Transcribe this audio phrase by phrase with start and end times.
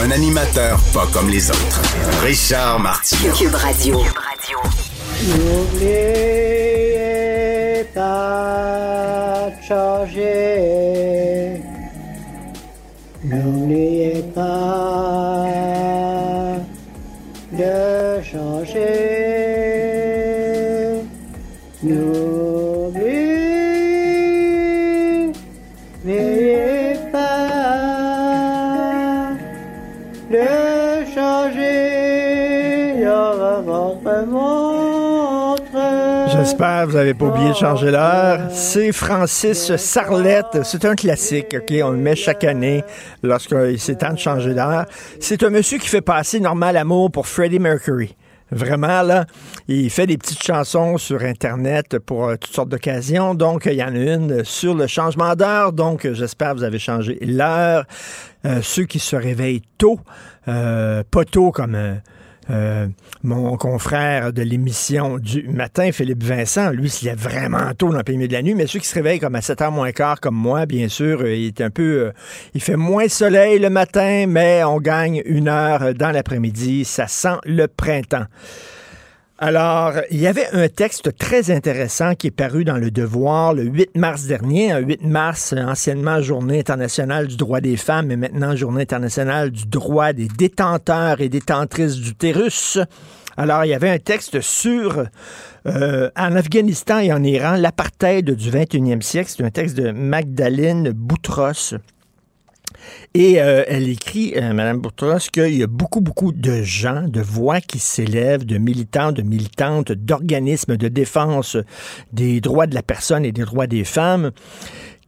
[0.00, 1.80] Un animateur pas comme les autres.
[2.22, 3.32] Richard Martineau.
[3.34, 4.00] Cube Radio.
[5.28, 6.24] N'oubliez
[7.94, 11.62] pas de changer.
[13.24, 15.21] N'oubliez pas
[36.62, 38.38] J'espère que vous n'avez pas oublié de changer l'heure.
[38.52, 40.62] C'est Francis Sarlette.
[40.62, 41.74] C'est un classique, OK?
[41.82, 42.84] On le met chaque année
[43.24, 44.86] lorsque c'est temps de changer l'heure.
[45.18, 48.14] C'est un monsieur qui fait passer Normal Amour pour Freddie Mercury.
[48.52, 49.26] Vraiment, là,
[49.66, 53.34] il fait des petites chansons sur Internet pour euh, toutes sortes d'occasions.
[53.34, 55.72] Donc, il y en a une sur le changement d'heure.
[55.72, 57.86] Donc, j'espère que vous avez changé l'heure.
[58.46, 59.98] Euh, ceux qui se réveillent tôt,
[60.46, 61.76] euh, pas tôt comme...
[62.50, 62.88] euh,
[63.22, 68.02] mon confrère de l'émission du matin, Philippe Vincent, lui, s'il est vraiment tôt dans le
[68.02, 70.34] pays de la nuit, mais ceux qui se réveillent comme à 7h moins quart, comme
[70.34, 72.06] moi, bien sûr, euh, il est un peu...
[72.06, 72.12] euh,
[72.54, 76.84] il fait moins soleil le matin, mais on gagne une heure dans l'après-midi.
[76.84, 78.26] Ça sent le printemps.
[79.44, 83.64] Alors, il y avait un texte très intéressant qui est paru dans Le Devoir le
[83.64, 84.70] 8 mars dernier.
[84.70, 89.66] Un 8 mars, anciennement Journée internationale du droit des femmes, mais maintenant Journée internationale du
[89.66, 92.78] droit des détenteurs et détentrices d'utérus.
[93.36, 95.06] Alors, il y avait un texte sur,
[95.66, 99.32] euh, en Afghanistan et en Iran, l'apartheid du 21e siècle.
[99.36, 101.74] C'est un texte de Magdalene Boutros.
[103.14, 107.20] Et euh, elle écrit, euh, Mme Boutros, qu'il y a beaucoup, beaucoup de gens, de
[107.20, 111.56] voix qui s'élèvent, de militants, de militantes, d'organismes de défense
[112.12, 114.32] des droits de la personne et des droits des femmes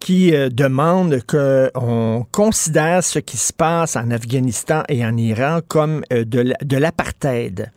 [0.05, 6.03] qui euh, demandent qu'on considère ce qui se passe en Afghanistan et en Iran comme
[6.13, 7.71] euh, de l'apartheid.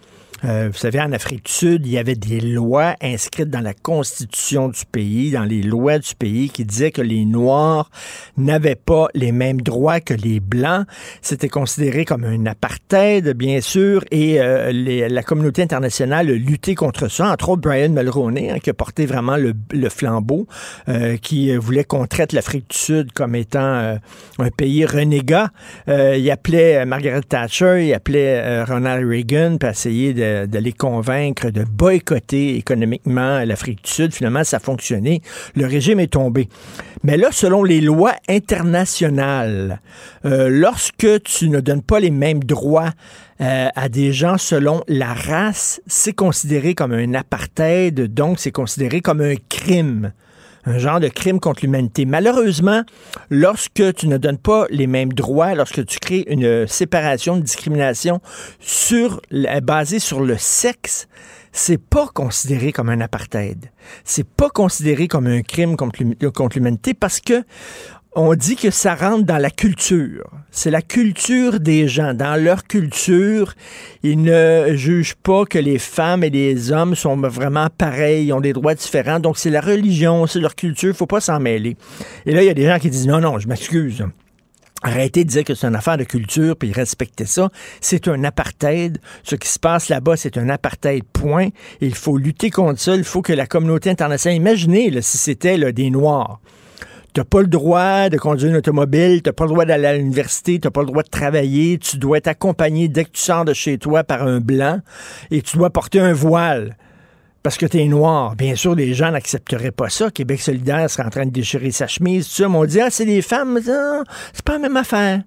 [0.45, 3.73] Euh, vous savez, en Afrique du Sud, il y avait des lois inscrites dans la
[3.73, 7.89] constitution du pays, dans les lois du pays, qui disaient que les Noirs
[8.37, 10.85] n'avaient pas les mêmes droits que les Blancs.
[11.21, 14.71] C'était considéré comme un apartheid, bien sûr, et euh,
[15.09, 19.37] la communauté internationale lutté contre ça, entre autres Brian Mulroney, hein, qui a porté vraiment
[19.37, 19.53] le,
[19.89, 20.47] flambeau,
[20.89, 23.95] euh, qui euh, voulait qu'on traite l'Afrique du Sud comme étant euh,
[24.39, 25.49] un pays renégat.
[25.87, 31.49] Euh, il appelait Margaret Thatcher, il appelait Ronald Reagan, pour essayer de, de les convaincre
[31.49, 34.13] de boycotter économiquement l'Afrique du Sud.
[34.13, 35.21] Finalement, ça a fonctionné.
[35.55, 36.49] Le régime est tombé.
[37.03, 39.81] Mais là, selon les lois internationales,
[40.25, 42.91] euh, lorsque tu ne donnes pas les mêmes droits
[43.41, 49.01] euh, à des gens selon la race, c'est considéré comme un apartheid, donc c'est considéré
[49.01, 50.11] comme un crime
[50.67, 52.05] un genre de crime contre l'humanité.
[52.05, 52.83] Malheureusement,
[53.29, 58.19] lorsque tu ne donnes pas les mêmes droits, lorsque tu crées une séparation, une discrimination
[58.59, 59.22] sur,
[59.63, 61.07] basée sur le sexe,
[61.53, 63.72] c'est pas considéré comme un apartheid.
[64.03, 66.03] C'est pas considéré comme un crime contre
[66.56, 67.44] l'humanité parce que
[68.19, 70.23] on dit que ça rentre dans la culture.
[70.50, 72.16] C'est la culture des gens.
[72.16, 73.53] Dans leur culture,
[74.01, 78.53] ils ne jugent pas que les femmes et les hommes sont vraiment pareils, ont des
[78.53, 79.19] droits différents.
[79.19, 81.77] Donc, c'est la religion, c'est leur culture, faut pas s'en mêler.
[82.25, 84.03] Et là, il y a des gens qui disent, non, non, je m'excuse.
[84.81, 87.50] Arrêtez de dire que c'est une affaire de culture, puis respectez ça.
[87.81, 88.97] C'est un apartheid.
[89.22, 91.50] Ce qui se passe là-bas, c'est un apartheid, point.
[91.81, 92.95] Il faut lutter contre ça.
[92.95, 94.38] Il faut que la communauté internationale...
[94.38, 96.39] Imaginez si c'était des Noirs.
[97.17, 100.59] T'as pas le droit de conduire une automobile, t'as pas le droit d'aller à l'université,
[100.59, 103.53] t'as pas le droit de travailler, tu dois être accompagné dès que tu sors de
[103.53, 104.81] chez toi par un blanc
[105.31, 106.77] et tu dois porter un voile
[107.41, 108.36] parce que t'es noir.
[108.36, 110.12] Bien sûr, les gens n'accepteraient pas ça.
[110.12, 112.50] Québec solidaire serait en train de déchirer sa chemise, tout ça.
[112.50, 113.59] Mais on dit, ah, c'est des femmes.
[113.65, 115.24] Non, c'est pas la même affaire.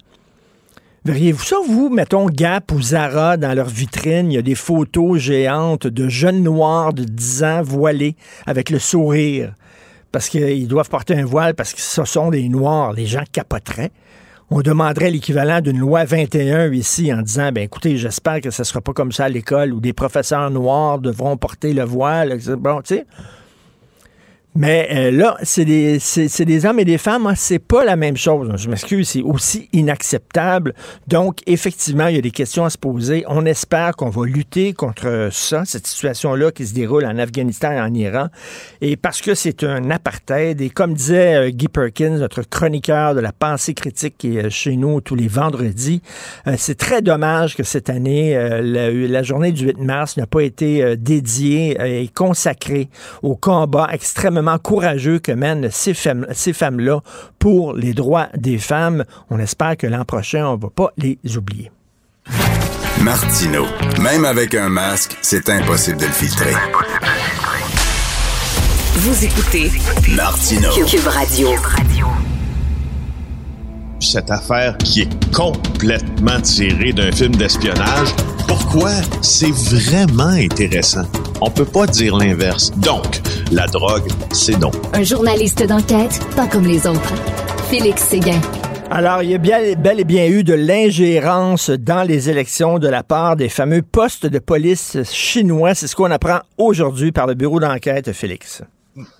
[1.04, 5.18] Verriez-vous ça, vous, mettons Gap ou Zara, dans leur vitrine, il y a des photos
[5.18, 8.14] géantes de jeunes noirs de 10 ans voilés
[8.46, 9.54] avec le sourire
[10.12, 12.92] parce qu'ils doivent porter un voile parce que ce sont des noirs.
[12.92, 13.92] Les gens capoteraient.
[14.50, 18.64] On demanderait l'équivalent d'une loi 21 ici en disant, ben écoutez, j'espère que ce ne
[18.64, 22.36] sera pas comme ça à l'école où des professeurs noirs devront porter le voile.
[22.58, 23.06] Bon, tu sais.
[24.56, 28.16] Mais euh, là, c'est des, des hommes et des femmes, hein, c'est pas la même
[28.16, 28.50] chose.
[28.56, 30.74] Je m'excuse, c'est aussi inacceptable.
[31.06, 33.24] Donc, effectivement, il y a des questions à se poser.
[33.28, 37.80] On espère qu'on va lutter contre ça, cette situation-là qui se déroule en Afghanistan et
[37.80, 38.26] en Iran.
[38.80, 43.20] Et parce que c'est un apartheid, et comme disait euh, Guy Perkins, notre chroniqueur de
[43.20, 46.02] la pensée critique qui est chez nous tous les vendredis,
[46.48, 50.42] euh, c'est très dommage que cette année, la, la, journée du 8 mars n'a pas
[50.42, 52.88] été dédiée et consacrée
[53.22, 57.00] au combat extrêmement courageux que mènent ces, femmes, ces femmes-là
[57.38, 59.04] pour les droits des femmes.
[59.30, 61.70] On espère que l'an prochain, on ne va pas les oublier.
[63.02, 63.66] Martino,
[64.00, 66.54] même avec un masque, c'est impossible de le filtrer.
[68.96, 69.70] Vous écoutez
[70.14, 70.68] Martino.
[70.86, 71.48] Cube Radio.
[74.00, 78.14] Cette affaire qui est complètement tirée d'un film d'espionnage
[78.50, 78.90] pourquoi
[79.22, 81.04] c'est vraiment intéressant?
[81.40, 82.72] On peut pas dire l'inverse.
[82.78, 83.20] Donc,
[83.52, 84.72] la drogue, c'est non.
[84.92, 87.14] Un journaliste d'enquête, pas comme les autres.
[87.70, 88.40] Félix Séguin.
[88.90, 92.88] Alors, il y a bien, bel et bien eu de l'ingérence dans les élections de
[92.88, 95.76] la part des fameux postes de police chinois.
[95.76, 98.62] C'est ce qu'on apprend aujourd'hui par le bureau d'enquête, Félix.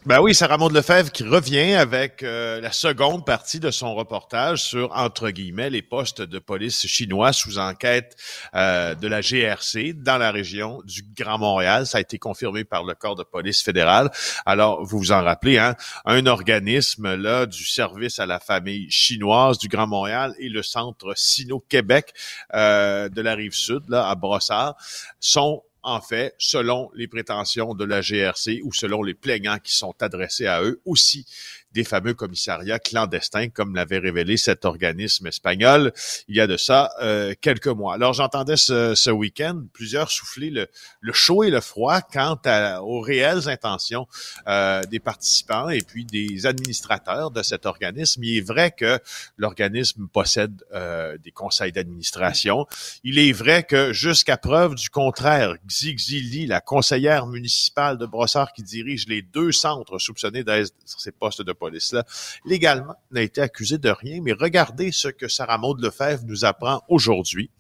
[0.05, 4.65] Ben oui, Sarah Maud Lefebvre qui revient avec euh, la seconde partie de son reportage
[4.65, 8.17] sur, entre guillemets, les postes de police chinois sous enquête
[8.57, 11.87] euh, de la GRC dans la région du Grand Montréal.
[11.87, 14.11] Ça a été confirmé par le corps de police fédéral.
[14.45, 19.59] Alors, vous vous en rappelez, hein, un organisme là du service à la famille chinoise
[19.59, 22.13] du Grand Montréal et le centre Sino-Québec
[22.55, 24.75] euh, de la rive sud, là, à Brossard,
[25.21, 29.95] sont en fait, selon les prétentions de la GRC ou selon les plaignants qui sont
[30.01, 31.27] adressés à eux, aussi
[31.73, 35.93] des fameux commissariats clandestins, comme l'avait révélé cet organisme espagnol
[36.29, 37.95] il y a de ça euh, quelques mois.
[37.95, 40.69] Alors j'entendais ce, ce week-end plusieurs souffler le,
[41.01, 44.07] le, chaud et le froid quant à, aux réelles intentions
[44.47, 48.23] euh, des participants et puis des administrateurs de cet organisme.
[48.25, 48.99] Il est vrai que
[49.37, 52.67] l'organisme possède euh, des conseils d'administration.
[53.05, 58.53] Il est vrai que jusqu'à preuve du contraire, Xi Xili, la conseillère municipale de Brossard
[58.53, 62.05] qui dirige les deux centres soupçonnés d'être ces postes de police-là,
[62.45, 64.21] légalement, n'a été accusé de rien.
[64.23, 67.51] Mais regardez ce que Sarah Maud Lefebvre nous apprend aujourd'hui.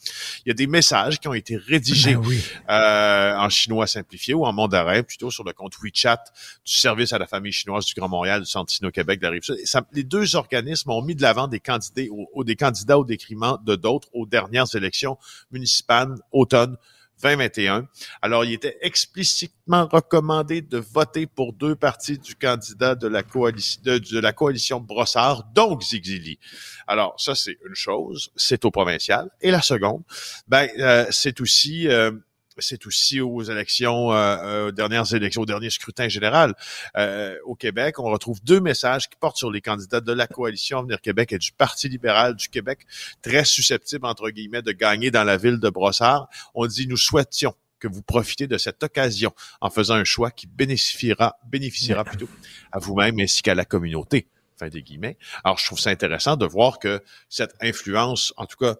[0.44, 2.32] Il y a des messages qui ont été rédigés ben
[2.70, 6.24] euh, en chinois simplifié ou en mandarin, plutôt sur le compte WeChat
[6.64, 9.56] du service à la famille chinoise du Grand Montréal, du Centre Sino-Québec, de la Rive-Sud.
[9.92, 13.76] Les deux organismes ont mis de l'avant des candidats, ou, des candidats au détriment de
[13.76, 15.18] d'autres aux dernières élections
[15.52, 16.76] municipales automne
[17.22, 17.86] 2021.
[18.22, 23.80] Alors, il était explicitement recommandé de voter pour deux parties du candidat de la coalition
[23.84, 26.38] de, la coalition Brossard, donc Zigzili.
[26.86, 29.30] Alors, ça, c'est une chose, c'est au provincial.
[29.40, 30.02] Et la seconde,
[30.48, 32.10] ben, euh, c'est aussi euh,
[32.58, 36.54] c'est aussi aux élections, euh, euh, aux dernières élections, au dernier scrutin général
[36.96, 37.98] euh, au Québec.
[37.98, 41.38] On retrouve deux messages qui portent sur les candidats de la coalition Avenir Québec et
[41.38, 42.86] du Parti libéral du Québec,
[43.22, 46.28] très susceptibles, entre guillemets, de gagner dans la ville de Brossard.
[46.54, 50.46] On dit, nous souhaitions que vous profitez de cette occasion en faisant un choix qui
[50.46, 52.28] bénéficiera, bénéficiera plutôt
[52.72, 54.26] à vous-même ainsi qu'à la communauté.
[54.58, 55.16] Fin des guillemets.
[55.42, 58.76] Alors, je trouve ça intéressant de voir que cette influence, en tout cas,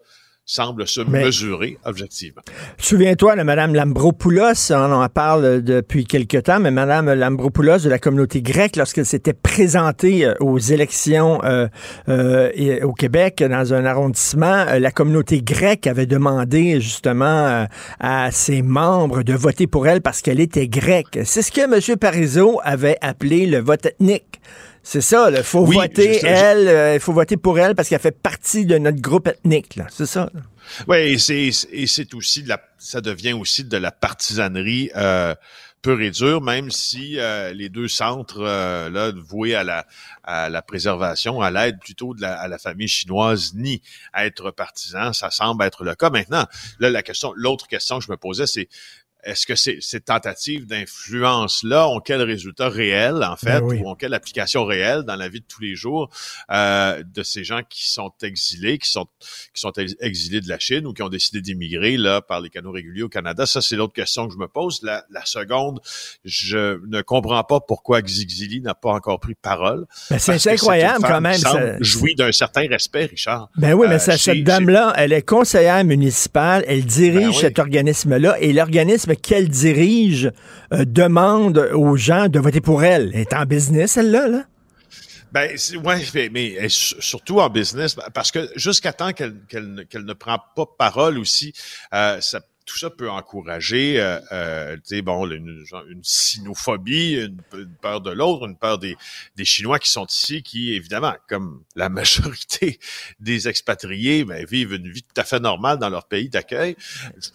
[0.51, 2.41] semble se mesurer objectivement.
[2.77, 7.99] Souviens-toi de Mme Lambropoulos, on en parle depuis quelque temps, mais Mme Lambropoulos de la
[7.99, 11.69] communauté grecque, lorsqu'elle s'était présentée euh, aux élections euh,
[12.09, 17.65] euh, au Québec, dans un arrondissement, la communauté grecque avait demandé justement
[18.01, 21.19] à ses membres de voter pour elle parce qu'elle était grecque.
[21.23, 21.97] C'est ce que M.
[21.97, 24.41] Parizeau avait appelé le vote ethnique.
[24.83, 28.19] C'est ça, il faut voter elle, euh, il faut voter pour elle parce qu'elle fait
[28.19, 29.85] partie de notre groupe ethnique, là.
[29.91, 30.29] C'est ça.
[30.87, 35.35] Oui, et c'est aussi de la, ça devient aussi de la partisanerie euh,
[35.81, 39.85] pure et dure, même si euh, les deux centres euh, là voués à la
[40.23, 43.81] à la préservation, à l'aide plutôt de la, à la famille chinoise, ni
[44.13, 46.09] à être partisans, ça semble être le cas.
[46.09, 46.45] Maintenant,
[46.79, 48.69] là la question, l'autre question que je me posais, c'est
[49.23, 53.95] est-ce que ces, ces tentatives d'influence-là ont quel résultat réel, en fait, ben ou ont
[53.95, 56.09] quelle application réelle dans la vie de tous les jours
[56.51, 59.07] euh, de ces gens qui sont exilés, qui sont
[59.53, 62.71] qui sont exilés de la Chine ou qui ont décidé d'immigrer là par les canaux
[62.71, 63.45] réguliers au Canada?
[63.45, 64.81] Ça, c'est l'autre question que je me pose.
[64.83, 65.79] La, la, seconde,
[66.25, 69.85] je ne comprends pas pourquoi Xixili n'a pas encore pris parole.
[70.09, 71.37] Ben, c'est incroyable quand même.
[71.37, 73.49] Ça jouit d'un certain respect, Richard.
[73.57, 78.37] Ben oui, mais euh, cette dame-là, elle est conseillère municipale, elle dirige ben cet organisme-là
[78.39, 80.31] et l'organisme qu'elle dirige
[80.73, 83.11] euh, demande aux gens de voter pour elle.
[83.13, 84.43] Elle est en business, celle-là, là?
[85.31, 91.17] Ben, ouais, mais, surtout en business, parce que jusqu'à temps qu'elle ne prend pas parole
[91.17, 91.53] aussi,
[91.93, 97.37] euh, ça tout ça peut encourager, euh, euh, tu sais, bon, une, une sinophobie, une,
[97.53, 98.95] une peur de l'autre, une peur des,
[99.35, 102.79] des Chinois qui sont ici, qui évidemment, comme la majorité
[103.19, 106.77] des expatriés, ben, vivent une vie tout à fait normale dans leur pays d'accueil.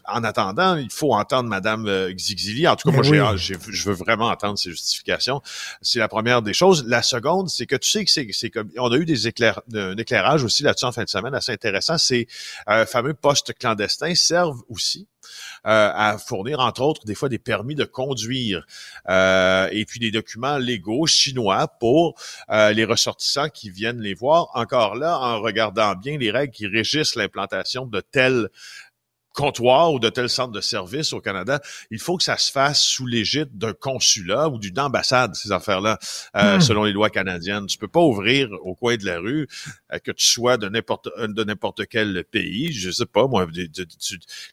[0.06, 2.66] En attendant, il faut entendre Madame euh, Xixili.
[2.66, 3.38] En tout cas, Ben moi, oui.
[3.38, 5.42] j'ai, j'ai- je veux vraiment entendre ses justifications.
[5.82, 6.84] C'est la première des choses.
[6.86, 9.60] La seconde, c'est que tu sais que c'est, c'est comme on a eu des éclair,
[9.74, 11.98] un éclairage aussi là-dessus en fin de semaine assez intéressant.
[11.98, 12.26] Ces
[12.70, 15.06] euh, fameux postes clandestins servent aussi
[15.68, 18.66] à fournir, entre autres, des fois des permis de conduire
[19.08, 22.14] euh, et puis des documents légaux chinois pour
[22.50, 24.50] euh, les ressortissants qui viennent les voir.
[24.54, 28.48] Encore là, en regardant bien les règles qui régissent l'implantation de tels
[29.36, 32.82] comptoirs ou de tels centres de services au Canada, il faut que ça se fasse
[32.82, 35.98] sous l'égide d'un consulat ou d'une ambassade, ces affaires-là,
[36.36, 36.60] euh, Hmm.
[36.60, 37.66] selon les lois canadiennes.
[37.66, 39.46] Tu peux pas ouvrir au coin de la rue,
[39.92, 43.46] euh, que tu sois de n'importe euh, de n'importe quel pays, je sais pas, moi,
[43.46, 43.88] de- de- de-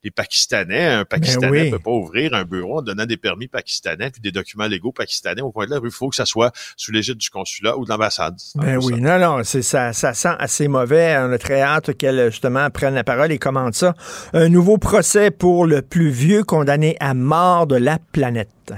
[0.04, 1.72] les Pakistanais, un Pakistanais Ben oui.
[1.72, 5.42] peut pas ouvrir un bureau en donnant des permis pakistanais puis des documents légaux pakistanais
[5.42, 5.88] au coin de la rue.
[5.90, 8.36] Il faut que ça soit sous l'égide du consulat ou de l'ambassade.
[8.56, 9.00] Ben oui, ça.
[9.00, 11.16] non, non, c'est ça, ça sent assez mauvais.
[11.20, 13.94] On a très hâte qu'elle, justement, prenne la parole et commente ça.
[14.34, 18.74] Un nouveau procès pour le plus vieux condamné à mort de la planète.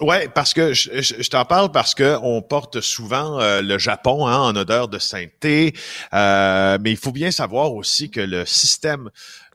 [0.00, 4.38] Ouais, parce que je t'en parle parce que on porte souvent euh, le Japon hein,
[4.38, 5.72] en odeur de sainteté,
[6.12, 9.08] euh, mais il faut bien savoir aussi que le système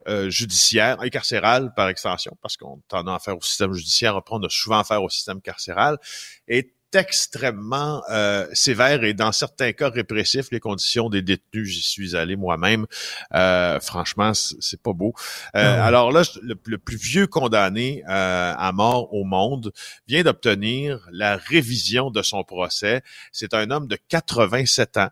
[0.07, 4.35] euh, judiciaire et carcéral par extension, parce qu'on en a affaire au système judiciaire, après
[4.35, 5.99] on a souvent affaire au système carcéral,
[6.47, 10.47] est extrêmement euh, sévère et dans certains cas répressif.
[10.51, 12.85] Les conditions des détenus, j'y suis allé moi-même.
[13.33, 15.13] Euh, franchement, c'est pas beau.
[15.55, 15.85] Euh, Ah.
[15.85, 19.71] Alors là, le, le plus vieux condamné euh, à mort au monde
[20.07, 23.01] vient d'obtenir la révision de son procès.
[23.31, 25.09] C'est un homme de 87 ans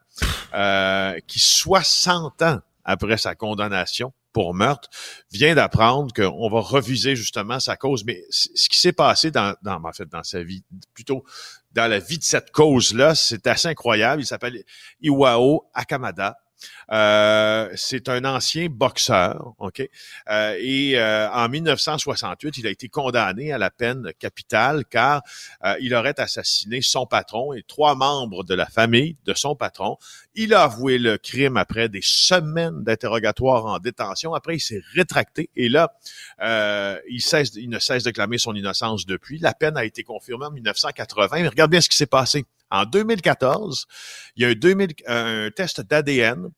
[0.53, 4.89] euh, qui, 60 ans après sa condamnation pour meurtre,
[5.31, 8.03] vient d'apprendre qu'on va reviser justement sa cause.
[8.05, 11.23] Mais ce qui s'est passé dans, dans, en fait, dans sa vie, plutôt
[11.71, 14.21] dans la vie de cette cause-là, c'est assez incroyable.
[14.21, 14.63] Il s'appelle
[15.01, 16.37] Iwao Akamada.
[16.91, 19.87] Euh, c'est un ancien boxeur, ok?
[20.29, 25.21] Euh, et euh, en 1968, il a été condamné à la peine capitale car
[25.81, 29.97] il aurait assassiné son patron et trois membres de la famille de son patron.
[30.35, 34.33] Il a avoué le crime après des semaines d'interrogatoire en détention.
[34.33, 35.93] Après, il s'est rétracté et là,
[36.41, 37.21] il,
[37.55, 39.39] il ne cesse de clamer son innocence depuis.
[39.39, 41.27] La peine a été confirmée en 1980.
[41.33, 42.45] Mais regarde bien ce qui s'est passé.
[42.71, 43.87] En 2014,
[44.35, 46.49] il y a un, 2000 un test d'ADN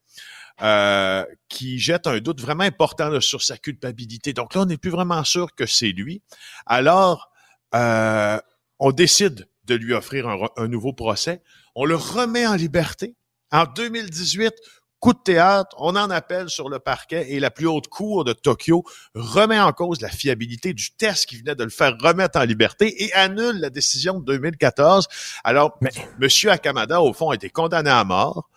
[0.62, 4.34] euh, qui jette un doute vraiment important sur sa culpabilité.
[4.34, 6.22] Donc là, on n'est plus vraiment sûr que c'est lui.
[6.66, 7.32] Alors,
[7.74, 8.38] euh,
[8.80, 10.28] on décide de lui offrir
[10.58, 11.42] un nouveau procès.
[11.76, 13.16] On le remet en liberté.
[13.52, 14.54] En 2018,
[15.02, 18.34] coup de théâtre, on en appelle sur le parquet et la plus haute cour de
[18.34, 18.84] Tokyo
[19.16, 23.04] remet en cause la fiabilité du test qui venait de le faire remettre en liberté
[23.04, 25.08] et annule la décision de 2014.
[25.44, 25.90] Alors, Mais-
[26.20, 28.48] Monsieur Akamada, au fond, a été condamné à mort,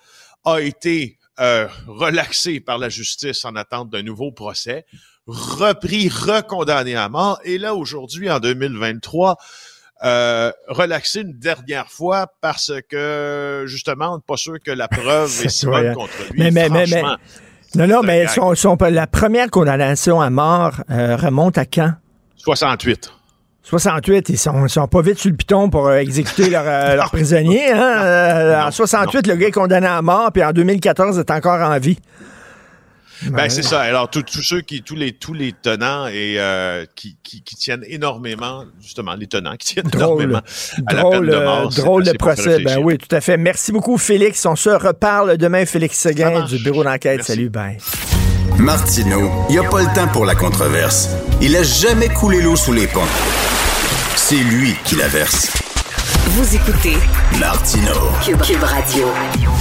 [0.45, 4.85] a été euh, relaxé par la justice en attente d'un nouveau procès,
[5.27, 9.39] repris, recondamné à mort, et là, aujourd'hui, en 2023,
[10.04, 15.28] euh, relaxé une dernière fois parce que, justement, on n'est pas sûr que la preuve
[15.44, 15.94] est si bonne Citoyen.
[15.94, 16.42] contre lui.
[16.42, 17.02] Mais- mais- mais-
[17.76, 21.92] Non, non, mais son, son- la première condamnation à mort euh, remonte à quand?
[22.37, 23.11] 68.
[23.62, 27.70] 68, ils sont, sont pas vite sur le piton pour euh, exécuter leurs euh, prisonniers.
[27.73, 28.61] Hein?
[28.61, 31.61] En Non, 68, le gars est condamné à mort, puis en 2014, il est encore
[31.61, 31.99] en vie.
[33.31, 33.81] Ben, c'est ça.
[33.81, 37.85] Alors, tous ceux qui, tous les, tous les tenants et euh, qui, qui, qui tiennent
[37.87, 40.23] énormément, justement, les tenants qui tiennent Drôle.
[40.23, 40.40] énormément
[40.87, 41.69] à la peine Drôle, de euh, mort.
[41.71, 42.61] drôle de pour procès.
[42.61, 43.37] Ben oui, tout à fait.
[43.37, 44.45] Merci beaucoup, Félix.
[44.47, 47.23] On se reparle demain, Félix Seguin du bureau d'enquête.
[47.25, 47.78] Salut, bye.
[48.59, 51.09] Martineau, il n'y a pas le temps pour la controverse.
[51.40, 53.00] Il a jamais coulé l'eau sous les ponts.
[54.16, 55.52] C'est lui qui la verse.
[56.28, 56.97] Vous écoutez
[57.38, 58.11] Martineau.
[58.25, 59.09] Cube, Cube Radio.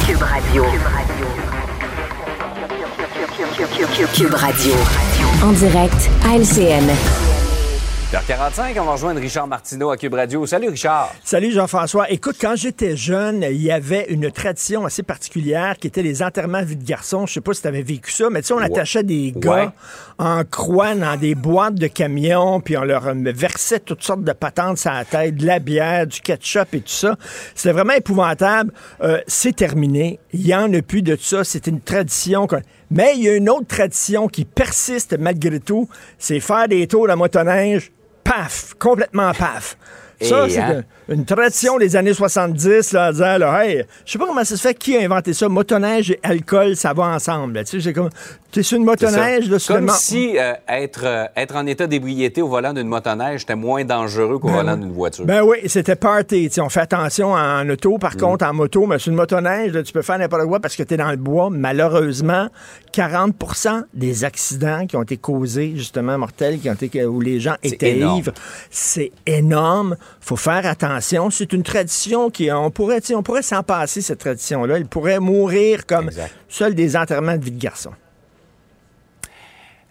[0.08, 0.64] Cube Radio.
[0.64, 1.43] Cube Radio.
[5.44, 6.90] En direct à LCN.
[8.28, 10.46] 45 on va rejoindre Richard Martineau à Cube Radio.
[10.46, 11.12] Salut Richard.
[11.24, 12.10] Salut Jean-François.
[12.12, 16.62] Écoute, quand j'étais jeune, il y avait une tradition assez particulière qui était les enterrements
[16.62, 17.26] de vie de garçon.
[17.26, 19.52] Je sais pas si tu avais vécu ça, mais tu sais, on attachait des gars
[19.66, 19.70] Ouais.
[20.20, 24.32] en croix dans des boîtes de camions, puis on leur euh, versait toutes sortes de
[24.34, 27.16] patentes sur la tête, de la bière, du ketchup et tout ça.
[27.56, 28.72] C'était vraiment épouvantable.
[29.02, 30.20] Euh, c'est terminé.
[30.34, 31.44] Il y en a plus de ça.
[31.44, 32.48] C'est une tradition.
[32.92, 35.88] Mais il y a une autre tradition qui persiste malgré tout.
[36.18, 37.92] C'est faire des tours de motoneige.
[38.24, 38.74] Paf!
[38.80, 39.78] Complètement paf.
[40.22, 40.84] Ça, c'est hein?
[41.10, 44.44] Un- Une tradition des années 70, là, à dire, là, hey, je sais pas comment
[44.44, 47.54] ça se fait, qui a inventé ça, motoneige et alcool, ça va ensemble.
[47.56, 47.64] là.
[47.64, 48.10] Tu sais, comme,
[48.52, 52.48] t'es sur une motoneige, là, Comme si euh, être, euh, être en état d'ébriété au
[52.48, 55.26] volant d'une motoneige était moins dangereux qu'au volant d'une voiture.
[55.26, 56.50] Ben oui, c'était party.
[56.60, 57.96] On fait attention en auto.
[57.96, 58.00] Mm.
[58.00, 60.76] Par contre, en moto, mais sur une motoneige, là, tu peux faire n'importe quoi parce
[60.76, 61.50] que tu es dans le bois.
[61.52, 62.48] Malheureusement,
[62.94, 67.56] 40% des accidents qui ont été causés, justement, mortels, qui ont été, où les gens
[67.64, 68.34] étaient ivres,
[68.70, 69.96] c'est énorme.
[70.22, 70.93] faut faire attention.
[71.02, 74.78] C'est une tradition qui, on pourrait, on pourrait s'en passer, cette tradition-là.
[74.78, 76.34] Elle pourrait mourir comme Exact.
[76.48, 77.92] seul des enterrements de vie de garçon.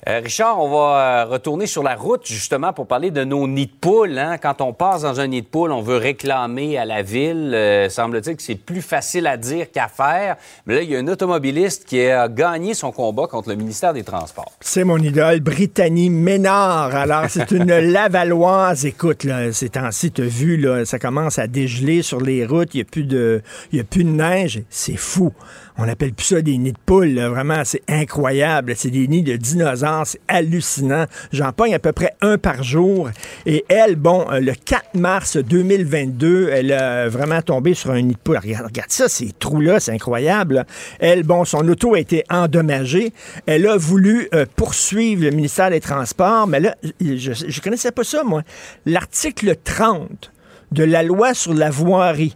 [0.08, 3.66] Euh, Richard, on va euh, retourner sur la route justement pour parler de nos nids
[3.66, 4.18] de poules.
[4.18, 4.36] hein.
[4.36, 7.52] Quand on passe dans un nid de poule, on veut réclamer à la ville.
[7.54, 10.38] Euh, semble-t-il que c'est plus facile à dire qu'à faire.
[10.66, 13.94] Mais là, il y a un automobiliste qui a gagné son combat contre le ministère
[13.94, 14.50] des Transports.
[14.60, 16.96] C'est mon idole, Brittany Ménard.
[16.96, 18.84] Alors, c'est une Lavalloise.
[18.84, 22.74] Écoute, là, ces temps-ci, t'as vu, là, ça commence à dégeler sur les routes.
[22.74, 23.40] Il n'y a, plus de-
[23.70, 24.62] il y a plus de neige.
[24.68, 25.32] C'est fou.
[25.78, 27.18] On appelle plus ça des nids de poules.
[27.18, 28.74] Vraiment, c'est incroyable.
[28.76, 30.06] C'est des nids de dinosaures.
[30.06, 31.06] C'est hallucinant.
[31.32, 33.10] J'en pogne à peu près un par jour.
[33.46, 38.12] Et elle, bon, euh, le 4 mars 2022, elle a vraiment tombé sur un nid
[38.12, 38.36] de poule.
[38.36, 40.66] Regarde, ça, ces trous-là, c'est incroyable.
[40.98, 43.12] Elle, bon, son auto a été endommagée.
[43.46, 48.04] Elle a voulu euh, poursuivre le ministère des Transports, mais là, je ne connaissais pas
[48.04, 48.42] ça, moi.
[48.86, 50.30] L'article 30
[50.70, 52.34] de la loi sur la voirie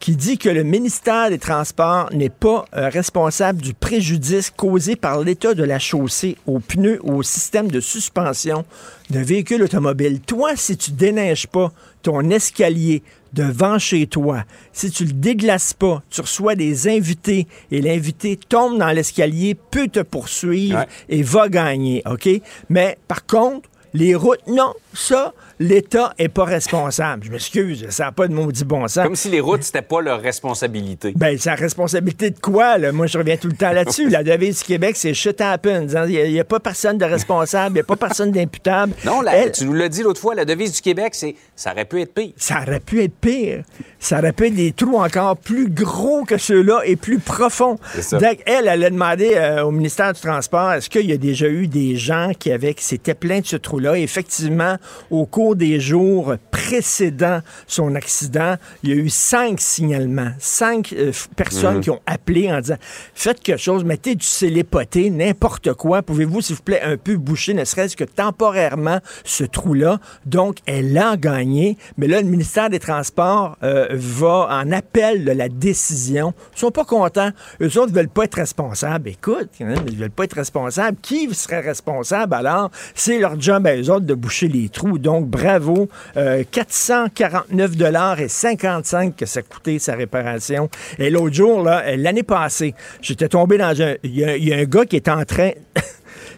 [0.00, 5.20] qui dit que le ministère des Transports n'est pas euh, responsable du préjudice causé par
[5.24, 8.64] l'état de la chaussée aux pneus ou au système de suspension
[9.10, 10.20] d'un véhicule automobile.
[10.20, 13.02] Toi, si tu déneiges pas ton escalier
[13.32, 18.78] devant chez toi, si tu le déglaces pas, tu reçois des invités et l'invité tombe
[18.78, 20.86] dans l'escalier, peut te poursuivre Ouais.
[21.08, 22.28] et va gagner, OK?
[22.68, 27.24] Mais par contre, les routes, non, ça, l'État est pas responsable.
[27.24, 29.04] Je m'excuse, ça n'a pas de maudit bon sens.
[29.04, 31.12] Comme si les routes, c'était pas leur responsabilité.
[31.16, 32.90] Ben, c'est la responsabilité de quoi, là?
[32.92, 34.08] Moi, je reviens tout le temps là-dessus.
[34.08, 35.86] La devise du Québec, c'est shit happens.
[36.08, 38.94] Il n'y a, pas personne de responsable, il n'y a pas personne d'imputable.
[39.04, 41.72] Non, la- Elle- tu nous l'as dit l'autre fois, la devise du Québec, c'est ça
[41.72, 42.32] aurait pu être pire.
[42.36, 43.64] ça aurait pu être pire.
[43.98, 47.78] Ça aurait pu être des trous encore plus gros que ceux-là et plus profonds.
[47.94, 48.18] C'est ça.
[48.18, 51.48] Donc, elle, elle a demandé euh, au ministère du Transport, est-ce qu'il y a déjà
[51.48, 53.98] eu des gens qui avaient, qui s'étaient plaints de ce trou-là?
[53.98, 54.76] Effectivement,
[55.10, 61.12] au cours des jours précédant son accident, il y a eu cinq signalements, cinq euh,
[61.36, 61.80] personnes Mhm.
[61.80, 62.76] qui ont appelé en disant,
[63.14, 66.02] faites quelque chose, mettez du scélépoté, n'importe quoi.
[66.02, 69.98] Pouvez-vous, s'il vous plaît, un peu boucher, ne serait-ce que temporairement, ce trou-là?
[70.26, 71.76] Donc, elle a gagné.
[71.96, 76.34] Mais là, le ministère des Transports euh, va en appel de la décision.
[76.54, 77.30] Ils sont pas contents.
[77.60, 79.08] Eux autres ne veulent pas être responsables.
[79.08, 80.96] Écoute, hein, ils veulent pas être responsables.
[81.02, 82.70] Qui serait responsable alors?
[82.94, 84.67] C'est leur job à eux autres de boucher les
[84.98, 85.88] Donc, bravo.
[86.16, 90.68] Euh, 449 dollars et 55 que ça coûtait sa réparation.
[90.98, 93.94] Et l'autre jour, euh, l'année passée, j'étais tombé dans un...
[94.02, 95.50] Il y, a- un gars qui est en train...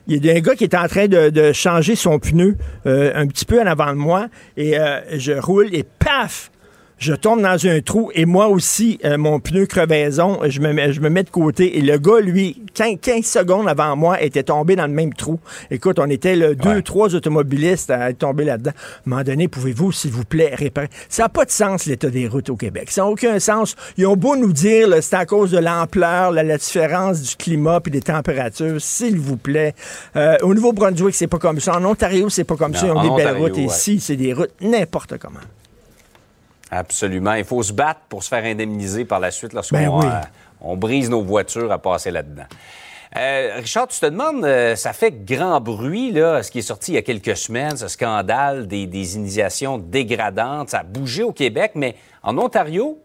[0.06, 3.26] Il y a un gars qui est en train de, changer son pneu euh, un
[3.26, 6.50] petit peu en avant de moi et euh, je roule et paf!
[7.00, 10.92] Je tombe dans un trou et moi aussi, euh, mon pneu crevaison, je me, mets,
[10.92, 11.78] je me mets de côté.
[11.78, 15.40] Et le gars, lui, 15, 15 secondes avant moi, était tombé dans le même trou.
[15.70, 18.72] Écoute, on était là, deux, trois automobilistes à être tombés là-dedans.
[18.72, 20.90] À un moment donné, pouvez-vous, s'il vous plaît, réparer?
[21.08, 22.90] Ça n'a pas de sens, l'état des routes au Québec.
[22.90, 23.76] Ça n'a aucun sens.
[23.96, 27.80] Ils ont beau nous dire, c'est à cause de l'ampleur, la, la différence du climat
[27.80, 28.78] puis des températures.
[28.78, 29.74] S'il vous plaît.
[30.16, 31.78] Euh, au Nouveau-Brunswick, c'est pas comme ça.
[31.78, 32.86] En Ontario, c'est pas comme Non, ça.
[32.88, 33.56] Ils ont des belles Ontario, routes.
[33.56, 33.66] Et ouais.
[33.68, 35.40] ici, c'est des routes n'importe comment.
[36.70, 37.34] Absolument.
[37.34, 40.06] Il faut se battre pour se faire indemniser par la suite lorsqu'on Ben oui.
[40.06, 40.20] euh,
[40.60, 42.44] on brise nos voitures à passer là-dedans.
[43.16, 46.92] Euh, Richard, tu te demandes, euh, ça fait grand bruit, là, ce qui est sorti
[46.92, 50.68] il y a quelques semaines, ce scandale des, des initiations dégradantes.
[50.68, 52.98] Ça a bougé au Québec, mais en Ontario,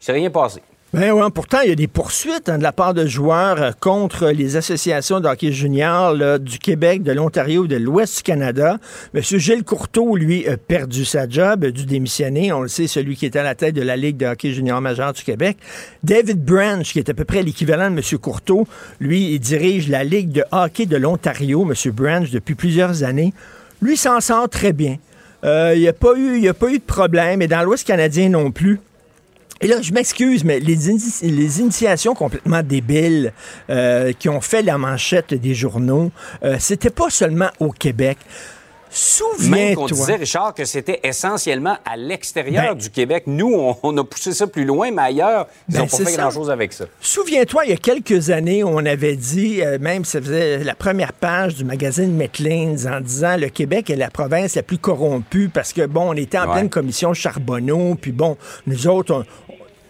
[0.00, 0.60] il s'est rien passé.
[0.94, 3.72] Ben ouais, pourtant, il y a des poursuites hein, de la part de joueurs euh,
[3.78, 8.78] contre les associations de hockey junior du Québec, de l'Ontario de l'Ouest du Canada.
[9.12, 12.54] Monsieur Gilles Courteau, lui, a perdu sa job, a dû démissionner.
[12.54, 14.80] On le sait, celui qui était à la tête de la Ligue de hockey junior
[14.80, 15.58] majeur du Québec.
[16.04, 18.66] David Branch, qui est à peu près l'équivalent de Monsieur Courteau,
[18.98, 23.34] lui, il dirige la Ligue de hockey de l'Ontario, Monsieur Branch, depuis plusieurs années.
[23.82, 24.96] Lui s'en sort très bien.
[25.44, 28.80] Euh, il n'y a, a pas eu de problème, et dans l'Ouest canadien non plus.
[29.60, 33.32] Et là, je m'excuse, mais les, ini- les initiations complètement débiles
[33.70, 36.12] euh, qui ont fait la manchette des journaux,
[36.44, 38.18] euh, c'était pas seulement au Québec.
[39.40, 39.86] Même qu'on Souviens-toi.
[39.88, 43.24] disait, Richard, que c'était essentiellement à l'extérieur du Québec.
[43.26, 46.04] Nous, on, on a poussé ça plus loin, mais ailleurs, ils Ben, n'ont pas c'est
[46.04, 46.84] fait grand-chose avec ça.
[47.00, 51.12] Souviens-toi, il y a quelques années, on avait dit, euh, même ça faisait la première
[51.12, 55.72] page du magazine Maclean's en disant le Québec est la province la plus corrompue parce
[55.72, 56.52] que, bon, on était en Ouais.
[56.54, 59.24] pleine commission Charbonneau, puis bon, nous autres, on,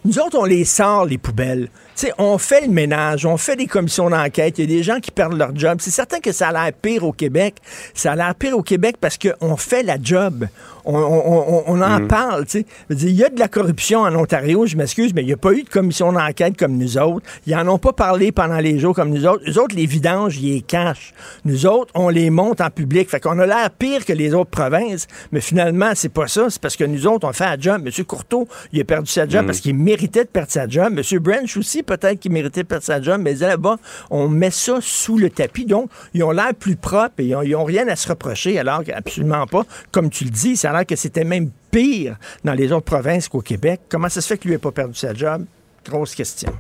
[0.05, 1.69] nous autres, on les sort, les poubelles.
[1.99, 4.57] Sais, on fait le ménage, on fait des commissions d'enquête.
[4.59, 5.79] Il y a des gens qui perdent leur job.
[5.81, 7.57] C'est certain que ça a l'air pire au Québec.
[7.93, 10.47] Ça a l'air pire au Québec parce qu'on fait la job.
[10.91, 12.67] On, on- on- on en parle, tu sais.
[12.91, 15.53] Il y a de la corruption en Ontario, je m'excuse, mais il n'y a pas
[15.53, 17.27] eu de commission d'enquête comme nous autres.
[17.47, 19.43] Ils n'en ont pas parlé pendant les jours comme nous autres.
[19.47, 21.13] Nous autres, les vidanges, ils les cachent.
[21.45, 23.11] Nous autres, on les monte en public.
[23.11, 26.47] Fait qu'on a l'air pire que les autres provinces, mais finalement, c'est pas ça.
[26.49, 27.83] C'est parce que nous autres, on fait la job.
[27.87, 28.05] M.
[28.07, 30.99] Courteau, il a perdu sa job parce qu'il méritait de perdre sa job.
[30.99, 31.19] M.
[31.21, 33.77] Branch aussi, peut-être qu'il méritait de perdre sa job, mais là-bas,
[34.11, 35.67] on met ça sous le tapis.
[35.67, 38.59] Donc, ils ont l'air plus propres et ils ont, ils ont rien à se reprocher,
[38.59, 39.65] alors qu'absolument pas.
[39.93, 43.29] Comme tu le dis, ça a l'air que c'était même pire dans les autres provinces
[43.29, 43.83] qu'au Québec.
[43.89, 45.45] Comment ça se fait que lui n'ait pas perdu sa job?
[45.85, 46.53] Grosse question.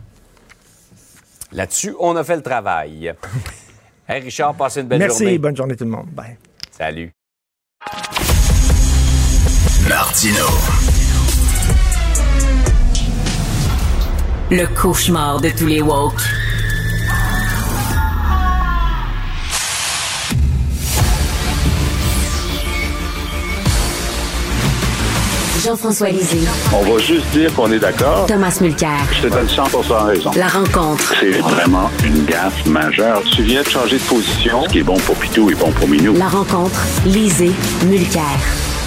[1.52, 3.14] Là-dessus, on a fait le travail.
[4.08, 5.38] hey, Richard, passez une belle Merci, journée.
[5.38, 6.08] bonne journée tout le monde.
[6.10, 6.36] Bye.
[6.70, 7.10] Salut.
[9.88, 10.46] Martino.
[14.50, 16.20] Le cauchemar de tous les woke.
[25.64, 26.46] Jean-François Lisée.
[26.72, 28.26] On va juste dire qu'on est d'accord.
[28.26, 28.98] Thomas Mulcair.
[29.12, 29.64] Je te donne 100
[30.06, 30.30] raison.
[30.36, 31.14] La rencontre.
[31.20, 33.22] C'est vraiment une gaffe majeure.
[33.34, 34.62] Tu viens de changer de position.
[34.64, 36.14] Ce qui est bon pour Pitou est bon pour Minou.
[36.16, 36.80] La rencontre.
[37.06, 37.50] Lisée.
[37.86, 38.22] Mulcair.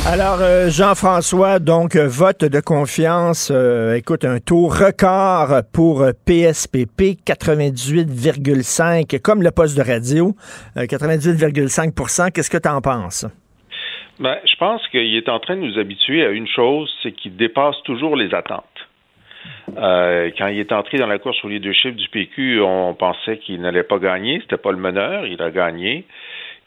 [0.08, 3.50] Alors, euh, Jean-François, donc, euh, vote de confiance.
[3.52, 10.36] euh, écoute, un taux record pour PSPP, 98,5, comme le poste de radio,
[10.78, 13.26] euh, 98,5% Qu'est-ce que tu en penses?
[14.22, 17.36] Ben, je pense qu'il est en train de nous habituer à une chose, c'est qu'il
[17.36, 18.88] dépasse toujours les attentes.
[19.76, 23.60] Euh, quand il est entré dans la course au leadership du PQ, on pensait qu'il
[23.62, 24.40] n'allait pas gagner.
[24.42, 26.06] C'était pas le meneur, il a gagné.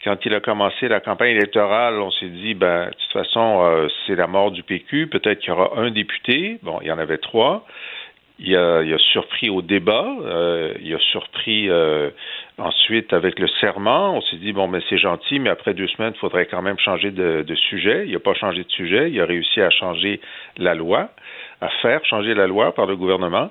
[0.03, 3.87] Quand il a commencé la campagne électorale, on s'est dit, ben, de toute façon, euh,
[4.05, 5.07] c'est la mort du PQ.
[5.07, 6.59] Peut-être qu'il y aura un député.
[6.65, 7.65] Bon, il y en avait trois.
[8.41, 10.07] Il a, il a surpris au débat.
[10.25, 12.11] euh, il a surpris euh,
[12.59, 14.17] ensuite avec le serment.
[14.17, 16.79] On s'est dit, bon, ben, c'est gentil, mais après deux semaines, il faudrait quand même
[16.79, 18.05] changer de, sujet.
[18.07, 19.11] Il n'a pas changé de sujet.
[19.11, 20.21] Il a réussi à changer
[20.57, 21.11] la loi,
[21.61, 23.51] à faire changer la loi par le gouvernement.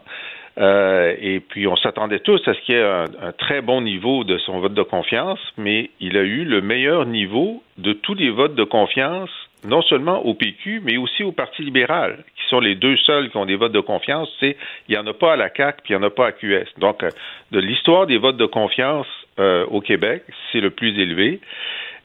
[0.57, 4.25] Euh, et puis, on s'attendait tous à ce qu'il y ait un, très bon niveau
[4.25, 8.29] de son vote de confiance, mais il a eu le meilleur niveau de tous les
[8.29, 9.31] votes de confiance,
[9.65, 13.37] non seulement au PQ, mais aussi au Parti libéral, qui sont les deux seuls qui
[13.37, 14.29] ont des votes de confiance.
[14.39, 16.27] C'est il n'y en a pas à la CAQ, puis il n'y en a pas
[16.27, 16.67] à QS.
[16.77, 17.09] Donc, euh,
[17.51, 19.07] de l'histoire des votes de confiance
[19.39, 21.39] euh, au Québec, c'est le plus élevé.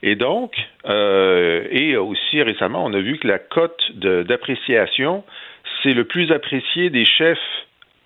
[0.03, 0.55] Et donc,
[0.87, 5.25] euh, et aussi récemment, on a vu que la cote d'appréciation,
[5.83, 7.39] c'est le plus apprécié des chefs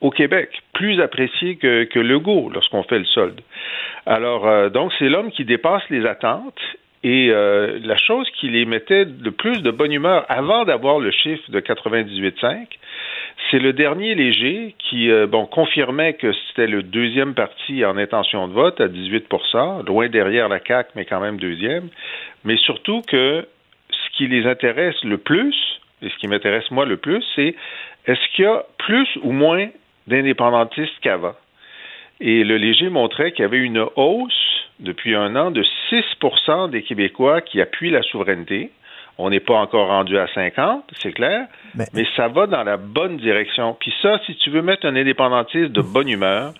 [0.00, 3.40] au Québec, plus apprécié que, Legault lorsqu'on fait le solde.
[4.06, 6.60] Alors, donc, c'est l'homme qui dépasse les attentes.
[7.04, 11.10] Et euh, la chose qui les mettait le plus de bonne humeur avant d'avoir le
[11.10, 12.66] chiffre de 98,5,
[13.50, 18.46] c'est le dernier léger qui euh, bon, confirmait que c'était le deuxième parti en intention
[18.46, 21.88] de vote à 18% loin derrière la CAQ, mais quand même deuxième.
[22.44, 23.48] Mais surtout que
[23.90, 25.56] ce qui les intéresse le plus,
[26.02, 27.56] et ce qui m'intéresse moi le plus, c'est
[28.06, 29.68] est-ce qu'il y a plus ou moins
[30.06, 31.34] d'indépendantistes qu'avant?
[32.20, 34.51] Et le léger montrait qu'il y avait une hausse
[34.82, 38.70] depuis un an de 6% des Québécois qui appuient la souveraineté.
[39.18, 41.84] On n'est pas encore rendu à 50, c'est clair, mais...
[41.92, 42.06] mais...
[42.16, 43.76] ça va dans la bonne direction.
[43.78, 46.54] Puis ça, si tu veux mettre un indépendantiste de bonne humeur,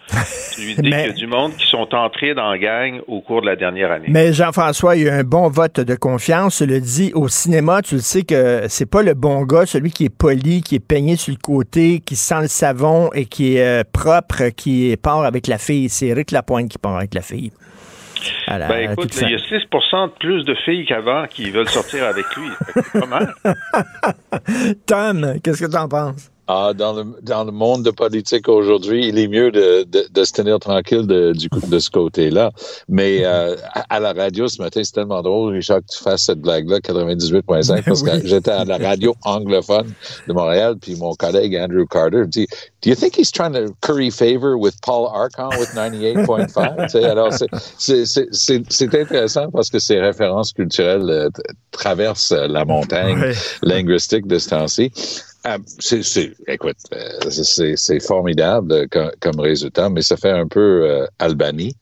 [0.55, 0.91] tu lui dis mais...
[0.91, 3.57] qu'il y a du monde qui sont entrés dans la gang au cours de la
[3.57, 4.07] dernière année.
[4.09, 6.59] Mais Jean-François, il y a un bon vote de confiance.
[6.59, 9.91] Tu le dis, au cinéma, tu le sais que c'est pas le bon gars, celui
[9.91, 13.57] qui est poli, qui est peigné sur le côté, qui sent le savon et qui
[13.57, 15.89] est euh, propre, qui part avec la fille.
[15.89, 17.51] C'est Eric Lapointe qui part avec la fille.
[18.47, 22.05] La, ben écoute, il y a 6% de plus de filles qu'avant qui veulent sortir
[22.05, 22.49] avec lui.
[22.75, 23.35] C'est pas mal.
[24.87, 26.31] Tom, qu'est-ce que tu en penses?
[26.55, 30.25] Ah, dans, le, dans le monde de politique aujourd'hui, il est mieux de, de, de
[30.25, 32.51] se tenir tranquille de, du, de ce côté-là.
[32.91, 36.25] Mais euh, à, à, la radio ce matin, c'est tellement drôle, Richard, que tu fasses
[36.25, 39.95] cette blague-là, 98.5, parce que j'étais à la radio anglophone
[40.29, 42.47] de Montréal, puis mon collègue Andrew Carter dit
[42.83, 47.03] Do you think he's trying to curry favor with Paul Archon with 98.5?
[47.11, 47.33] alors,
[47.79, 51.31] c'est intéressant parce que ces références culturelles euh,
[51.71, 54.93] traversent la montagne linguistique de ce temps-ci.
[55.45, 60.61] Ah, c'est, c'est- écoute, euh, c'est, formidable comme, comme résultat, mais ça fait un peu
[60.85, 61.77] euh, Albanie.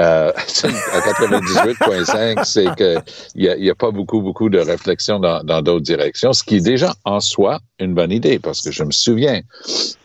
[0.00, 0.32] Euh,
[0.64, 2.96] à 98.5, c'est que
[3.36, 6.64] il y a, pas beaucoup, beaucoup de réflexion dans, dans d'autres directions, ce qui est
[6.64, 9.42] déjà en soi une bonne idée, parce que je me souviens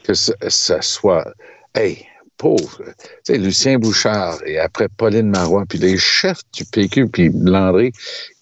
[0.04, 1.34] que ça, ça soit,
[1.74, 2.06] hey,
[2.40, 7.30] pauvre, tu sais, Lucien Bouchard et après Pauline Marois, puis les chefs du PQ, puis
[7.34, 7.92] Landry,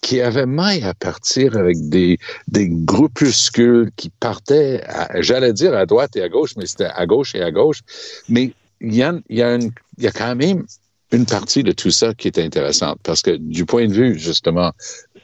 [0.00, 2.18] qui avaient maille à partir avec des,
[2.54, 4.82] groupuscules qui partaient,
[5.16, 7.80] j'allais dire à droite et à gauche, mais c'était à gauche et à gauche.
[8.28, 10.64] Mais il y a, y a quand même
[11.10, 14.72] une partie de tout ça qui est intéressante, parce que du point de vue, justement,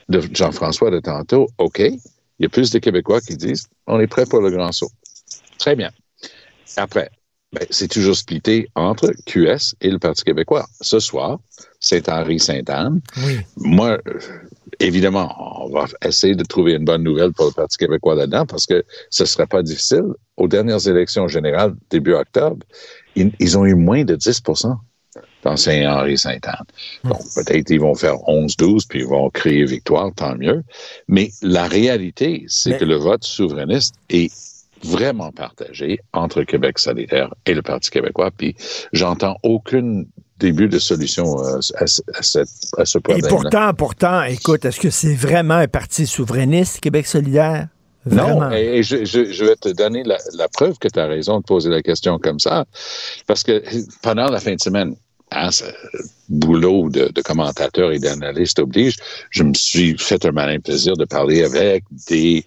[0.09, 1.99] de Jean-François de tantôt, OK, il
[2.39, 4.91] y a plus de Québécois qui disent, on est prêt pour le grand saut.
[5.57, 5.91] Très bien.
[6.75, 7.09] Après,
[7.53, 10.65] ben, c'est toujours splitté entre QS et le Parti québécois.
[10.81, 11.39] Ce soir,
[11.79, 13.01] c'est Henri-Sainte-Anne.
[13.25, 13.39] Oui.
[13.57, 13.99] Moi,
[14.79, 18.65] évidemment, on va essayer de trouver une bonne nouvelle pour le Parti québécois là-dedans parce
[18.65, 20.05] que ce ne serait pas difficile.
[20.37, 22.65] Aux dernières élections générales, début octobre,
[23.15, 24.75] ils, ils ont eu moins de 10%
[25.43, 26.65] dans Saint-Henri-Sainte-Anne.
[27.03, 30.63] Donc, peut-être ils vont faire 11-12 puis ils vont créer victoire, tant mieux.
[31.07, 34.33] Mais la réalité, c'est que le vote souverainiste est
[34.83, 38.31] vraiment partagé entre Québec solidaire et le Parti québécois.
[38.35, 38.55] Puis
[38.93, 40.03] j'entends aucun
[40.39, 43.29] début de solution euh, à, ce- à cette- à ce Et problème.
[43.29, 47.67] pourtant, pourtant, écoute, est-ce que c'est vraiment un parti souverainiste, Québec solidaire?
[48.07, 48.49] Vraiment.
[48.49, 51.39] Non, et je, je, je vais te donner la, la preuve que tu as raison
[51.39, 52.65] de poser la question comme ça,
[53.25, 53.63] parce que
[54.03, 54.95] pendant la fin de semaine,
[55.31, 55.49] hein,
[56.29, 58.95] boulot de, de commentateur et d'analyste oblige,
[59.29, 62.43] je me suis fait un malin plaisir de parler avec des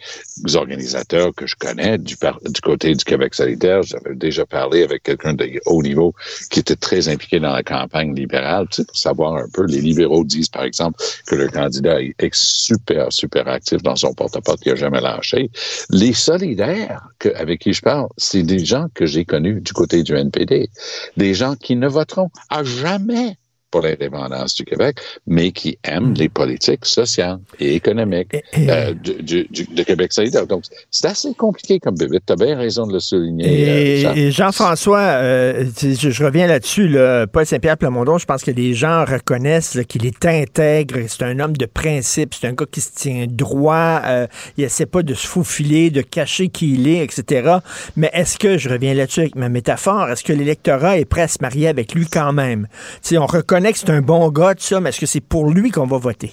[0.55, 3.83] organisateurs que je connais du, par- du côté du Québec solidaire.
[3.83, 6.15] J'avais déjà parlé avec quelqu'un de haut niveau
[6.51, 9.65] qui était très impliqué dans la campagne libérale, tu sais, pour savoir un peu.
[9.67, 14.61] Les libéraux disent, par exemple, que le candidat est super, super actif dans son porte-à-porte,
[14.63, 15.51] qu'il n'a jamais lâché.
[15.91, 20.03] Les solidaires que, avec qui je parle, c'est des gens que j'ai connus du côté
[20.03, 20.69] du NPD.
[21.17, 23.37] Des gens qui ne voteront à jamais
[23.71, 29.65] pour l'indépendance du Québec, mais qui aiment les politiques sociales et économiques euh, du, du-
[29.65, 30.47] de Québec solidaire.
[30.47, 32.19] Donc, c'est assez compliqué comme bébé.
[32.27, 33.69] Tu as bien raison de le souligner.
[33.69, 38.17] euh, Et, et Jean-François, euh, tu sais, je, je reviens là-dessus, là, Paul Saint-Pierre Plamondon,
[38.19, 42.47] je pense que les gens reconnaissent qu'il est intègre, c'est un homme de principe, c'est
[42.47, 44.27] un gars qui se tient droit, euh,
[44.57, 47.57] il essaie pas de se faufiler, de cacher qui il est, etc.
[47.97, 51.29] Mais est-ce que, je reviens là-dessus avec ma métaphore, est-ce que l'électorat est prêt à
[51.29, 52.67] se marier avec lui quand même?
[53.03, 55.21] Tu sais, on reconnaît que c'est un bon gars, tout ça, mais est-ce que c'est
[55.27, 56.31] pour lui qu'on va voter?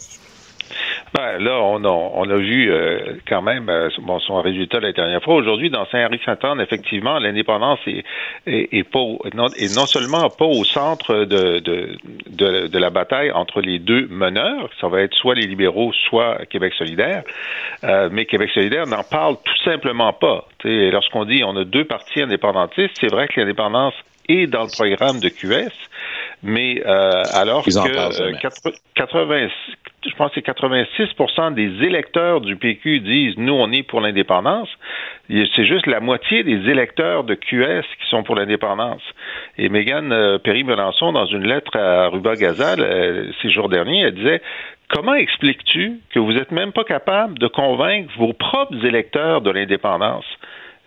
[1.15, 5.35] Ben, là, on a, vu euh, quand même euh, bon, son résultat la dernière fois.
[5.35, 8.99] Aujourd'hui, dans Saint-Henri-Saint-Anne, effectivement, l'indépendance est, pas
[9.33, 9.47] non,
[9.85, 15.35] seulement pas au centre de, la bataille entre les deux meneurs, ça va être soit
[15.35, 17.23] les libéraux, soit Québec solidaire,
[17.85, 20.45] euh, mais Québec solidaire n'en parle tout simplement pas.
[20.65, 23.93] Lorsqu'on dit on a deux partis indépendantistes, c'est vrai que l'indépendance
[24.27, 25.71] est dans le programme de QS,
[26.43, 28.39] mais euh, alors Ils que parlent euh, jamais.
[28.39, 29.47] 80 80
[30.07, 34.69] je pense que c'est 86% des électeurs du PQ disent nous on est pour l'indépendance.
[35.29, 39.01] C'est juste la moitié des électeurs de QS qui sont pour l'indépendance.
[39.57, 44.15] Et Mégane euh, Perry-Melançon, dans une lettre à Ruba Gazal euh, ces jours derniers, elle
[44.15, 44.41] disait
[44.89, 50.25] Comment expliques-tu que vous n'êtes même pas capable de convaincre vos propres électeurs de l'indépendance?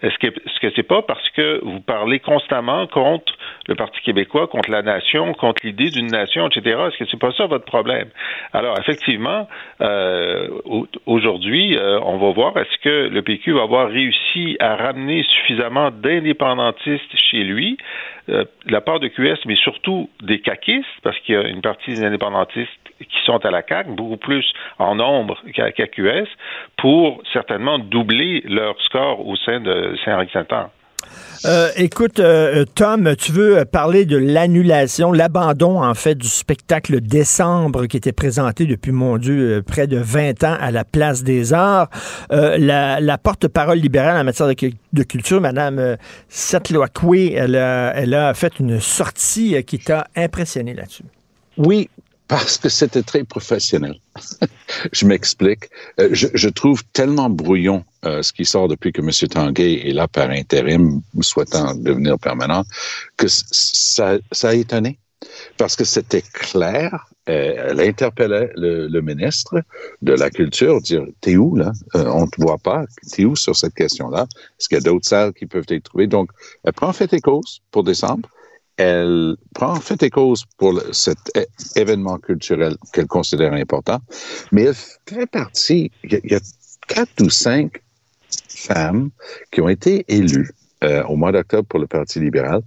[0.02, 3.32] Est-ce que est-ce que c'est pas parce que vous parlez constamment contre
[3.66, 6.78] le Parti québécois, contre la nation, contre l'idée d'une nation, etc.
[6.88, 8.08] Est-ce que c'est pas ça votre problème?
[8.52, 9.48] Alors effectivement,
[9.80, 14.76] euh, au- aujourd'hui, euh, on va voir est-ce que le PQ va avoir réussi à
[14.76, 17.76] ramener suffisamment d'indépendantistes chez lui,
[18.28, 21.60] euh, de la part de QS, mais surtout des caquistes, parce qu'il y a une
[21.62, 24.44] partie des indépendantistes qui sont à la CAQ, beaucoup plus
[24.78, 26.26] en nombre qu'à QS,
[26.76, 30.68] pour certainement doubler leur score au sein de Saint-Henri-Saint-Anne.
[31.44, 37.86] Euh, écoute, euh, Tom, tu veux parler de l'annulation, l'abandon, en fait, du spectacle Décembre
[37.86, 41.52] qui était présenté depuis, mon Dieu, euh, près de 20 ans à la Place des
[41.54, 41.88] Arts.
[42.32, 45.96] Euh, la, la porte-parole libérale en matière de, cu- de culture, Mme euh,
[46.28, 51.04] Setloakwe, elle a, elle a fait une sortie qui t'a impressionné là-dessus.
[51.56, 51.88] Oui,
[52.28, 53.98] parce que c'était très professionnel.
[54.92, 55.70] je m'explique.
[55.98, 59.10] Euh, je, je trouve tellement brouillon euh, ce qui sort depuis que M.
[59.28, 62.64] Tanguay est là par intérim, souhaitant devenir permanent,
[63.16, 64.98] que ça, ça a étonné.
[65.56, 69.62] Parce que c'était clair, euh, elle interpellait le, le ministre
[70.02, 71.72] de la Culture, dire T'es où là?
[71.96, 72.84] Euh, On te voit pas.
[73.10, 74.26] T'es où sur cette question-là?
[74.32, 76.06] Est-ce qu'il y a d'autres salles qui peuvent être trouvées?
[76.06, 76.30] Donc,
[76.64, 78.28] elle prend fait et cause pour décembre
[78.78, 81.18] elle prend fait et cause pour cet
[81.76, 83.98] événement culturel qu'elle considère important,
[84.52, 86.40] mais elle fait partie, il y, a,
[86.86, 87.82] quatre ou cinq
[88.48, 89.10] femmes
[89.50, 90.50] qui ont été élues
[90.84, 92.62] euh, au mois d'octobre pour le Parti libéral,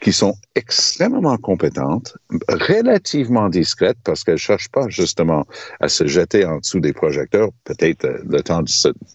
[0.00, 2.16] qui sont extrêmement compétentes,
[2.48, 5.46] relativement discrètes, parce qu'elles cherchent pas justement
[5.78, 8.68] à se jeter en dessous des projecteurs, peut-être euh, le temps de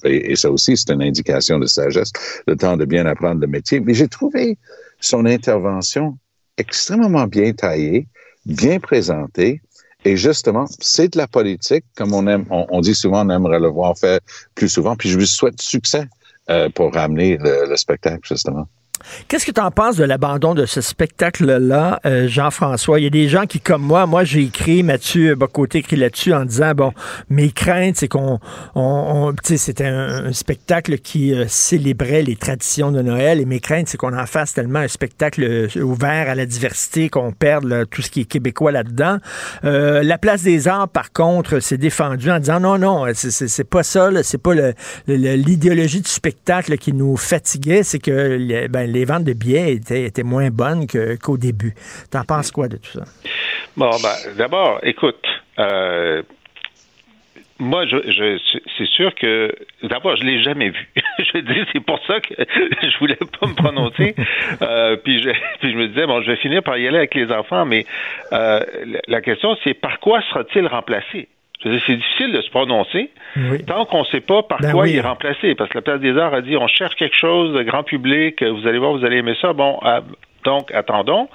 [0.06, 2.14] et ça aussi c'est une indication de sagesse,
[2.48, 3.82] le temps de bien apprendre le métier.
[3.82, 4.58] Mais j'ai trouvé
[5.02, 6.18] son intervention
[6.58, 8.08] extrêmement bien taillée,
[8.46, 9.62] bien présentée,
[10.06, 13.60] et justement, c'est de la politique, comme on aime, on, on dit souvent, on aimerait
[13.60, 14.20] le voir faire
[14.56, 14.96] plus souvent.
[14.96, 16.08] Puis je lui souhaite succès
[16.50, 18.68] euh, pour ramener le, le spectacle, justement.
[19.28, 23.00] Qu'est-ce que tu en penses de l'abandon de ce spectacle-là, euh, Jean-François?
[23.00, 26.34] Il y a des gens qui, comme moi, moi j'ai écrit, Mathieu Bocoté écrit là-dessus
[26.34, 26.94] en disant, bon,
[27.30, 28.40] mes craintes, c'est qu'on,
[28.76, 28.82] on,
[29.30, 33.98] on- c'était un, spectacle qui euh, célébrait les traditions de Noël, et mes craintes, c'est
[33.98, 38.10] qu'on en fasse tellement un spectacle euh, ouvert à la diversité, qu'on perde tout ce
[38.10, 39.18] qui est québécois là-dedans.
[39.64, 43.84] Euh, la place des arts, par contre, s'est défendue en disant, non, non, c'est, pas
[43.84, 44.54] ça, c'est pas
[45.08, 50.24] l'idéologie du spectacle qui nous fatiguait, c'est que ben, les ventes de billets étaient, étaient
[50.24, 50.86] moins bonnes
[51.22, 51.74] qu'au début.
[52.12, 53.04] T'en penses quoi de tout ça?
[53.76, 55.24] Bon, ben, d'abord, écoute,
[55.60, 56.24] euh,
[57.60, 60.90] moi, je, je, c'est sûr que, d'abord, je l'ai jamais vu.
[61.20, 64.16] je dis, c'est pour ça que je voulais pas me prononcer.
[64.62, 67.14] Euh, puis, je, puis je me disais, bon, je vais finir par y aller avec
[67.16, 67.86] les enfants, mais
[68.34, 68.60] euh,
[69.08, 71.28] la question, c'est par quoi sera-t-il remplacé?
[71.64, 73.10] C'est difficile de se prononcer
[73.66, 74.92] tant qu'on ne sait pas par Ben quoi oui.
[74.92, 75.56] il est remplacé.
[75.56, 78.44] Parce que la Place des Arts a dit on cherche quelque chose de grand public,
[78.44, 79.54] vous allez voir, vous allez aimer ça.
[79.54, 79.80] Bon,
[80.48, 81.28] donc attendons.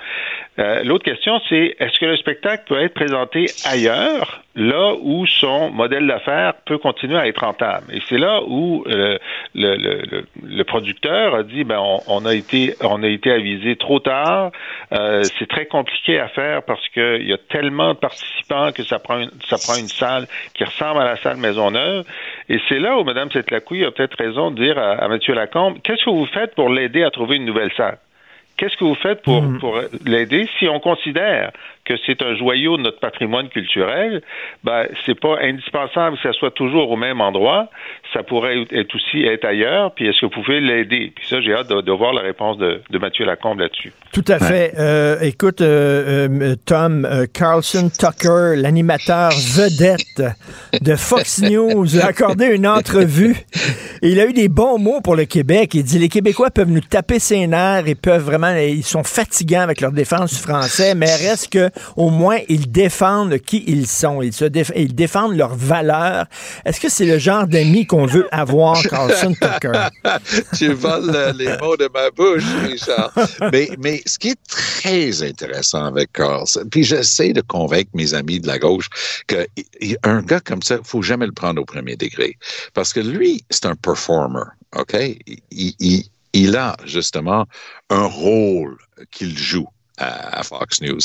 [0.58, 5.70] Euh, L'autre question, c'est est-ce que le spectacle peut être présenté ailleurs, là où son
[5.70, 7.86] modèle d'affaires peut continuer à être rentable?
[7.92, 9.18] Et c'est là où euh,
[9.54, 13.76] le, le, le, producteur a dit ben on, on a été on a été avisé
[13.76, 14.50] trop tard.
[14.92, 18.98] Euh, c'est très compliqué à faire parce qu'il y a tellement de participants que ça
[18.98, 22.04] prend une, ça prend une salle qui ressemble à la salle Maisonneuve.
[22.48, 25.18] Et c'est là où Mme Setlacouille a peut-être raison de dire à, à M.
[25.28, 27.98] Lacombe qu'est-ce que vous faites pour l'aider à trouver une nouvelle salle?
[28.56, 31.50] Qu'est-ce que vous faites pour, pour l'aider si on considère
[31.84, 34.22] que c'est un joyau de notre patrimoine culturel?
[34.64, 37.68] Ben, c'est pas indispensable que ça soit toujours au même endroit.
[38.12, 39.92] Ça pourrait être aussi être ailleurs.
[39.94, 41.12] Puis est-ce que vous pouvez l'aider?
[41.14, 43.92] Puis ça, j'ai hâte de, de voir la réponse de, de Mathieu Lacombe là-dessus.
[44.12, 44.74] Tout à fait.
[44.78, 50.22] Euh, écoute, euh, euh, Tom, euh, Carlson Tucker, l'animateur vedette
[50.80, 53.36] de Fox News, a accordé une entrevue.
[54.02, 55.74] Et il a eu des bons mots pour le Québec.
[55.74, 59.60] Il dit les Québécois peuvent nous taper ses nerfs et peuvent vraiment, ils sont fatigants
[59.60, 64.22] avec leur défense du français, mais reste que au moins ils défendent qui ils sont.
[64.22, 66.26] Ils se déf- ils défendent leurs valeurs.
[66.64, 69.88] Est-ce que c'est le genre d'amis qu'on veut avoir, Carlson Tucker?
[70.56, 73.12] tu voles euh, les mots de ma bouche, Richard.
[73.52, 78.40] Mais, mais ce qui est très intéressant avec Carlson, puis j'essaie de convaincre mes amis
[78.40, 78.88] de la gauche
[79.26, 82.36] que i- i- un gars comme ça, faut jamais le prendre au premier degré.
[82.74, 84.44] Parce que lui, c'est un performer,
[84.76, 84.94] OK?
[85.50, 86.04] Il, il-
[86.34, 87.44] il a justement
[87.90, 88.76] un rôle
[89.10, 89.68] qu'il joue
[90.02, 91.00] à, à Fox News.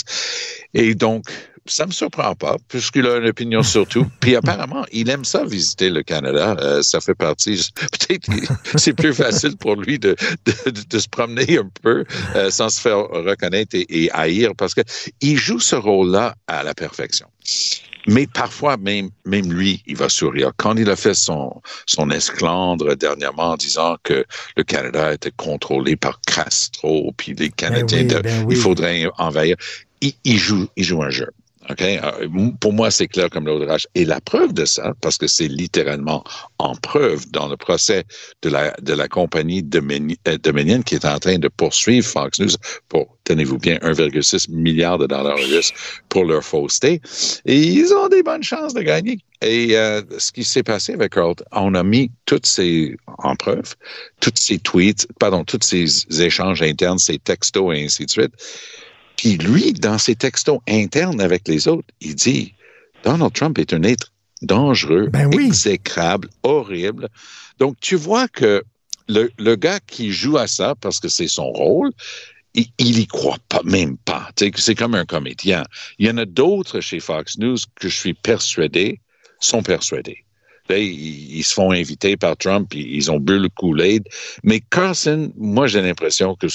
[0.73, 1.25] Et donc,
[1.69, 4.05] ça me surprend pas, puisqu'il a une opinion sur tout.
[4.21, 6.55] Puis apparemment, il aime ça visiter le Canada.
[6.62, 7.69] Euh, ça fait partie.
[7.75, 12.05] Peut-être que c'est plus facile pour lui de, de, de- de se promener un peu
[12.36, 14.81] euh, sans se faire reconnaître et, et haïr, parce que
[15.21, 17.27] il joue ce rôle-là à la perfection.
[18.08, 20.52] Mais parfois, même, même lui, il va sourire.
[20.56, 25.98] Quand il a fait son, son esclandre dernièrement en disant que le Canada était contrôlé
[25.98, 28.56] par Castro, puis les Canadiens, oui, de- ben oui.
[28.56, 29.58] il faudrait envahir.
[30.02, 31.30] Il, il joue, il joue un jeu.
[31.69, 31.82] OK?
[31.82, 32.27] Euh,
[32.60, 33.88] Pour moi, c'est clair comme l'eau de rage.
[33.95, 36.23] Et la preuve de ça, parce que c'est littéralement
[36.60, 38.03] en preuve dans le procès
[38.41, 42.39] de la, de la compagnie Domini- euh, dominienne qui est en train de poursuivre Fox
[42.39, 42.56] News
[42.89, 45.73] pour, tenez-vous bien, 1,6 milliard de dollars US
[46.10, 47.01] pour leur fausseté.
[47.45, 49.19] Et ils ont des bonnes chances de gagner.
[49.41, 53.75] Et euh, ce qui s'est passé avec Carl, on a mis toutes ces en preuve,
[54.19, 55.86] toutes ces tweets, pardon, tous ces
[56.21, 58.34] échanges internes, ces textos et ainsi de suite.
[59.17, 62.53] Puis lui, dans ses textos internes avec les autres, il dit
[63.03, 67.10] Donald Trump est un être dangereux, exécrable, horrible.
[67.60, 68.63] Donc, tu vois que
[69.10, 71.91] le, le gars qui joue à ça, parce que c'est son rôle,
[72.53, 74.30] il, il y croit pas, même pas.
[74.38, 75.63] C'est comme un comédien.
[75.99, 78.99] Il y en a d'autres chez Fox News que je suis persuadé
[79.39, 80.25] sont persuadés.
[80.69, 84.03] Là, ils, ils se font inviter par Trump, ils, ils ont bu le Kool-Aid.
[84.43, 86.47] Mais Carlson, moi, j'ai l'impression que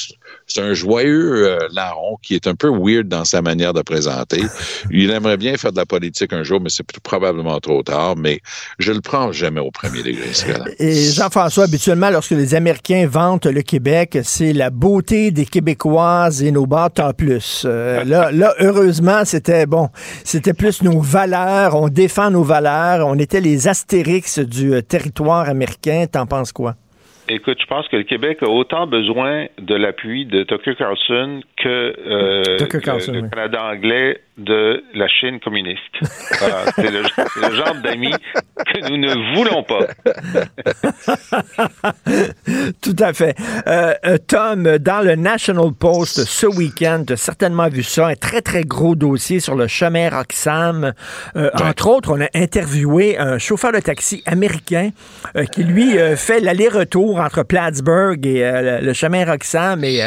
[0.46, 4.42] c'est un joyeux euh, larron qui est un peu weird dans sa manière de présenter.
[4.90, 8.16] Il aimerait bien faire de la politique un jour, mais c'est probablement trop tard.
[8.16, 8.40] Mais
[8.78, 10.30] je le prends jamais au premier degré.
[10.78, 16.50] Et Jean-François, habituellement, lorsque les Américains vantent le Québec, c'est la beauté des Québécoises et
[16.50, 17.62] nos bars en plus.
[17.64, 19.88] Euh, là, là, heureusement, c'était bon.
[20.24, 21.74] C'était plus nos valeurs.
[21.76, 23.06] On défend nos valeurs.
[23.06, 23.68] On était les
[24.02, 26.04] astérix du euh, territoire américain.
[26.10, 26.74] T'en penses quoi?
[27.28, 31.68] Écoute, je pense que le Québec a autant besoin de l'appui de Tucker Carlson que
[31.68, 33.30] euh, Tucker le- Carlson, le, oui.
[33.30, 35.80] Canada anglais de la Chine communiste.
[36.76, 37.02] C'est le,
[37.54, 38.14] genre d'amis
[38.66, 39.86] que nous ne voulons pas.
[42.80, 43.36] Tout à fait.
[43.66, 48.14] Euh, euh, Tom, dans le National Post ce week-end, tu as certainement vu ça, un
[48.14, 50.92] très, très gros dossier sur le chemin Roxham.
[51.36, 54.90] Euh, Entre autres, on a interviewé un chauffeur de taxi américain
[55.36, 58.42] euh, qui, lui, fait l'aller-retour entre Plattsburgh et
[58.80, 60.00] le, chemin Roxham et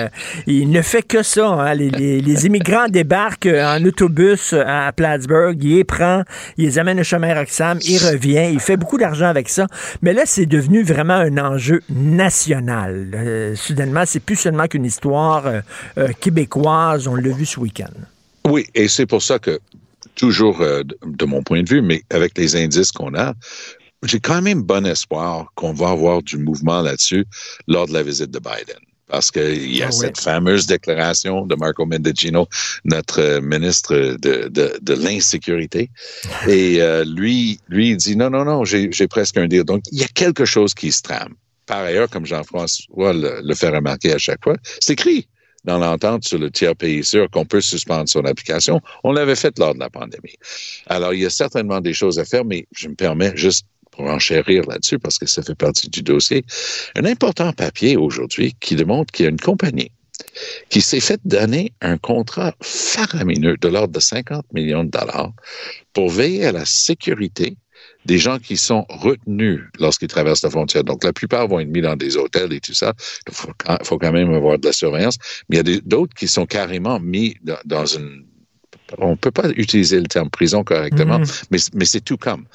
[0.48, 1.48] il ne fait que ça.
[1.48, 1.74] hein.
[1.76, 4.15] Les, les- les immigrants débarquent en autobus
[4.54, 6.24] à Plattsburgh, il les prend,
[6.58, 9.68] il les amène au chemin Roxham, il revient, il fait beaucoup d'argent avec ça.
[10.02, 13.12] Mais là, c'est devenu vraiment un enjeu national.
[13.14, 15.62] Euh, soudainement, c'est plus seulement qu'une histoire euh,
[15.98, 17.08] euh, québécoise.
[17.08, 17.94] On l'a vu ce week-end.
[18.48, 19.60] Oui, et c'est pour ça que,
[20.16, 23.34] toujours euh, de mon point de vue, mais avec les indices qu'on a,
[24.04, 27.26] j'ai quand même bon espoir qu'on va avoir du mouvement là-dessus
[27.68, 28.80] lors de la visite de Biden.
[29.16, 32.50] Parce qu'il y a Ah cette fameuse déclaration de Marco Mendicino,
[32.84, 35.90] notre euh, ministre de, de, de l'insécurité.
[36.50, 39.64] Et euh, lui, lui, il dit non, non, non, j'ai j'ai presque un deal.
[39.64, 41.34] Donc, il y a quelque chose qui se trame.
[41.66, 45.30] Par ailleurs, comme Jean-François le, le fait remarquer à chaque fois, c'est écrit
[45.64, 48.82] dans l'entente sur le tiers pays sûr qu'on peut suspendre son application.
[49.06, 50.36] On l'avait fait lors de la pandémie.
[50.88, 53.66] Alors, il y a certainement des choses à faire, mais je me permets juste
[53.96, 56.46] pour enchérir là-dessus, parce que ça fait partie du dossier,
[56.96, 59.92] un important papier aujourd'hui qui démontre qu'il y a une compagnie
[60.70, 65.34] qui s'est fait donner un contrat faramineux de l'ordre de 50 millions de dollars
[65.94, 67.58] pour veiller à la sécurité
[68.06, 70.84] des gens qui sont retenus lorsqu'ils traversent la frontière.
[70.84, 72.94] Donc, la plupart vont être mis dans des hôtels et tout ça.
[73.28, 73.52] Il faut,
[73.98, 75.18] quand- même avoir de la surveillance.
[75.50, 77.36] Mais il y a d'autres qui sont carrément mis
[77.66, 78.26] dans une...
[79.00, 81.26] On peut pas utiliser le terme prison correctement, Mhm.
[81.52, 82.46] mais, mais c'est tout comme.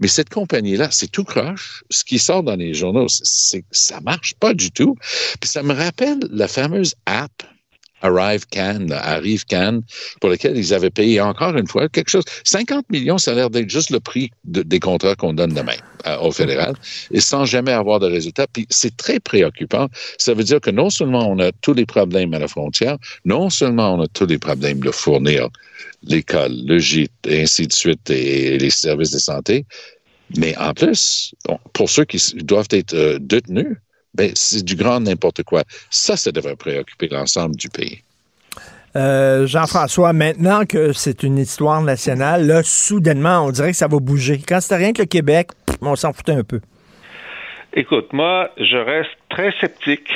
[0.00, 1.82] Mais cette compagnie-là, c'est tout croche.
[1.90, 4.96] Ce qui sort dans les journaux, c'est, c'est- ça marche pas du tout.
[5.40, 7.32] Puis ça me rappelle la fameuse app
[8.02, 9.80] Arrive Can, là, Arrive Can,
[10.20, 12.24] pour laquelle ils avaient payé encore une fois quelque chose.
[12.44, 15.76] 50 millions, ça a l'air d'être juste le prix de- des contrats qu'on donne demain
[16.22, 16.74] au fédéral,
[17.10, 18.46] et sans jamais avoir de résultats.
[18.52, 19.88] Puis c'est très préoccupant.
[20.16, 23.50] Ça veut dire que non seulement on a tous les problèmes à la frontière, non
[23.50, 25.48] seulement on a tous les problèmes de fournir
[26.04, 29.66] l'école, le gîte, et ainsi de suite, et les services de santé,
[30.36, 31.34] mais en plus,
[31.72, 33.76] pour ceux qui doivent être euh, détenus,
[34.18, 35.62] ben, c'est du grand n'importe quoi.
[35.90, 38.02] Ça, ça devrait préoccuper l'ensemble du pays.
[38.96, 43.98] Euh, Jean-François, maintenant que c'est une histoire nationale, là, soudainement, on dirait que ça va
[44.00, 44.40] bouger.
[44.46, 45.48] Quand c'était rien que le Québec,
[45.80, 46.60] on s'en foutait un peu.
[47.74, 50.10] Écoute, moi, je reste très sceptique.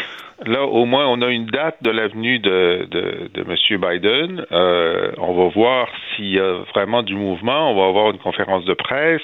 [0.44, 3.80] Là, au moins, on a une date de l'avenue de, de, de M.
[3.80, 4.44] Biden.
[4.50, 7.70] Euh, on va voir s'il y a vraiment du mouvement.
[7.70, 9.22] On va avoir une conférence de presse.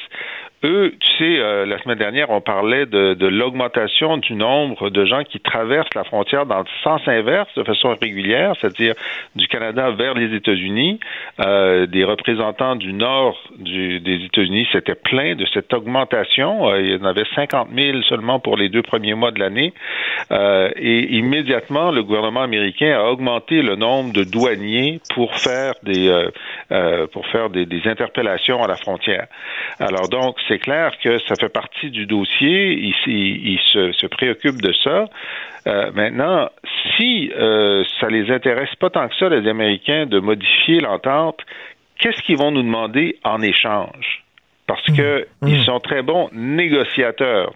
[0.64, 5.04] Eux, tu sais, euh, la semaine dernière, on parlait de, de l'augmentation du nombre de
[5.04, 8.94] gens qui traversent la frontière dans le sens inverse de façon régulière, c'est-à-dire
[9.36, 10.98] du Canada vers les États-Unis.
[11.38, 16.68] Euh, des représentants du nord du, des États-Unis s'étaient plaints de cette augmentation.
[16.68, 19.72] Euh, il y en avait 50 000 seulement pour les deux premiers mois de l'année.
[20.32, 26.08] Euh, et immédiatement, le gouvernement américain a augmenté le nombre de douaniers pour faire des
[26.08, 26.30] euh,
[26.72, 29.26] euh, pour faire des, des interpellations à la frontière.
[29.78, 32.72] Alors donc, c'est clair que ça fait partie du dossier.
[32.72, 35.04] Il, il- il se, se préoccupe de ça.
[35.66, 36.48] Euh, maintenant,
[36.96, 41.40] si euh, ça les intéresse pas tant que ça, les Américains, de modifier l'entente,
[41.98, 44.24] qu'est-ce qu'ils vont nous demander en échange?
[44.66, 47.54] Parce que ils sont très bons négociateurs.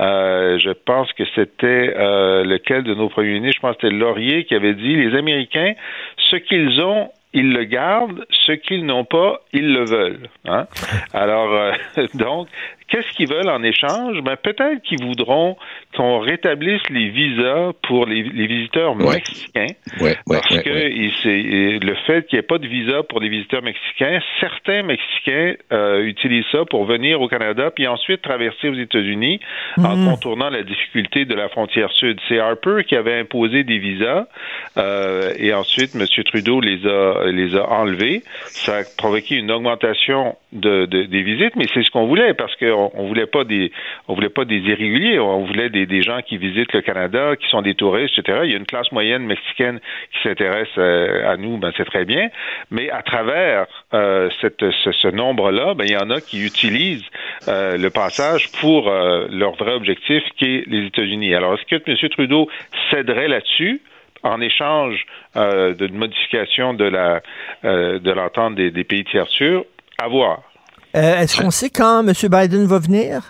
[0.00, 3.94] Euh, je pense que c'était euh, lequel de nos premiers ministres, je pense que c'était
[3.96, 5.74] Laurier qui avait dit les Américains,
[6.18, 10.28] ce qu'ils ont, ils le gardent, ce qu'ils n'ont pas, ils le veulent.
[10.46, 10.66] Hein?
[11.12, 11.72] Alors, euh,
[12.14, 12.48] donc,
[12.90, 14.20] qu'est-ce qu'ils veulent en échange?
[14.22, 15.56] Ben, peut-être qu'ils voudront
[15.96, 19.14] qu'on rétablisse les visas pour les, les visiteurs Ouais.
[19.14, 19.66] mexicains.
[20.00, 23.20] Ouais, ouais, Parce que il- c'est- le fait qu'il n'y ait pas de visa pour
[23.20, 28.68] les visiteurs mexicains, certains Mexicains euh, utilisent ça pour venir au Canada puis ensuite traverser
[28.68, 29.40] aux États-Unis
[29.78, 32.18] en contournant la difficulté de la frontière sud.
[32.28, 34.26] C'est Harper qui avait imposé des visas
[34.76, 36.06] euh, et ensuite M.
[36.24, 38.22] Trudeau les a les a enlevés.
[38.46, 42.54] Ça a provoqué une augmentation de, de- des visites, mais c'est ce qu'on voulait parce
[42.56, 43.72] qu'on on voulait pas des
[44.08, 47.62] on voulait pas des irréguliers, on voulait des, gens qui visitent le Canada, qui sont
[47.62, 48.40] des touristes, etc.
[48.44, 49.80] Il y a une classe moyenne mexicaine
[50.12, 52.28] qui s'intéresse euh, à nous, ben c'est très bien.
[52.70, 57.08] Mais à travers euh, ce, ce nombre-là, ben il y en a qui utilisent
[57.48, 61.34] euh, le passage pour euh, leur vrai objectif, qui est les États-Unis.
[61.34, 62.08] Alors est-ce que M.
[62.10, 62.48] Trudeau
[62.90, 63.80] céderait là-dessus?
[64.22, 65.06] en échange
[65.36, 67.22] euh, d'une modification de la
[67.64, 69.64] euh, de l'entente des, des pays tiers sûrs,
[69.98, 70.42] à voir.
[70.96, 72.12] Euh, Est-ce qu'on sait quand M.
[72.28, 73.22] Biden va venir?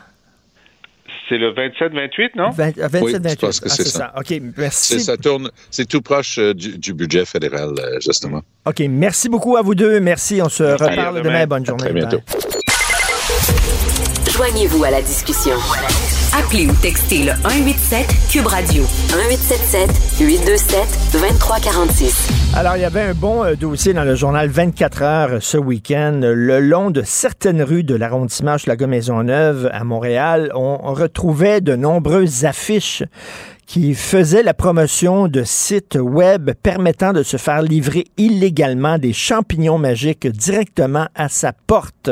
[1.28, 2.50] C'est le 27-28, non?
[2.50, 3.40] 20, euh, 27, Oui, je 28.
[3.40, 4.12] pense que Ah, c'est ça.
[4.16, 5.00] OK, C'est, merci.
[5.00, 8.42] ça tourne, c'est tout proche euh, du, du budget fédéral, euh, justement.
[8.66, 10.00] OK, merci beaucoup à vous deux.
[10.00, 10.40] Merci.
[10.42, 11.22] On se reparle à demain.
[11.22, 11.46] demain.
[11.46, 11.84] Bonne journée.
[11.84, 12.20] Très bientôt.
[14.32, 15.54] Joignez-vous à la discussion.
[16.36, 17.76] Appelez ou textez le 187
[18.30, 22.28] Cube Radio 1877 827 2346.
[22.54, 26.20] Alors, il y avait un bon euh, dossier dans le journal 24 heures ce week-end.
[26.22, 33.02] Le long de certaines rues de l'arrondissement Schlager-Maisonneuve à Montréal, on retrouvait de nombreuses affiches
[33.70, 39.78] qui faisaient la promotion de sites web permettant de se faire livrer illégalement des champignons
[39.78, 42.10] magiques directement à sa porte.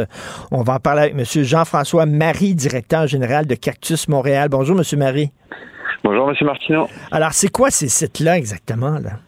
[0.52, 1.24] On va en parler avec M.
[1.42, 4.50] Jean-François Marie, directeur général de Cactus Montréal.
[4.52, 4.84] Bonjour, M.
[5.00, 5.32] Marie.
[6.04, 6.86] Bonjour, Monsieur Martineau.
[7.10, 9.00] Alors, c'est quoi ces sites-là exactement?
[9.00, 9.18] Là?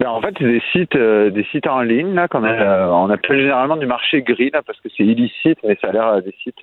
[0.00, 3.08] Ben, en fait, c'est des sites, euh, des sites en ligne là qu'on euh, on
[3.08, 6.20] appelle généralement du marché gris là parce que c'est illicite, mais ça a l'air euh,
[6.20, 6.62] des sites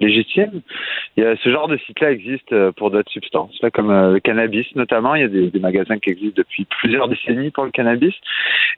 [0.00, 0.60] légitimes.
[1.16, 4.12] Il y a ce genre de site-là existe euh, pour d'autres substances, là comme euh,
[4.12, 5.14] le cannabis notamment.
[5.14, 8.14] Il y a des, des magasins qui existent depuis plusieurs décennies pour le cannabis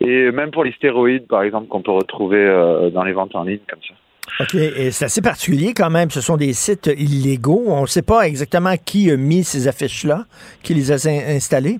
[0.00, 3.44] et même pour les stéroïdes, par exemple, qu'on peut retrouver euh, dans les ventes en
[3.44, 3.94] ligne comme ça.
[4.40, 6.10] OK, et c'est assez particulier quand même.
[6.10, 7.62] Ce sont des sites illégaux.
[7.68, 10.24] On ne sait pas exactement qui a mis ces affiches-là,
[10.62, 11.78] qui les a in- installées.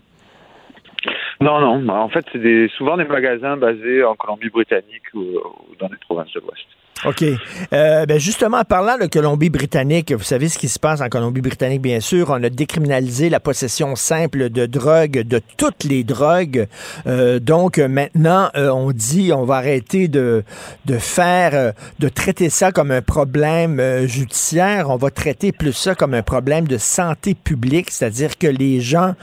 [1.40, 1.86] Non, non.
[1.92, 6.32] En fait, c'est des, souvent des magasins basés en Colombie-Britannique ou, ou dans les provinces
[6.32, 6.66] de l'Ouest.
[7.04, 7.24] OK.
[7.72, 11.82] Euh, ben justement, en parlant de Colombie-Britannique, vous savez ce qui se passe en Colombie-Britannique,
[11.82, 12.30] bien sûr.
[12.30, 16.66] On a décriminalisé la possession simple de drogue, de toutes les drogues.
[17.06, 20.42] Euh, donc, maintenant, euh, on dit on va arrêter de,
[20.86, 24.88] de faire, euh, de traiter ça comme un problème euh, judiciaire.
[24.88, 29.14] On va traiter plus ça comme un problème de santé publique, c'est-à-dire que les gens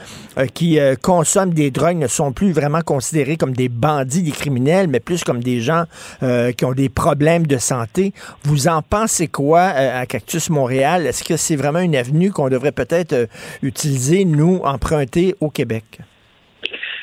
[0.52, 5.00] qui consomment des drogues ne sont plus vraiment considérés comme des bandits, des criminels, mais
[5.00, 5.84] plus comme des gens
[6.56, 8.12] qui ont des problèmes de santé.
[8.44, 11.06] Vous en pensez quoi euh, à Cactus Montréal?
[11.06, 13.26] Est-ce que c'est vraiment une avenue qu'on devrait peut-être euh,
[13.62, 16.00] utiliser, nous, emprunter au Québec?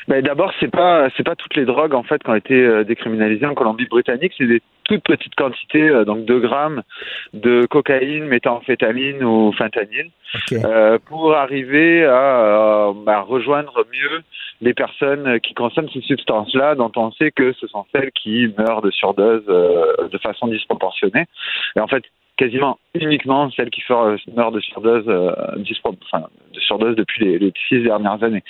[0.08, 2.84] Ben, D'abord, c'est pas c'est pas toutes les drogues en fait qui ont été euh,
[2.84, 6.82] décriminalisées en Colombie-Britannique, c'est des toutes petites quantités, euh, donc 2 grammes
[7.32, 10.10] de cocaïne, méthamphétamine ou fentanyl,
[10.52, 14.22] euh, pour arriver à, euh, à rejoindre mieux
[14.60, 18.82] les personnes qui consomment ces substances-là, dont on sait que ce sont celles qui meurent
[18.82, 21.24] de surdose euh, de façon disproportionnée.
[21.76, 22.04] Et en fait,
[22.36, 25.32] quasiment uniquement celles qui fe- meurent de surdose, euh,
[26.12, 28.42] enfin, de surdose depuis les, les six dernières années.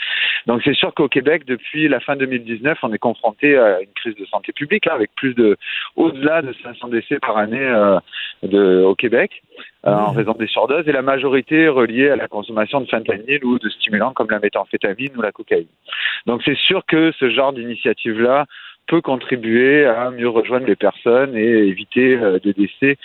[0.47, 4.15] Donc c'est sûr qu'au Québec, depuis la fin 2019, on est confronté à une crise
[4.17, 5.57] de santé publique, là, avec plus de
[5.97, 7.99] au-delà de 500 décès par année euh,
[8.43, 9.43] de, au Québec
[9.87, 13.59] euh, en raison des surdoses, et la majorité reliée à la consommation de fentanyl ou
[13.59, 15.67] de stimulants comme la méthamphétamine ou la cocaïne.
[16.27, 18.47] Donc c'est sûr que ce genre d'initiative-là
[18.87, 22.97] peut contribuer à mieux rejoindre les personnes et éviter euh, des décès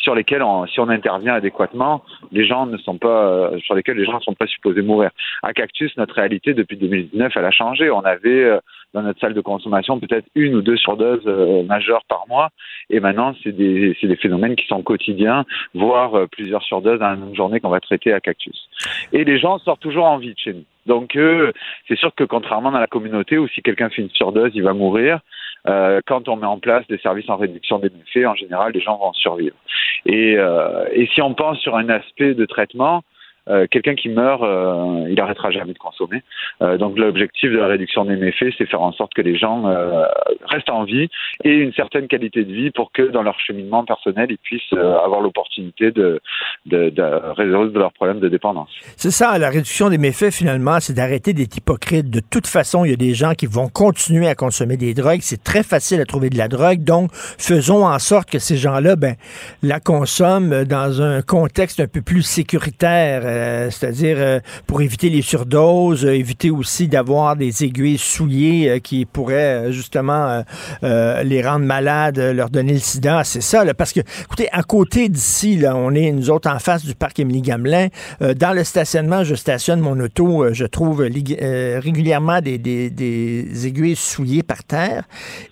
[0.00, 3.96] sur lesquels, on- si on intervient adéquatement, les gens ne sont pas euh, sur lesquels
[3.96, 5.10] les gens ne sont pas supposés mourir.
[5.42, 7.90] À Cactus, notre réalité depuis 2019, elle a changé.
[7.90, 8.58] On avait euh,
[8.96, 12.48] dans notre salle de consommation peut-être une ou deux surdoses euh, majeures par mois,
[12.88, 15.44] et maintenant c'est des phénomènes qui sont quotidiens,
[15.74, 18.68] voire euh, plusieurs surdoses dans une journée qu'on va traiter à Cactus.
[19.12, 20.64] Et les gens sortent toujours en vie de chez nous.
[20.86, 21.52] Donc euh,
[21.88, 24.72] c'est sûr que contrairement dans la communauté où si quelqu'un fait une surdose, il va
[24.72, 25.20] mourir.
[26.06, 28.96] quand on met en place des services en réduction des méfaits, en général, les gens
[28.98, 29.56] vont survivre.
[30.06, 30.38] Et
[31.12, 33.02] si on pense sur un aspect de traitement,
[33.48, 36.22] euh, quelqu'un qui meurt, euh, il arrêtera jamais de consommer.
[36.62, 39.64] Euh, donc l'objectif de la réduction des méfaits, c'est faire en sorte que les gens
[40.48, 41.08] restent en vie
[41.44, 45.20] et une certaine qualité de vie pour que dans leur cheminement personnel, ils puissent avoir
[45.20, 46.20] l'opportunité de,
[46.66, 48.70] de, de résoudre leurs problèmes de dépendance.
[48.96, 52.10] C'est ça, la réduction des méfaits, finalement, c'est d'arrêter d'être hypocrite.
[52.10, 55.20] De toute façon, il y a des gens qui vont continuer à consommer des drogues.
[55.20, 56.82] C'est très facile à trouver de la drogue.
[56.82, 59.14] Donc, faisons en sorte que ces gens-là, ben,
[59.62, 65.22] la consomment dans un contexte un peu plus sécuritaire, euh, c'est-à-dire euh, pour éviter les
[65.22, 70.42] surdoses, euh, éviter aussi d'avoir des aiguilles souillées qui pourraient justement
[70.82, 73.22] les rendre malades, leur donner le sida.
[73.24, 76.84] C'est ça, parce que, écoutez, à côté d'ici, là, on est nous autres en face
[76.84, 77.88] du parc Émilie Gamelin.
[78.20, 84.42] Dans le stationnement, je stationne mon auto, je trouve régulièrement des, des- des aiguilles souillées
[84.42, 85.04] par terre.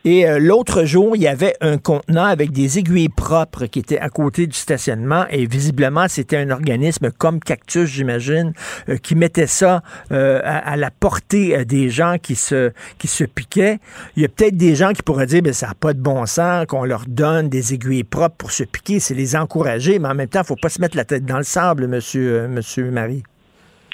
[0.04, 4.08] Et l'autre jour, il y avait un contenant avec des aiguilles propres qui était à
[4.08, 8.52] côté du stationnement et visiblement, c'était un organisme comme Cactus, j'imagine,
[8.88, 13.24] euh, qui mettait ça euh, à, la portée euh, des gens qui se, qui se
[13.24, 13.78] piquaient.
[14.16, 16.26] Il y a peut-être des gens qui pourraient dire, ben, ça n'a pas de bon
[16.26, 20.14] sens qu'on leur donne des aiguilles propres pour se piquer, c'est les encourager, mais en
[20.14, 23.22] même temps, il faut pas se mettre la tête dans le sable, monsieur, monsieur Marie.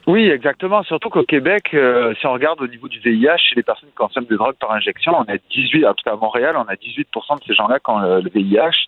[0.07, 0.83] Oui, exactement.
[0.83, 3.95] Surtout qu'au Québec, euh, si on regarde au niveau du VIH, chez les personnes qui
[3.95, 6.75] consomment des drogues par injection, on a 18, en tout cas à Montréal, on a
[6.75, 8.87] 18% de ces gens-là qui ont le, le VIH,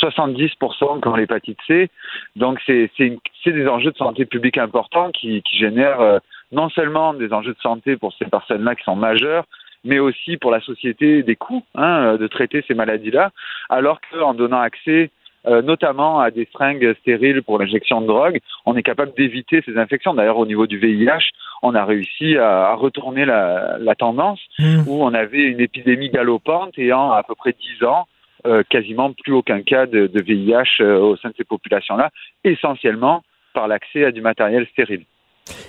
[0.00, 1.90] 70% qui ont l'hépatite C.
[2.36, 6.18] Donc c'est des enjeux de santé publique importants qui, qui génèrent euh,
[6.52, 9.44] non seulement des enjeux de santé pour ces personnes-là qui sont majeures,
[9.84, 13.30] mais aussi pour la société des coûts hein, de traiter ces maladies-là,
[13.68, 15.10] alors qu'en donnant accès
[15.46, 19.76] euh, notamment à des seringues stériles pour l'injection de drogue, on est capable d'éviter ces
[19.76, 20.14] infections.
[20.14, 21.30] D'ailleurs, au niveau du VIH,
[21.62, 24.40] on a réussi à, à retourner la, la tendance
[24.86, 28.06] où on avait une épidémie galopante et en à peu près 10 ans,
[28.46, 32.10] euh, quasiment plus aucun cas de, de VIH euh, au sein de ces populations-là,
[32.44, 33.22] essentiellement
[33.54, 35.04] par l'accès à du matériel stérile.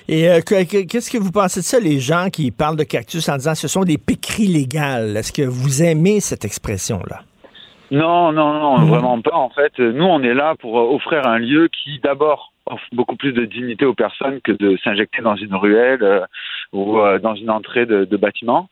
[0.08, 2.84] Et euh, que- que- qu'est-ce que vous pensez de ça, les gens qui parlent de
[2.84, 5.18] cactus en disant ce sont des piqueries légales?
[5.18, 7.22] Est-ce que vous aimez cette expression-là?
[7.94, 9.36] Non, non, non, vraiment pas.
[9.36, 13.16] En fait, nous, on est là pour euh, offrir un lieu qui, d'abord, offre beaucoup
[13.16, 16.26] plus de dignité aux personnes que de s'injecter dans une ruelle euh,
[16.72, 18.68] ou euh, dans une entrée de, de bâtiment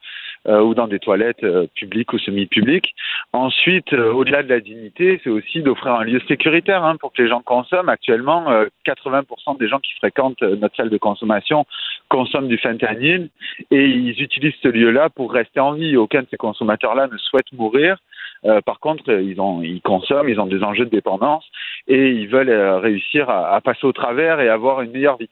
[0.47, 2.95] ou dans des toilettes euh, publiques ou semi-publiques.
[3.33, 7.21] Ensuite, euh, au-delà de la dignité, c'est aussi d'offrir un lieu sécuritaire hein, pour que
[7.21, 7.89] les gens consomment.
[7.89, 11.65] Actuellement, euh, 80% des gens qui fréquentent euh, notre salle de consommation
[12.09, 13.29] consomment du fentanyl
[13.69, 15.95] et ils utilisent ce lieu-là pour rester en vie.
[15.95, 17.97] Aucun de ces consommateurs-là ne souhaite mourir.
[18.45, 21.45] Euh, par contre, euh, ils, ont, ils consomment, ils ont des enjeux de dépendance
[21.87, 25.29] et ils veulent euh, réussir à, à passer au travers et avoir une meilleure vie.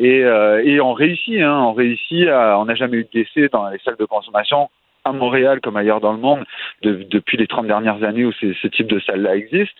[0.00, 2.26] Et, euh, et on réussit, hein, on réussit.
[2.28, 4.68] À, on n'a jamais eu de décès dans les salles de consommation
[5.04, 6.44] à Montréal comme ailleurs dans le monde
[6.82, 9.76] de- depuis les 30 dernières années où ce type de salle-là existe.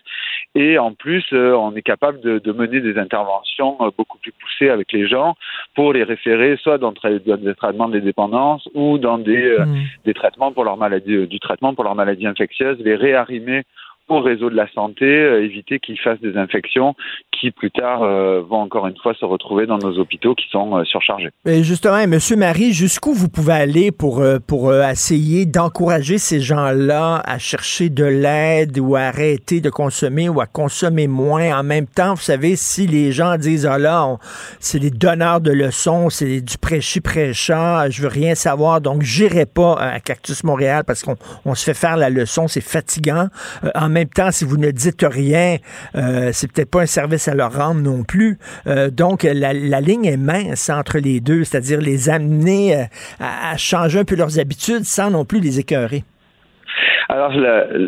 [0.55, 4.31] Et en plus, euh, on est capable de, de mener des interventions euh, beaucoup plus
[4.33, 5.35] poussées avec les gens
[5.75, 9.65] pour les référer soit dans, tra- dans des traitements des dépendances ou dans des, euh,
[10.05, 13.61] des traitements pour leur maladie, euh, du traitement pour leur maladie infectieuse, les réarrimer
[14.09, 16.95] au réseau de la santé, éviter qu'ils fassent des infections
[17.31, 20.77] qui plus tard euh, vont encore une fois se retrouver dans nos hôpitaux qui sont
[20.77, 21.29] euh, surchargés.
[21.45, 27.21] Justement, Monsieur Marie, jusqu'où vous pouvez aller pour, euh, pour euh, essayer d'encourager ces gens-là
[27.25, 31.57] à chercher de l'aide ou à arrêter de consommer ou à consommer moins?
[31.57, 34.17] En même temps, vous savez, si les gens disent, ah là,
[34.59, 39.75] c'est les donneurs de leçons, c'est du prêchi-prêchant, je veux rien savoir, donc j'irai pas
[39.79, 41.15] à Cactus Montréal parce qu'on
[41.45, 43.27] on se fait faire la leçon, c'est fatigant.
[43.63, 45.57] Euh, en même temps, si vous ne dites rien,
[45.95, 48.37] euh, c'est peut-être pas un service leur rendre non plus.
[48.67, 52.83] Euh, donc, la, la ligne est mince entre les deux, c'est-à-dire les amener euh,
[53.19, 56.03] à, à changer un peu leurs habitudes sans non plus les écœurer.
[57.09, 57.33] Alors,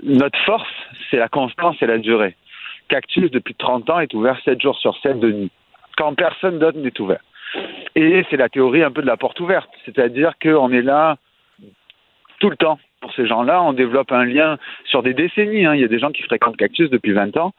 [0.04, 0.68] notre force,
[1.10, 2.36] c'est la constance et la durée.
[2.90, 5.52] Cactus, depuis 30 ans, est ouvert 7 jours sur 7 de nuit,
[5.98, 7.22] quand personne d'autre n'est ouvert.
[7.96, 11.18] Et c'est la théorie un peu de la porte ouverte, c'est-à-dire qu'on est là
[12.40, 13.62] tout le temps pour ces gens-là.
[13.64, 15.66] On développe un lien sur des décennies.
[15.66, 15.76] hein.
[15.76, 17.54] Il y a des gens qui fréquentent Cactus depuis 20 ans,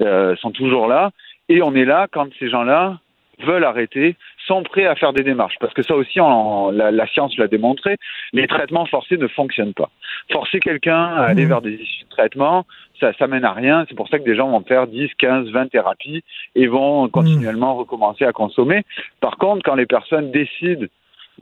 [0.00, 1.10] euh, sont toujours là,
[1.48, 2.98] et on est là quand ces gens-là
[3.44, 4.14] veulent arrêter,
[4.46, 5.56] sont prêts à faire des démarches.
[5.58, 7.96] Parce que ça aussi, on- la, la science l'a démontré,
[8.32, 9.90] les traitements forcés ne fonctionnent pas.
[10.30, 12.64] Forcer quelqu'un à aller vers des issues de traitement,
[13.00, 13.84] ça, ça mène à rien.
[13.88, 16.22] C'est pour ça que des gens vont faire 10, 15, 20 thérapies
[16.54, 18.84] et vont continuellement recommencer à consommer.
[19.20, 20.86] Par contre, quand les personnes décident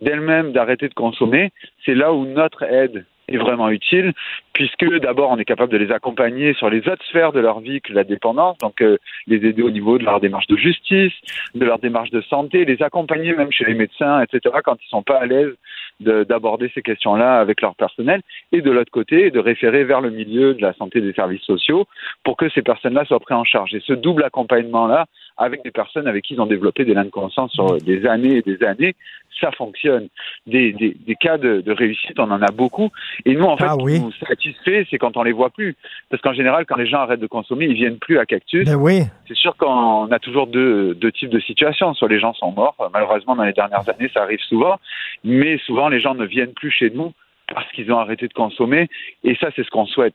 [0.01, 1.51] d'elles-mêmes d'arrêter de consommer,
[1.85, 4.13] c'est là où notre aide est vraiment utile,
[4.53, 7.81] puisque d'abord on est capable de les accompagner sur les autres sphères de leur vie
[7.81, 11.13] que la dépendance, donc euh, les aider au niveau de leur démarche de justice,
[11.55, 15.03] de leur démarche de santé, les accompagner même chez les médecins, etc., quand ils sont
[15.03, 15.55] pas à l'aise
[16.01, 18.21] de- d'aborder ces questions-là avec leur personnel,
[18.51, 21.87] et de l'autre côté, de référer vers le milieu de la santé des services sociaux
[22.25, 23.75] pour que ces personnes-là soient prises en charge.
[23.75, 25.07] Et ce double accompagnement-là,
[25.39, 28.37] avec des personnes avec qui ils ont développé des liens de conscience sur des années
[28.37, 28.95] et des années,
[29.41, 30.09] ça fonctionne.
[30.47, 32.91] Des, des, des cas de, de réussite, on en a beaucoup.
[33.25, 35.77] Et nous, en fait, Ah ce qui nous satisfait, c'est quand on les voit plus.
[36.11, 38.67] Parce qu'en général, quand les gens arrêtent de consommer, ils viennent plus à Cactus.
[38.69, 39.03] Ben oui.
[39.29, 41.95] C'est sûr qu'on a toujours deux, deux types de situations.
[41.95, 44.77] Soit les gens sont morts, malheureusement dans les dernières années ça arrive souvent,
[45.25, 47.13] mais souvent les gens ne viennent plus chez nous
[47.55, 48.89] parce qu'ils ont arrêté de consommer
[49.25, 50.15] et ça c'est ce qu'on souhaite.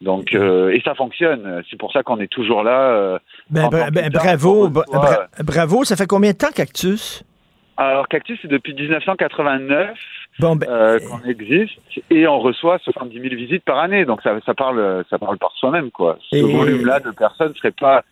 [0.00, 1.62] Donc euh, et ça fonctionne.
[1.70, 2.90] C'est pour ça qu'on est toujours là.
[2.90, 3.18] euh,
[3.50, 4.68] Ben, 30 ans bra- plus ben, tard, bravo,
[5.44, 5.84] bravo.
[5.84, 7.24] Ça fait combien de temps, Cactus?
[7.76, 9.90] Alors Cactus c'est depuis 1989
[10.38, 11.78] Bon, ben, euh, qu'on existe
[12.10, 14.04] et on reçoit 70 000 visites par année.
[14.04, 16.18] Donc ça, ça parle ça parle par soi-même quoi.
[16.30, 18.02] Ce Et- volume-là de personnes serait pas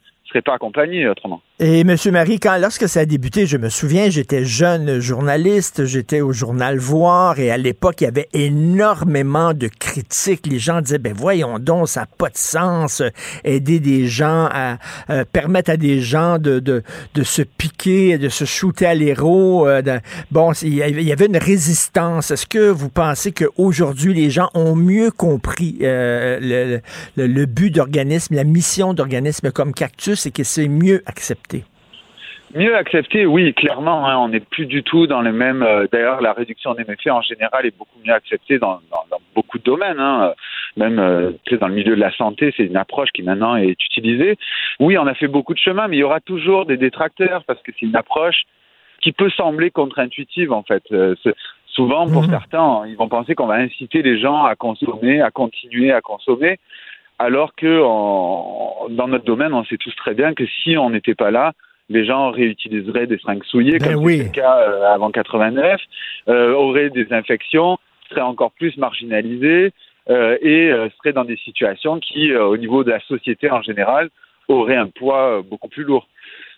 [0.45, 1.43] pas accompagné autrement.
[1.59, 1.95] Et M.
[2.13, 6.79] Marie, quand, lorsque ça a débuté, je me souviens, j'étais jeune journaliste, j'étais au journal
[6.79, 10.47] Voir, et à l'époque, il y avait énormément de critiques.
[10.47, 13.03] Les gens disaient, ben voyons donc, ça n'a pas de sens,
[13.45, 14.79] aider des gens à
[15.11, 16.83] euh, permettre à des gens de, de,
[17.15, 19.69] de se piquer, de se shooter à l'héros.
[19.69, 19.83] euh,
[20.31, 22.31] bon, il y avait une résistance.
[22.31, 26.81] Est-ce que vous pensez qu'aujourd'hui, les gens ont mieux compris euh,
[27.17, 31.65] le, le, but d'organismes, la mission d'organismes comme Cactus, et que c'est mieux accepté?
[32.55, 34.09] Mieux accepté, oui, clairement.
[34.09, 35.63] Hein, on n'est plus du tout dans le même.
[35.63, 39.21] euh, D'ailleurs, la réduction des méfaits en général est beaucoup mieux acceptée dans, dans, dans
[39.37, 40.01] beaucoup de domaines.
[40.01, 40.35] Hein.
[40.77, 44.37] Même euh, dans le milieu de la santé, c'est une approche qui maintenant est utilisée.
[44.81, 47.63] Oui, on a fait beaucoup de chemin, mais il y aura toujours des détracteurs parce
[47.63, 48.43] que c'est une approche
[49.01, 50.83] qui peut sembler contre-intuitive en fait.
[50.91, 51.35] Euh, c'est-
[51.67, 55.93] souvent, pour certains, ils vont penser qu'on va inciter les gens à consommer, à continuer
[55.93, 56.59] à consommer,
[57.21, 61.15] alors que en- dans notre domaine, on sait tous très bien que si on n'était
[61.15, 61.53] pas là,
[61.91, 64.19] les gens réutiliseraient des seringues souillées, Ben comme oui.
[64.19, 65.81] c'était le cas euh, avant 89,
[66.29, 69.73] euh, auraient des infections, seraient encore plus marginalisés
[70.09, 73.61] euh, et euh, seraient dans des situations qui, euh, au niveau de la société en
[73.63, 74.09] général,
[74.49, 76.07] auraient un poids beaucoup plus lourd.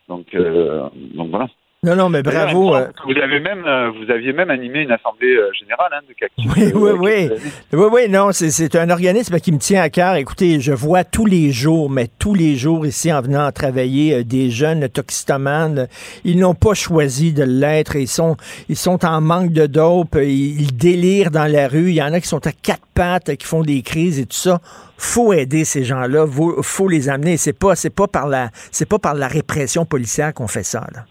[0.09, 1.49] Donc, euh, donc voilà.
[1.85, 2.76] Non, non, mais bravo.
[2.76, 6.14] euh, Vous avez même, euh, vous aviez même animé une assemblée euh, générale hein, de
[6.14, 6.47] Cactus.
[6.57, 7.41] Oui, oui, Euh, oui.
[7.72, 10.14] Oui, oui, non, c'est- un organisme qui me tient à cœur.
[10.14, 14.22] Écoutez, je vois tous les jours, mais tous les jours ici en venant travailler, euh,
[14.22, 15.89] des jeunes toxicomanes.
[16.22, 17.97] Ils n'ont pas choisi de l'être.
[17.97, 18.37] Ils sont,
[18.68, 20.14] ils sont en manque de dope.
[20.22, 21.89] Ils, ils délirent dans la rue.
[21.89, 24.37] Il y en a qui sont à quatre pattes, qui font des crises et tout
[24.37, 24.61] ça.
[24.99, 26.28] Faut aider ces gens-là.
[26.28, 27.37] Faut, faut les amener.
[27.39, 30.87] C'est pas, c'est pas par la, c'est pas par la répression policière qu'on fait ça.
[30.95, 31.07] Là.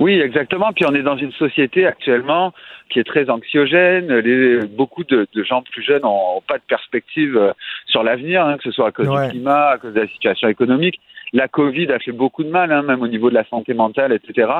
[0.00, 0.72] Oui, exactement.
[0.72, 2.52] Puis on est dans une société actuellement
[2.88, 4.12] qui est très anxiogène.
[4.12, 7.52] Les, beaucoup de, de gens plus jeunes n'ont pas de perspective euh,
[7.86, 9.26] sur l'avenir, hein, que ce soit à cause Ouais.
[9.26, 10.98] du climat, à cause de la situation économique.
[11.34, 14.12] La Covid a fait beaucoup de mal, hein, même au niveau de la santé mentale,
[14.12, 14.50] etc.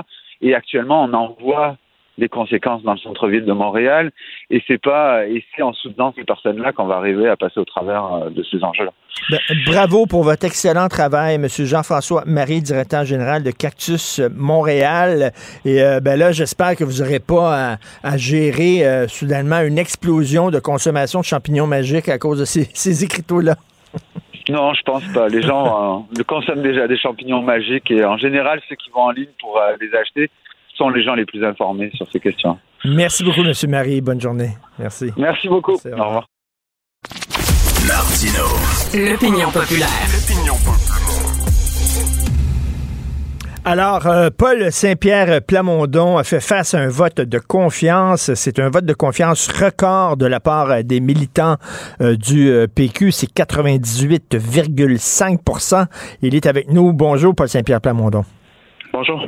[0.43, 1.77] Et actuellement, on en voit
[2.21, 4.13] des conséquences dans le centre-ville de Montréal.
[4.51, 7.65] Et c'est pas, et c'est en soutenant ces personnes-là qu'on va arriver à passer au
[7.65, 8.93] travers euh, de ces enjeux-là.
[9.31, 11.47] Ben, bravo pour votre excellent travail, M.
[11.49, 15.33] Jean-François Marie, directeur général de Cactus Montréal.
[15.65, 19.79] Et euh, ben là, j'espère que vous n'aurez pas à, à gérer euh, soudainement une
[19.79, 23.57] explosion de consommation de champignons magiques à cause de ces, ces écriteaux-là.
[24.49, 25.29] Non, je pense pas.
[25.29, 29.11] Les gens euh, consomment déjà des champignons magiques et en général, ceux qui vont en
[29.11, 30.31] ligne pour euh, les acheter
[30.81, 32.59] sont les gens les plus informés sur ces questions.
[32.85, 33.53] Merci beaucoup, M.
[33.69, 34.01] Marie.
[34.01, 34.57] Bonne journée.
[34.79, 35.13] Merci.
[35.17, 35.79] Merci beaucoup.
[35.85, 36.27] Merci, au Au revoir.
[37.87, 38.45] Martino.
[38.95, 39.89] L'opinion populaire.
[43.67, 48.33] Alors, euh, Paul Saint-Pierre Plamondon a fait face à un vote de confiance.
[48.35, 51.57] C'est un vote de confiance record de la part des militants
[52.01, 53.13] euh, du euh, PQ.
[53.13, 55.85] C'est 98,5%
[56.23, 56.95] Il est avec nous.
[56.95, 58.25] Bonjour, Paul Saint-Pierre Plamondon.
[58.93, 59.25] Bonjour.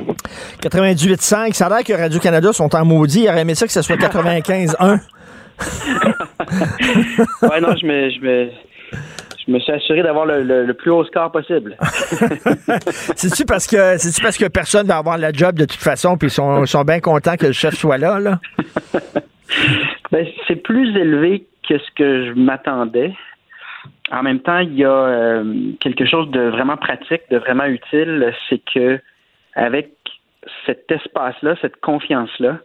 [0.61, 3.23] 98,5 Ça a l'air que Radio-Canada sont en maudit.
[3.23, 4.99] Il aurait aimé ça que ce soit 95,1
[7.43, 8.49] ouais, non, je me, je me,
[9.45, 11.77] je me suis assuré d'avoir le, le- le plus haut score possible.
[13.15, 16.27] C'est-tu parce que c'est-tu parce que personne va avoir la job de toute façon, puis
[16.29, 18.39] ils sont, sont bien contents que le chef soit là, là?
[20.11, 23.13] Ben, c'est plus élevé que ce que je m'attendais.
[24.11, 28.31] En même temps, il y a euh, quelque chose de vraiment pratique, de vraiment utile,
[28.49, 28.99] c'est que
[29.55, 29.91] avec
[30.65, 32.59] cet espace-là, cette confiance-là,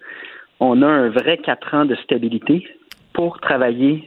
[0.61, 2.67] on a un vrai quatre ans de stabilité
[3.13, 4.07] pour travailler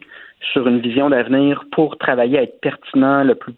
[0.51, 3.53] sur une vision d'avenir, pour travailler à être pertinent le plus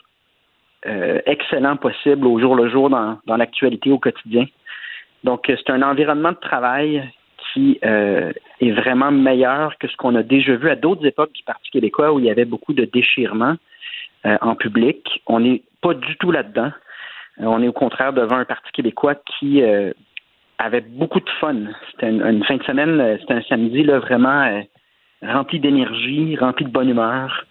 [0.86, 4.45] euh, excellent possible au jour le jour dans, dans l'actualité au quotidien.
[5.24, 7.09] Donc, c'est un environnement de travail
[7.53, 11.43] qui euh, est vraiment meilleur que ce qu'on a déjà vu à d'autres époques du
[11.43, 13.55] Parti québécois où il y avait beaucoup de déchirements
[14.26, 15.21] euh, en public.
[15.28, 16.71] On n'est pas du tout là-dedans.
[17.40, 19.92] Euh, on est au contraire devant un Parti québécois qui euh,
[20.60, 21.56] avait beaucoup de fun.
[21.92, 24.62] C'était une, fin de semaine, euh, c'était un samedi là, vraiment euh,
[25.24, 27.46] rempli d'énergie, rempli de bonne humeur.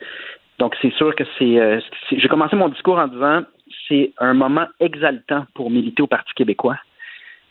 [0.59, 1.59] Donc c'est sûr que c'est.
[1.59, 1.81] euh,
[2.11, 3.43] J'ai commencé mon discours en disant
[3.89, 6.77] c'est un moment exaltant pour militer au Parti québécois.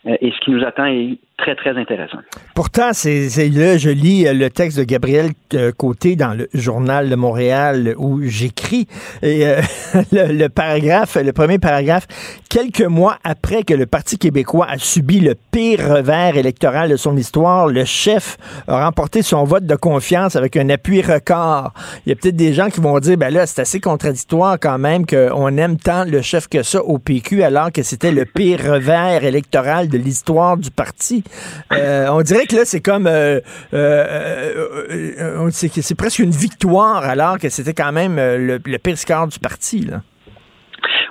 [0.04, 2.18] Et ce qui nous attend est très, très intéressant.
[2.54, 7.08] Pourtant, c'est là, je lis euh, le texte de Gabriel euh, Côté dans le journal
[7.08, 8.86] de Montréal où j'écris
[9.24, 9.60] euh,
[10.12, 12.06] le, le paragraphe, le premier paragraphe,
[12.48, 17.16] quelques mois après que le Parti québécois a subi le pire revers électoral de son
[17.16, 18.36] histoire, le chef
[18.68, 21.72] a remporté son vote de confiance avec un appui record.
[22.06, 24.78] Il y a peut-être des gens qui vont dire, ben là, c'est assez contradictoire quand
[24.78, 28.60] même qu'on aime tant le chef que ça au PQ alors que c'était le pire
[28.60, 31.24] revers électoral de l'histoire du parti.
[31.72, 33.06] Euh, on dirait que là, c'est comme...
[33.06, 33.40] euh,
[33.74, 38.98] euh, c'est que c'est presque une victoire alors que c'était quand même le, le pire
[38.98, 39.88] score du parti.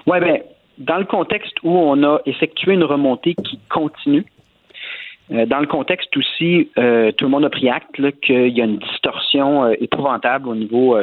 [0.08, 0.38] Oui, bien,
[0.78, 4.26] dans le contexte où on a effectué une remontée qui continue,
[5.30, 9.70] dans le contexte aussi, tout le monde a pris acte qu'il y a une distorsion
[9.70, 10.98] épouvantable au niveau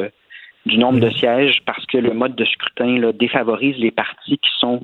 [0.65, 4.81] du nombre de sièges parce que le mode de scrutin défavorise les partis qui sont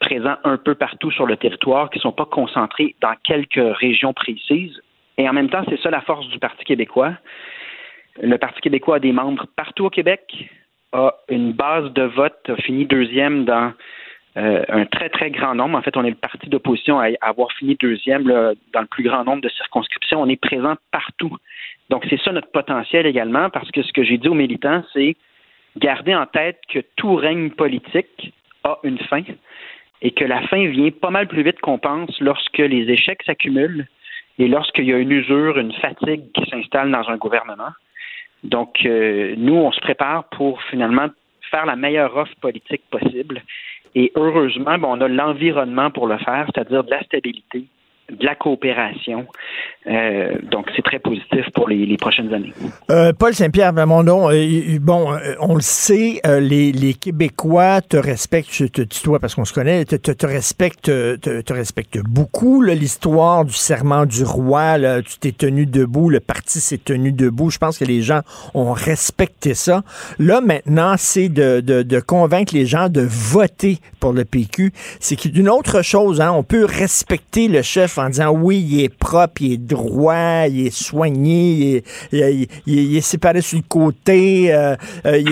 [0.00, 4.12] présents un peu partout sur le territoire, qui ne sont pas concentrés dans quelques régions
[4.12, 4.80] précises.
[5.18, 7.12] Et en même temps, c'est ça la force du Parti québécois.
[8.20, 10.48] Le Parti québécois a des membres partout au Québec,
[10.92, 13.72] a une base de vote, a fini deuxième dans
[14.36, 15.78] euh, un très, très grand nombre.
[15.78, 19.24] En fait, on est le parti d'opposition à avoir fini deuxième dans le plus grand
[19.24, 20.20] nombre de circonscriptions.
[20.20, 21.36] On est présent partout.
[21.90, 25.16] Donc, c'est ça notre potentiel également, parce que ce que j'ai dit aux militants, c'est
[25.76, 28.32] garder en tête que tout règne politique
[28.64, 29.22] a une fin
[30.04, 33.86] et que la fin vient pas mal plus vite qu'on pense lorsque les échecs s'accumulent
[34.38, 37.72] et lorsqu'il y a une usure, une fatigue qui s'installe dans un gouvernement.
[38.42, 41.08] Donc, euh, nous, on se prépare pour finalement
[41.50, 43.42] faire la meilleure offre politique possible.
[43.94, 47.64] Et heureusement, on a l'environnement pour le faire, c'est-à-dire de la stabilité,
[48.10, 49.26] de la coopération.
[49.86, 52.52] Euh, donc, c'est très positif pour les, prochaines années.
[52.90, 58.66] Euh, Paul Saint-Pierre Plamondon, euh, bon, euh, on le sait, les, Québécois te respectent, je
[58.66, 62.62] te tutoie parce qu'on se connaît, te, te, te respectent te, te respectent beaucoup.
[62.62, 67.50] L'histoire du serment du roi, tu t'es tenu debout, le parti s'est tenu debout.
[67.50, 68.20] Je pense que les gens
[68.54, 69.82] ont respecté ça.
[70.18, 74.72] Là, maintenant, c'est de, de, de, convaincre les gens de voter pour le PQ.
[75.00, 76.20] C'est une autre chose.
[76.20, 76.32] Hein?
[76.32, 80.66] On peut respecter le chef en disant oui, il est propre, il est droit, il
[80.66, 81.82] est soigné,
[82.12, 84.76] il est, séparé sur le côté, euh,
[85.06, 85.22] euh,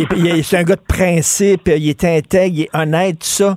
[0.43, 3.57] c'est un gars de principe, il est intègre, il est honnête, tout ça.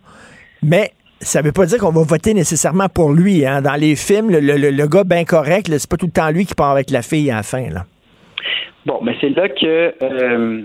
[0.63, 3.45] Mais ça veut pas dire qu'on va voter nécessairement pour lui.
[3.45, 3.61] Hein.
[3.61, 6.45] Dans les films, le, le, le gars bien correct, c'est pas tout le temps lui
[6.45, 7.69] qui part avec la fille à la fin.
[7.69, 7.85] Là.
[8.85, 10.61] Bon, mais c'est là que euh,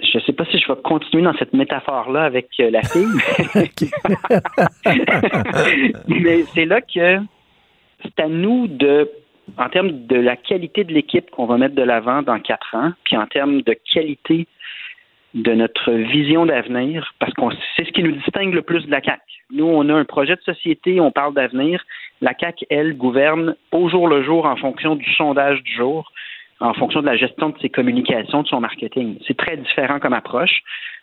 [0.00, 3.06] je ne sais pas si je vais continuer dans cette métaphore-là avec euh, la fille,
[6.08, 7.18] mais c'est là que
[8.02, 9.10] c'est à nous de,
[9.56, 12.92] en termes de la qualité de l'équipe qu'on va mettre de l'avant dans quatre ans,
[13.04, 14.46] puis en termes de qualité
[15.34, 19.00] de notre vision d'avenir, parce qu'on c'est ce qui nous distingue le plus de la
[19.00, 19.20] CAC.
[19.50, 21.84] Nous, on a un projet de société, on parle d'avenir.
[22.20, 26.12] La CAC, elle, gouverne au jour le jour en fonction du sondage du jour
[26.60, 29.18] en fonction de la gestion de ses communications, de son marketing.
[29.26, 30.62] C'est très différent comme approche.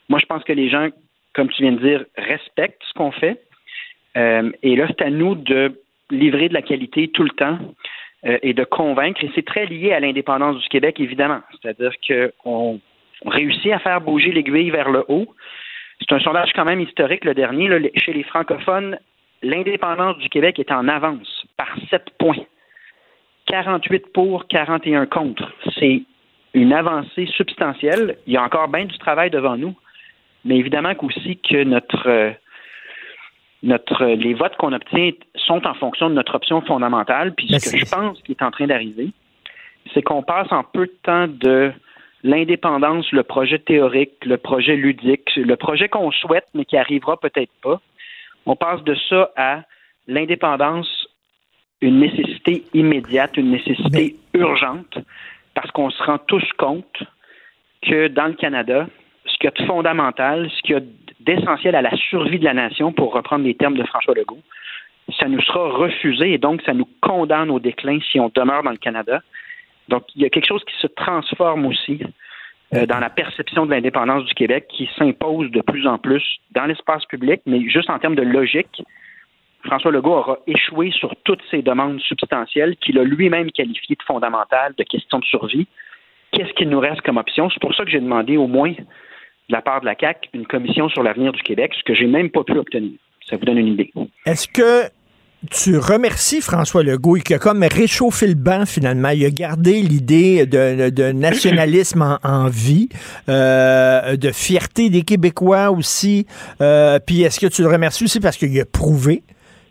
[0.10, 0.90] Moi, je pense que les gens,
[1.34, 3.42] comme tu viens de dire, respectent ce qu'on fait.
[4.18, 5.80] Euh, et là, c'est à nous de
[6.10, 7.58] livrer de la qualité tout le temps
[8.26, 9.24] euh, et de convaincre.
[9.24, 11.42] Et c'est très lié à l'indépendance du Québec, évidemment.
[11.62, 11.94] C'est-à-dire
[12.44, 12.80] qu'on
[13.26, 15.28] réussit à faire bouger l'aiguille vers le haut.
[16.00, 17.70] C'est un sondage quand même historique, le dernier.
[17.96, 18.98] Chez les francophones,
[19.44, 22.46] l'indépendance du Québec est en avance par sept points.
[23.52, 25.52] 48 pour, 41 contre.
[25.78, 26.04] C'est
[26.54, 28.18] une avancée substantielle.
[28.26, 29.76] Il y a encore bien du travail devant nous,
[30.46, 32.32] mais évidemment aussi que notre, euh,
[33.62, 37.34] notre, les votes qu'on obtient sont en fonction de notre option fondamentale.
[37.36, 39.10] Puis ce que je pense qui est en train d'arriver,
[39.94, 41.74] c'est qu'on passe en peu de temps de
[42.24, 47.52] l'indépendance, le projet théorique, le projet ludique, le projet qu'on souhaite mais qui arrivera peut-être
[47.62, 47.82] pas.
[48.46, 49.64] On passe de ça à
[50.08, 51.01] l'indépendance
[51.82, 54.98] une nécessité immédiate, une nécessité urgente,
[55.56, 57.04] parce qu'on se rend tous compte
[57.82, 58.88] que dans le Canada,
[59.26, 60.82] ce qu'il y a de fondamental, ce qu'il y a
[61.20, 64.42] d'essentiel à la survie de la nation, pour reprendre les termes de François Legault,
[65.20, 68.72] ça nous sera refusé et donc ça nous condamne au déclin si on demeure dans
[68.72, 69.22] le Canada.
[69.90, 72.02] Donc, il y a quelque chose qui se transforme aussi
[72.74, 76.66] euh, dans la perception de l'indépendance du Québec qui s'impose de plus en plus dans
[76.66, 78.84] l'espace public, mais juste en termes de logique,
[79.64, 84.74] François Legault aura échoué sur toutes ces demandes substantielles qu'il a lui-même qualifiées de fondamentales,
[84.78, 85.68] de questions de survie.
[86.32, 87.50] Qu'est-ce qu'il nous reste comme option?
[87.50, 88.78] C'est pour ça que j'ai demandé au moins de
[89.50, 92.30] la part de la CAC une commission sur l'avenir du Québec, ce que j'ai même
[92.30, 92.94] pas pu obtenir.
[93.30, 93.92] Ça vous donne une idée.
[94.26, 94.90] Est-ce que
[95.50, 99.10] tu remercies François Legault qui a comme réchauffé le banc finalement?
[99.10, 102.90] Il a gardé l'idée de, nationalisme en, vie,
[103.28, 106.28] euh, de fierté des Québécois aussi.
[106.62, 109.24] Euh, puis est-ce que tu le remercies aussi parce qu'il a prouvé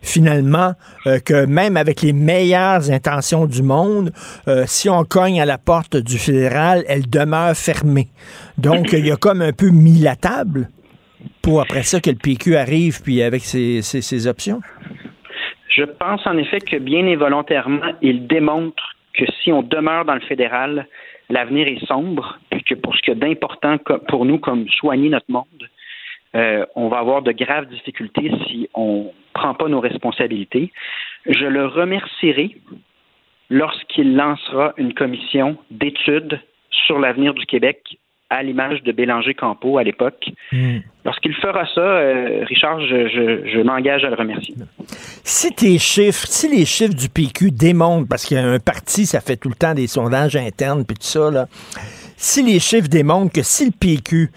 [0.02, 0.72] finalement
[1.06, 4.10] euh, que même avec les meilleures intentions du monde,
[4.48, 8.08] euh, si on cogne à la porte du fédéral, elle demeure fermée.
[8.58, 10.68] Donc, il y a comme un peu mis la table
[11.42, 14.60] pour après ça que le PQ arrive, puis avec ses, ses, options.
[15.68, 20.14] Je pense en effet que bien et volontairement, il démontre que si on demeure dans
[20.14, 20.86] le fédéral,
[21.28, 23.76] l'avenir est sombre, puis que pour ce qui est d'important
[24.08, 25.68] pour nous comme soigner notre monde,
[26.34, 30.72] euh, on va avoir de graves difficultés si on ne prend pas nos responsabilités.
[31.26, 32.56] Je le remercierai
[33.48, 37.98] lorsqu'il lancera une commission d'études sur l'avenir du Québec
[38.30, 40.30] à l'image de Bélanger-Campo à l'époque.
[40.52, 40.78] Hmm.
[41.04, 44.54] Lorsqu'il fera ça, euh, Richard, je, m'engage à le remercier.
[45.24, 49.04] Si tes chiffres, si les chiffres du PQ démontrent, parce qu'il y a un parti,
[49.04, 51.46] ça fait tout le temps des sondages internes puis tout ça, là,
[52.16, 54.30] si les chiffres démontrent que si le PQ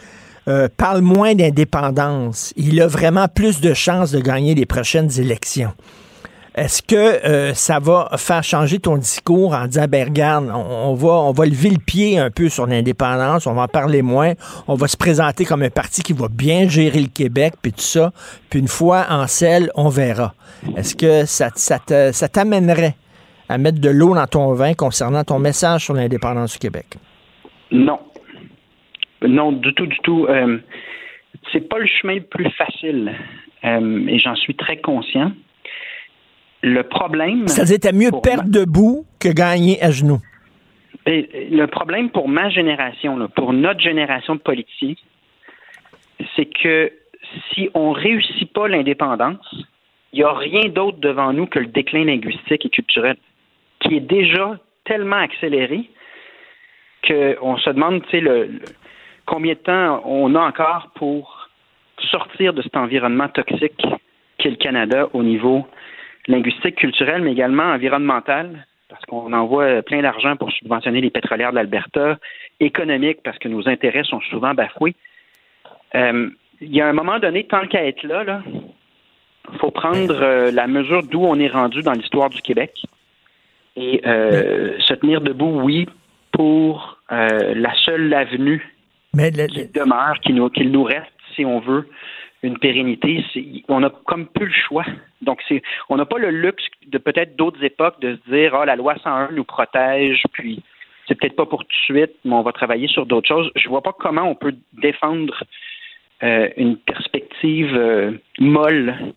[0.48, 5.72] euh, parle moins d'indépendance, il a vraiment plus de chances de gagner les prochaines élections.
[6.56, 11.10] est-ce que euh, ça va faire changer ton discours en disant, ben regarde, on, va,
[11.10, 14.34] on va lever le pied un peu sur l'indépendance, on va en parler moins,
[14.68, 17.82] on va se présenter comme un parti qui va bien gérer le Québec, puis tout
[17.82, 18.12] ça,
[18.50, 20.34] puis une fois en selle, on verra.
[20.76, 22.96] Est-ce que ça, ça t'amènerait
[23.50, 26.98] à mettre de l'eau dans ton vin concernant ton message sur l'indépendance du Québec?
[27.72, 28.00] Non.
[29.28, 30.26] Non, du tout, du tout.
[30.30, 30.57] Euh,
[31.51, 33.13] c'est pas le chemin le plus facile.
[33.63, 35.32] Euh, et j'en suis très conscient.
[36.61, 37.47] Le problème.
[37.47, 40.19] C'est-à-dire, t'as mieux perdre debout que gagner à genoux.
[41.05, 44.93] Et le problème pour ma génération, là, pour notre génération de politiciens,
[46.36, 46.91] c'est que
[47.53, 49.53] si on réussit pas l'indépendance,
[50.13, 53.17] il n'y a rien d'autre devant nous que le déclin linguistique et culturel,
[53.82, 55.89] qui est déjà tellement accéléré
[57.05, 58.59] qu'on se demande, tu sais, le, le-
[59.26, 61.49] combien de temps on a encore pour
[61.99, 63.82] sortir de cet environnement toxique
[64.38, 65.65] qu'est le Canada au niveau
[66.28, 71.55] linguistique, culturel, mais également environnemental, parce qu'on envoie plein d'argent pour subventionner les pétrolières de
[71.55, 72.17] l'Alberta,
[72.59, 74.95] économique, parce que nos intérêts sont souvent bafoués.
[75.95, 76.30] Euh,
[76.61, 78.41] il y a un moment donné, tant qu'à être là, là,
[79.59, 82.71] faut prendre euh, la mesure d'où on est rendu dans l'histoire du Québec
[83.76, 85.88] et euh, se tenir debout, oui,
[86.32, 88.72] pour la seule avenue
[89.16, 91.88] Mais le- qui demeure, nous, qu'il nous reste, si on veut,
[92.41, 93.24] une pérennité.
[93.70, 94.86] On a comme plus le choix.
[95.22, 98.66] Donc, c'est, on n'a pas le luxe de peut-être d'autres époques de se dire, ah,
[98.66, 100.61] la loi 101 nous protège, puis
[101.07, 103.49] c'est peut-être pas pour tout de suite, mais on va travailler sur d'autres choses.
[103.55, 105.43] Je vois pas comment on peut défendre
[106.24, 109.14] euh, une perspective euh, molle.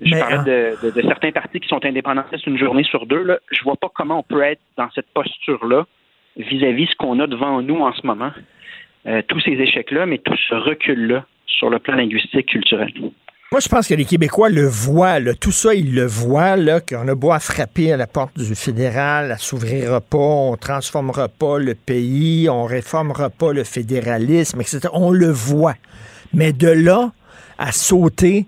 [0.00, 0.44] Je Mais, parlais hein.
[0.44, 3.22] de, de- de certains partis qui sont indépendantistes une journée sur deux.
[3.22, 3.38] Là.
[3.52, 5.86] Je vois pas comment on peut être dans cette posture-là
[6.36, 8.30] vis-à-vis ce qu'on a devant nous en ce moment.
[9.06, 12.90] Euh, tous ces échecs-là, mais tout ce recul-là sur le plan linguistique, culturel.
[13.52, 15.34] Moi, je pense que les Québécois le voient, là.
[15.34, 18.54] tout ça, ils le voient, là, qu'on a beau à frapper à la porte du
[18.54, 24.88] fédéral, à s'ouvrira pas, on transformera pas le pays, on réformera pas le fédéralisme, etc.
[24.92, 25.76] On le voit.
[26.32, 27.12] Mais de là
[27.58, 28.46] à sauter,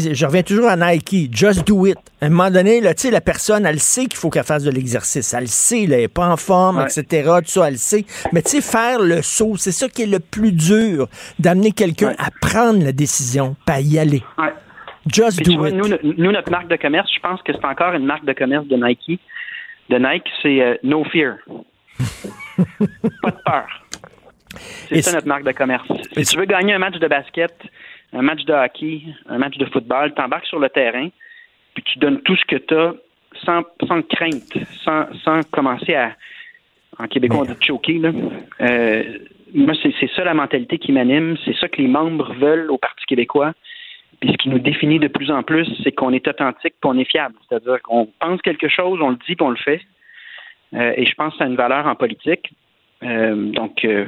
[0.00, 1.96] sais, je reviens toujours à Nike, just do it.
[2.20, 5.32] À un moment donné, là, la personne, elle sait qu'il faut qu'elle fasse de l'exercice.
[5.34, 6.84] Elle le sait, là, elle n'est pas en forme, Ouais.
[6.84, 7.30] etc.
[7.38, 8.04] Tout ça, elle le sait.
[8.32, 11.08] Mais tu sais, faire le saut, c'est ça qui est le plus dur,
[11.38, 14.22] d'amener quelqu'un à prendre la décision, pas y aller.
[14.38, 14.52] Ouais.
[15.12, 15.74] Just Puis do vois, it.
[15.74, 18.32] nous, no- nous, notre marque de commerce, je pense que c'est encore une marque de
[18.32, 19.20] commerce de Nike.
[19.90, 21.36] De Nike, c'est euh, No Fear.
[23.22, 23.66] pas de peur.
[24.88, 25.86] C'est ça notre marque de commerce.
[26.16, 27.52] Si tu veux gagner un match de basket,
[28.12, 31.08] un match de hockey, un match de football, t'embarques sur le terrain,
[31.74, 32.94] puis tu donnes tout ce que tu as
[33.44, 36.14] sans, sans crainte, sans, sans commencer à,
[36.98, 37.98] en québécois, on dit choquer.
[37.98, 38.12] Là.
[38.60, 39.18] Euh,
[39.54, 41.36] moi, c'est c'est ça la mentalité qui m'anime.
[41.44, 43.52] C'est ça que les membres veulent au Parti québécois.
[44.20, 47.10] Puis ce qui nous définit de plus en plus, c'est qu'on est authentique qu'on est
[47.10, 47.34] fiable.
[47.48, 49.80] C'est-à-dire qu'on pense quelque chose, on le dit puis on le fait.
[50.74, 52.54] Euh, et je pense que ça a une valeur en politique.
[53.04, 54.06] Euh, donc, euh,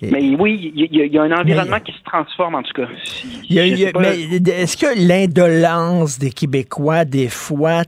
[0.00, 2.72] mais oui, il y, a- il y a un environnement qui se transforme en tout
[2.72, 2.88] cas.
[3.04, 3.26] Si-
[3.58, 4.22] a- a- mais
[4.62, 7.82] est-ce que l'indolence des Québécois, des fois,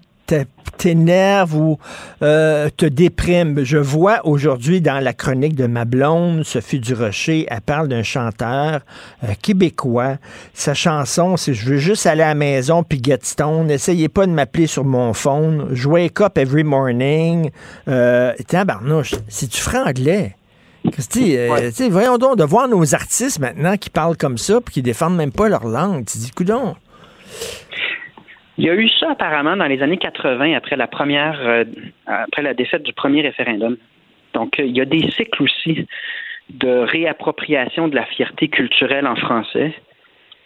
[0.77, 1.79] t'énerve ou
[2.23, 3.65] euh, te déprime?
[3.65, 8.81] Je vois aujourd'hui dans la chronique de ma blonde, Sophie Durocher, elle parle d'un chanteur
[9.25, 10.17] euh, québécois.
[10.55, 13.71] Sa chanson, c'est Je veux juste aller à la maison puis get stone.
[13.71, 15.69] Essayez pas de m'appeler sur mon phone.
[15.73, 17.51] Je wake up every morning.
[17.89, 20.37] Euh, tabarnouche, c'est du franglais?
[20.91, 24.83] Christy, euh, voyons donc, de voir nos artistes maintenant qui parlent comme ça puis qui
[24.83, 26.07] défendent même pas leur langue.
[26.07, 26.75] Tu dis, coudon.
[28.61, 31.65] Il y a eu ça apparemment dans les années 80 après la première, euh,
[32.05, 33.79] après la défaite du premier référendum.
[34.35, 35.87] Donc euh, il y a des cycles aussi
[36.51, 39.73] de réappropriation de la fierté culturelle en français.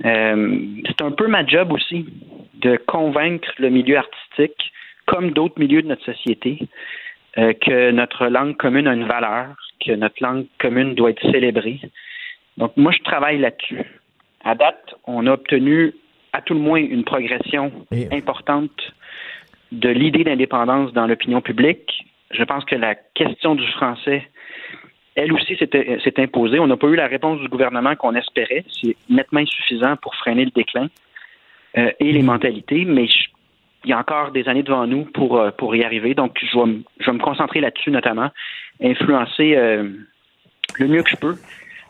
[0.04, 2.06] Euh, c'est un peu ma job aussi
[2.54, 4.70] de convaincre le milieu artistique,
[5.06, 6.60] comme d'autres milieux de notre société,
[7.38, 11.80] euh, que notre langue commune a une valeur, que notre langue commune doit être célébrée.
[12.58, 13.82] Donc moi je travaille là-dessus.
[14.44, 15.94] À date, on a obtenu
[16.34, 17.70] à tout le moins une progression
[18.12, 18.92] importante
[19.72, 22.04] de l'idée d'indépendance dans l'opinion publique.
[22.32, 24.28] Je pense que la question du français,
[25.14, 25.70] elle aussi, s'est
[26.02, 26.58] s'est imposée.
[26.58, 28.64] On n'a pas eu la réponse du gouvernement qu'on espérait.
[28.80, 30.88] C'est nettement insuffisant pour freiner le déclin
[31.78, 33.28] euh, et les mentalités, mais je-
[33.84, 36.14] il y a encore des années devant nous pour, euh, pour y arriver.
[36.14, 38.30] Donc, je vais, me- je vais me concentrer là-dessus notamment,
[38.82, 39.88] influencer euh,
[40.80, 41.36] le mieux que je peux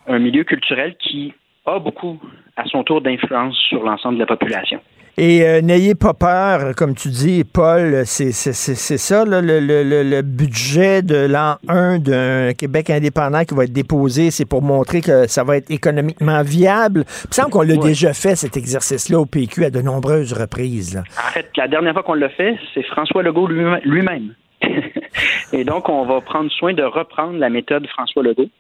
[0.07, 1.33] un milieu culturel qui
[1.67, 2.19] a beaucoup,
[2.57, 4.81] à son tour, d'influence sur l'ensemble de la population.
[5.17, 10.23] Et euh, n'ayez pas peur, comme tu dis, Paul, c'est ça, là, le, le, le,
[10.23, 15.29] budget de l'an 1 d'un Québec indépendant qui va être déposé, c'est pour montrer que
[15.29, 17.05] ça va être économiquement viable.
[17.07, 21.01] Il me semble qu'on l'a déjà fait, cet exercice-là, au PQ à de nombreuses reprises.
[21.17, 24.35] En fait, la dernière fois qu'on l'a fait, c'est François Legault lui-même.
[25.53, 28.51] et donc, on va prendre soin de reprendre la méthode François Legault.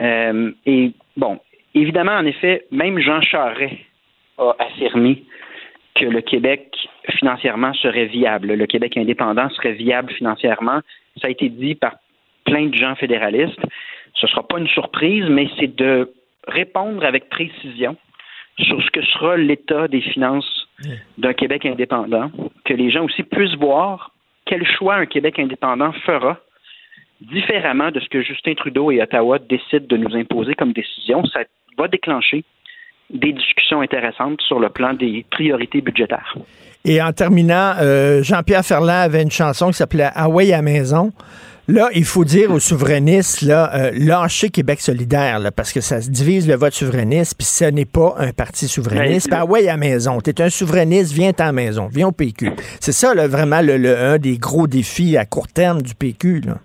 [0.00, 1.38] Euh, et bon,
[1.74, 3.74] évidemment, en effet, même Jean Charest
[4.38, 5.22] a affirmé
[5.94, 6.74] que le Québec
[7.18, 8.54] financièrement serait viable.
[8.54, 10.80] Le Québec indépendant serait viable financièrement.
[11.20, 11.94] Ça a été dit par
[12.44, 13.60] plein de gens fédéralistes.
[14.14, 16.12] Ce ne sera pas une surprise, mais c'est de
[16.46, 17.96] répondre avec précision
[18.58, 20.68] sur ce que sera l'état des finances
[21.18, 22.30] d'un Québec indépendant,
[22.64, 24.12] que les gens aussi puissent voir
[24.44, 26.38] quel choix un Québec indépendant fera
[27.20, 31.24] différemment de ce que Justin Trudeau et Ottawa décident de nous imposer comme décision.
[31.26, 31.40] Ça
[31.78, 32.44] va déclencher
[33.10, 36.34] des discussions intéressantes sur le plan des priorités budgétaires.
[36.84, 41.12] Et en terminant, euh, Jean-Pierre Ferland avait une chanson qui s'appelait Hawaii à maison.
[41.66, 46.10] Là, il faut dire aux souverainistes, là, euh, lâchez Québec solidaire, parce que ça se
[46.10, 49.30] divise le vote souverainiste, puis ce n'est pas un parti souverainiste.
[49.30, 50.20] Ben, à maison.
[50.20, 52.50] Tu es un souverainiste, viens à la maison, viens au PQ.
[52.80, 56.42] C'est ça, là, vraiment, le, un des gros défis à court terme du PQ.
[56.42, 56.58] Là.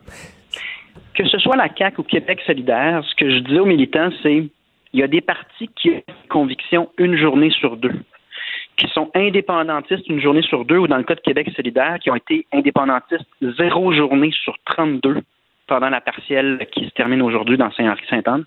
[1.13, 4.49] Que ce soit la CAQ ou Québec solidaire, ce que je dis aux militants, c'est
[4.93, 7.93] il y a des partis qui ont conviction une journée sur deux,
[8.77, 12.09] qui sont indépendantistes une journée sur deux, ou dans le cas de Québec solidaire, qui
[12.11, 13.25] ont été indépendantistes
[13.57, 15.21] zéro journée sur 32
[15.67, 18.45] pendant la partielle qui se termine aujourd'hui dans Saint-Henri-Saint-Anne.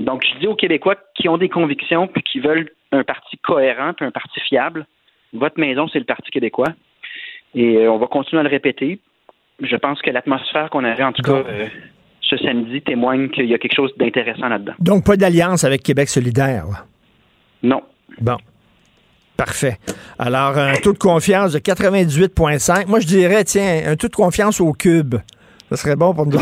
[0.00, 3.92] Donc, je dis aux Québécois qui ont des convictions puis qui veulent un parti cohérent
[3.94, 4.86] puis un parti fiable,
[5.32, 6.72] votre maison, c'est le Parti québécois.
[7.54, 8.98] Et euh, on va continuer à le répéter.
[9.60, 11.66] Je pense que l'atmosphère qu'on avait, en tout cas, euh,
[12.28, 14.74] ce samedi témoigne qu'il y a quelque chose d'intéressant là-dedans.
[14.78, 16.86] Donc, pas d'alliance avec Québec solidaire?
[17.62, 17.82] Non.
[18.20, 18.36] Bon.
[19.36, 19.78] Parfait.
[20.18, 22.86] Alors, un taux de confiance de 98,5.
[22.88, 25.14] Moi, je dirais, tiens, un taux de confiance au cube.
[25.70, 26.40] Ce serait bon pour nous.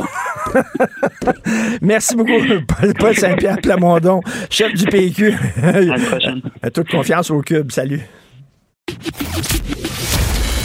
[1.83, 2.33] Merci beaucoup,
[2.99, 5.35] Paul Saint-Pierre Plamondon, chef du PQ.
[5.63, 6.41] À la prochaine.
[6.63, 7.73] Un taux de confiance au cube.
[7.73, 8.01] Salut.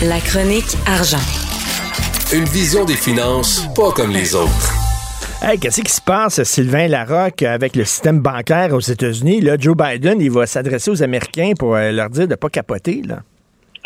[0.03, 1.17] La chronique argent.
[2.33, 4.80] Une vision des finances pas comme les autres.
[5.43, 9.41] Hey, qu'est-ce qui se passe, Sylvain Larocque, avec le système bancaire aux États-Unis?
[9.41, 12.49] Là, Joe Biden, il va s'adresser aux Américains pour euh, leur dire de ne pas
[12.49, 13.21] capoter, là.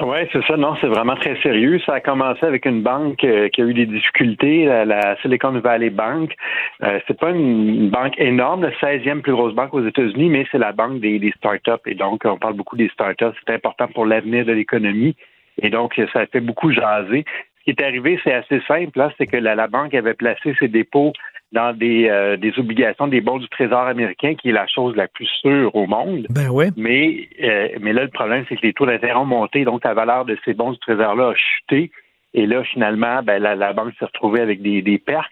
[0.01, 0.57] Oui, c'est ça.
[0.57, 1.79] Non, c'est vraiment très sérieux.
[1.85, 5.91] Ça a commencé avec une banque euh, qui a eu des difficultés, la, Silicon Valley
[5.91, 6.35] Bank.
[6.83, 10.57] Euh, c'est pas une, banque énorme, la 16e plus grosse banque aux États-Unis, mais c'est
[10.57, 11.71] la banque des, startups.
[11.85, 13.31] Et donc, on parle beaucoup des startups.
[13.47, 15.15] C'est important pour l'avenir de l'économie.
[15.61, 17.23] Et donc, ça a fait beaucoup jaser.
[17.59, 18.99] Ce qui est arrivé, c'est assez simple.
[18.99, 21.13] Là, c'est que la banque avait placé ses dépôts
[21.55, 25.07] dans des, euh, des obligations des bons du Trésor américain, qui est la chose la
[25.07, 26.27] plus sûre au monde.
[26.29, 26.65] Ben oui.
[26.75, 29.93] Mais, euh, mais là, le problème, c'est que les taux d'intérêt ont monté, donc la
[29.93, 31.91] valeur de ces bons du Trésor-là a chuté.
[32.33, 35.31] Et là, finalement, ben, la, banque s'est retrouvée avec des, des pertes.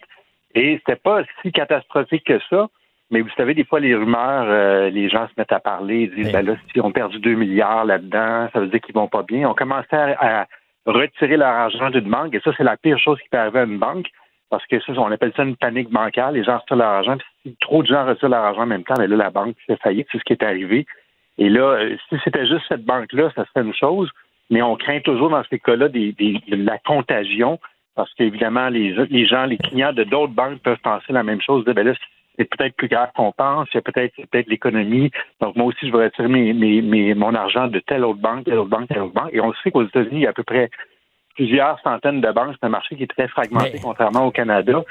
[0.56, 2.70] Et c'était pas si catastrophique que ça.
[3.12, 6.16] Mais vous savez, des fois, les rumeurs, euh, les gens se mettent à parler, ils
[6.16, 9.24] disent, ben là, si on perdu 2 milliards là-dedans, ça veut dire qu'ils vont pas
[9.24, 9.50] bien.
[9.50, 10.48] On commençait à, à
[10.86, 13.64] retirer leur argent d'une banque, et ça, c'est la pire chose qui peut arriver à
[13.66, 14.08] une banque
[14.50, 16.32] parce que ça, on appelle ça une panique bancaire.
[16.32, 17.18] Les gens retirent leur argent.
[17.44, 19.56] si trop de gens retirent leur argent en même temps, mais ben là, la banque
[19.66, 20.08] fait faillite.
[20.12, 20.86] C'est ce qui est arrivé.
[21.38, 24.10] Et là, euh, si c'était juste cette banque-là, ça serait une chose.
[24.50, 27.60] Mais on craint toujours dans ces cas-là des, de la contagion
[27.96, 31.64] parce qu'évidemment, les, les gens, les clients de d'autres banques peuvent penser la même chose.
[31.66, 31.94] ben là,
[32.38, 33.68] c'est peut-être plus grave qu'on pense.
[33.72, 35.12] C'est peut-être peut-être l'économie.
[35.42, 38.88] Donc moi aussi, je vais retirer mon argent de telle autre banque, telle autre banque,
[38.88, 39.30] telle autre banque.
[39.34, 40.70] Et on sait qu'aux États-Unis, il y a à peu près
[41.36, 42.56] plusieurs centaines de banques.
[42.60, 44.84] C'est un marché qui est très fragmenté, contrairement au Canada.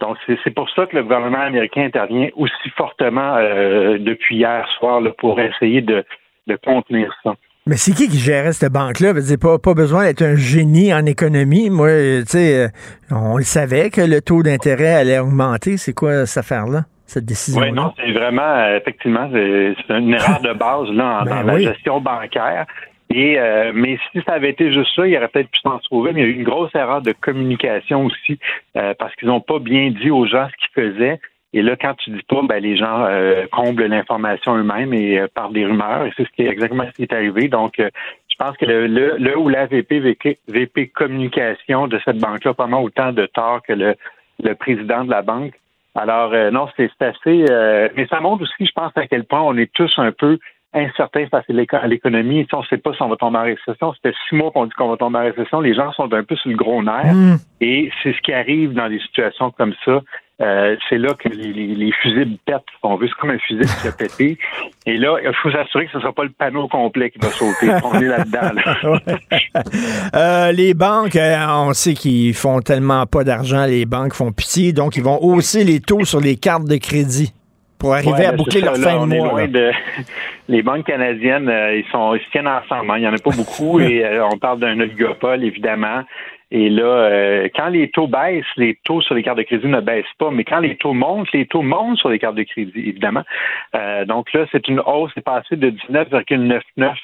[0.00, 5.02] Donc, c'est pour ça que le gouvernement américain intervient aussi fortement euh, depuis hier soir
[5.18, 6.04] pour essayer de,
[6.64, 7.34] contenir ça.
[7.66, 9.12] Mais c'est qui qui gérait cette banque-là?
[9.38, 11.68] Pas, pas besoin d'être un génie en économie.
[11.68, 11.90] Moi,
[12.20, 12.68] tu sais, euh,
[13.10, 15.76] on le savait que le taux d'intérêt allait augmenter.
[15.76, 16.84] C'est quoi cette affaire-là?
[17.08, 21.42] cette décision Oui, non, c'est vraiment, euh, effectivement, c'est une erreur de base là, ben
[21.42, 22.66] dans la gestion bancaire.
[23.10, 26.12] Et euh, mais si ça avait été juste ça, il aurait peut-être pu s'en trouver,
[26.12, 28.38] mais il y a eu une grosse erreur de communication aussi,
[28.76, 31.20] euh, parce qu'ils n'ont pas bien dit aux gens ce qu'ils faisaient.
[31.54, 35.48] Et là, quand tu dis pas, ben, les gens euh, comblent l'information eux-mêmes et par
[35.48, 36.04] des rumeurs.
[36.04, 37.48] Et c'est ce qui est exactement ce qui est arrivé.
[37.48, 40.14] Donc, je pense que le, le, où la VP,
[40.46, 43.94] VP, communication de cette banque-là pas mal autant de tort que le,
[44.42, 45.54] le président de la banque.
[45.94, 47.46] Alors, non, c'est assez.
[47.96, 50.38] mais ça montre aussi, je pense, à quel point on est tous un peu
[50.74, 52.46] incertain face à l'économie.
[52.48, 54.66] Si on ne sait pas si on va tomber en récession, c'était six mois qu'on
[54.66, 55.60] dit qu'on va tomber en récession.
[55.60, 57.14] Les gens sont un peu sur le gros nerf.
[57.14, 57.36] Mm.
[57.60, 60.00] Et c'est ce qui arrive dans des situations comme ça.
[60.40, 62.62] euh, c'est là que les, les, les, fusibles pètent.
[62.82, 64.38] On veut, c'est comme un fusible qui a pété.
[64.86, 67.30] Et là, il faut s'assurer que ce ne sera pas le panneau complet qui va
[67.30, 67.70] sauter.
[67.82, 68.52] on est là-dedans.
[70.14, 74.72] euh, les banques, euh, on sait qu'ils font tellement pas d'argent, les banques font pitié,
[74.72, 77.32] donc ils vont hausser les taux sur les cartes de crédit
[77.78, 79.46] pour arriver ouais, à boucler leur fin de mois.
[79.46, 79.70] de-
[80.48, 82.90] Les banques canadiennes, euh, ils sont ils se tiennent ensemble.
[82.90, 82.94] hein.
[82.96, 86.02] Il n'y en a pas beaucoup et euh, on parle d'un oligopole, évidemment.
[86.50, 89.80] Et là, euh, quand les taux baissent, les taux sur les cartes de crédit ne
[89.80, 90.30] baissent pas.
[90.30, 93.22] Mais quand les taux montent, les taux montent sur les cartes de crédit, évidemment.
[94.06, 95.10] Donc là, c'est une hausse.
[95.14, 96.94] C'est passé de 19,99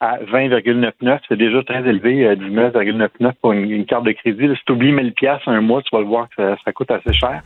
[0.00, 1.18] à 20,99.
[1.28, 4.48] C'est déjà très élevé, euh, 19,99 pour une, une carte de crédit.
[4.54, 6.90] Si tu oublies 1000 pièces un mois, tu vas le voir que ça, ça coûte
[6.90, 7.42] assez cher.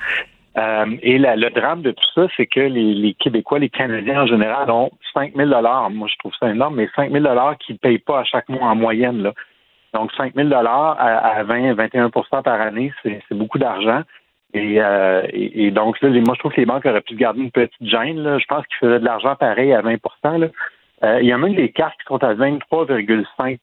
[0.58, 4.26] Euh, et la- le drame de tout ça, c'est que les, Québécois, les Canadiens en
[4.26, 5.50] général, ont 5 000
[5.90, 7.24] Moi, je trouve ça énorme, mais 5 000
[7.60, 9.22] qu'ils ne payent pas à chaque mois en moyenne.
[9.22, 9.32] Là.
[9.94, 14.02] Donc, 5 000 à, à 20, 21% par année, c'est beaucoup d'argent.
[14.54, 15.22] Et, euh,
[15.70, 18.18] donc, là, moi, je trouve que les banques auraient pu garder une petite gêne.
[18.22, 18.38] Là.
[18.38, 19.98] Je pense qu'ils faisaient de l'argent pareil à 20
[20.38, 20.48] là.
[21.04, 23.58] Euh, il y a même des cartes qui sont à 23,5%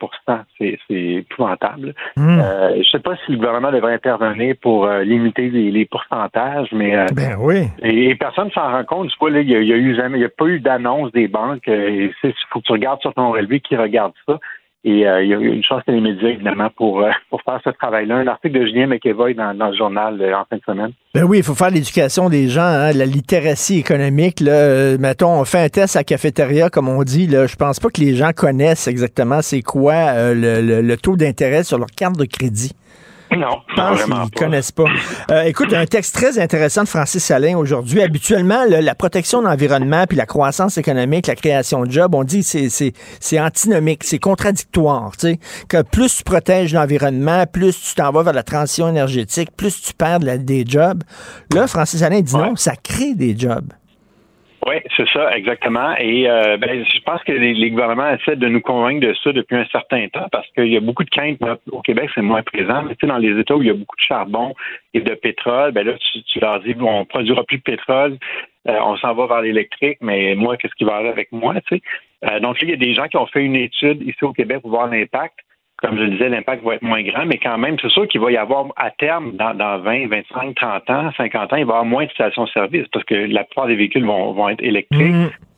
[0.57, 1.94] C'est c'est épouvantable.
[2.16, 2.40] Hmm.
[2.40, 5.86] Euh, je ne sais pas si le gouvernement devrait intervenir pour euh, limiter les, les
[5.86, 7.68] pourcentages, mais euh, Ben oui.
[7.82, 9.10] et, et personne ne s'en rend compte.
[9.10, 10.60] Tu vois, là, il y a, y a eu jamais, il y a pas eu
[10.60, 11.68] d'annonce des banques.
[11.68, 14.40] euh, Il faut que tu regardes sur ton relevé qui regarde ça.
[14.88, 17.41] Et euh, il y a eu une chance que les médias, évidemment, pour, euh, pour
[17.41, 18.18] faire ce travail-là.
[18.18, 20.91] Un article de Julien McEvoy dans, dans le journal euh, en fin de semaine.
[21.16, 24.41] Ben oui, il faut faire l'éducation des gens, hein, la littératie économique.
[24.41, 27.26] Là, mettons, on fait un test à cafétéria, comme on dit.
[27.26, 31.64] Là, je pense pas que les gens connaissent exactement c'est quoi le- le taux d'intérêt
[31.64, 32.74] sur leur carte de crédit.
[33.32, 33.60] Non,
[33.98, 34.86] Je pense qu'ils connaissent pas.
[35.32, 38.02] Euh, écoute, un texte très intéressant de Francis Salin aujourd'hui.
[38.02, 42.44] Habituellement, la protection de l'environnement puis la croissance économique, la création de jobs, on dit
[42.44, 45.12] c'est c'est c'est antinomique, c'est contradictoire.
[45.18, 49.50] Tu sais, que plus tu protèges l'environnement, plus tu t'en vas vers la transition énergétique,
[49.58, 51.04] plus tu perds de la- des jobs.
[51.54, 53.74] Là, Francis Salin dit non, ça crée des jobs.
[54.68, 55.96] Oui, c'est ça, exactement.
[56.00, 59.32] Et euh, ben, je pense que les, les gouvernements essaient de nous convaincre de ça
[59.32, 61.38] depuis un certain temps parce qu'il y a beaucoup de craintes.
[61.72, 62.82] Au Québec, c'est moins présent.
[62.82, 64.56] Mais tu sais, dans les États où il y a beaucoup de charbon
[64.96, 68.18] et de pétrole, ben là, tu, tu leur dis, bon, on produira plus de pétrole,
[68.68, 71.76] euh, on s'en va vers l'électrique, mais moi, qu'est-ce qui va aller avec moi, tu
[71.76, 71.82] sais?
[72.26, 74.62] Euh, donc, il y a des gens qui ont fait une étude ici au Québec
[74.62, 75.36] pour voir l'impact.
[75.78, 78.22] Comme je le disais, l'impact va être moins grand, mais quand même, c'est sûr qu'il
[78.22, 81.74] va y avoir à terme, dans, dans 20, 25, 30 ans, 50 ans, il va
[81.74, 85.14] y avoir moins de stations-service parce que la plupart des véhicules vont, vont être électriques.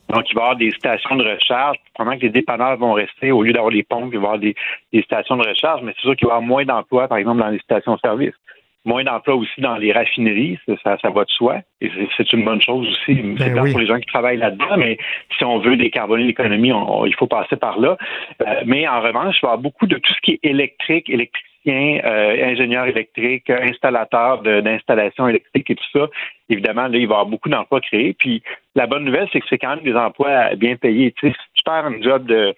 [0.08, 1.76] Donc, il va y avoir des stations de recharge.
[1.94, 4.38] Probablement que les dépanneurs vont rester, au lieu d'avoir des pompes, il va y avoir
[4.38, 4.54] des,
[4.92, 7.40] des stations de recharge, mais c'est sûr qu'il va y avoir moins d'emplois, par exemple,
[7.40, 8.34] dans les stations-service.
[8.84, 11.58] Moins d'emplois aussi dans les raffineries, ça, ça, va de soi.
[11.80, 13.16] Et c'est- une bonne chose aussi.
[13.38, 13.70] c'est bien oui.
[13.72, 14.96] pour les gens qui travaillent là-dedans, mais
[15.36, 17.96] si on veut décarboner l'économie, on- on- il faut passer par là.
[18.40, 21.10] Euh, mais en revanche, il va y avoir beaucoup de tout ce qui est électrique,
[21.10, 26.06] électricien, euh, ingénieur électrique, installateur d'installations électriques et tout ça.
[26.48, 28.14] Évidemment, là, il va y avoir beaucoup d'emplois créés.
[28.14, 28.42] Puis
[28.74, 31.12] la bonne nouvelle, c'est que c'est quand même des emplois bien payés.
[31.12, 32.54] Tu sais, si tu perds un job de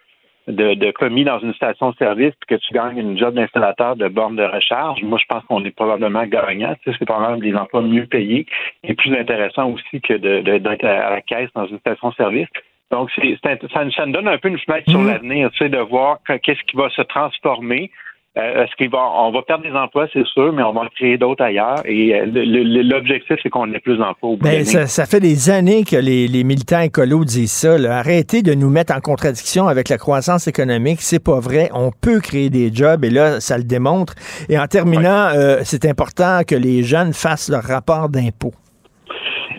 [0.50, 4.36] de, de commis dans une station-service puis que tu gagnes une job d'installateur de borne
[4.36, 6.74] de recharge, moi, je pense qu'on est probablement gagnant.
[6.82, 8.46] Tu sais, c'est probablement des emplois mieux payés
[8.84, 12.48] et plus intéressants aussi que de- de- d'être à la caisse dans une station-service.
[12.90, 15.78] Donc, c'est, ça, ça nous donne un peu une fenêtre sur l'avenir, tu sais, de
[15.78, 17.90] voir que- qu'est-ce qui va se transformer.
[18.38, 20.86] Euh, est-ce qu'il va, on va perdre des emplois, c'est sûr, mais on va en
[20.86, 21.82] créer d'autres ailleurs.
[21.84, 25.18] Et euh, l'objectif, c'est qu'on ait plus d'emplois au bout de Ben, ça, ça fait
[25.18, 27.76] des années que les, les militants écolos disent ça.
[27.76, 27.98] là.
[27.98, 31.02] Arrêtez de nous mettre en contradiction avec la croissance économique.
[31.02, 31.70] C'est pas vrai.
[31.74, 34.14] On peut créer des jobs et là, ça le démontre.
[34.48, 38.52] Et en terminant, euh, c'est important que les jeunes fassent leur rapport d'impôt.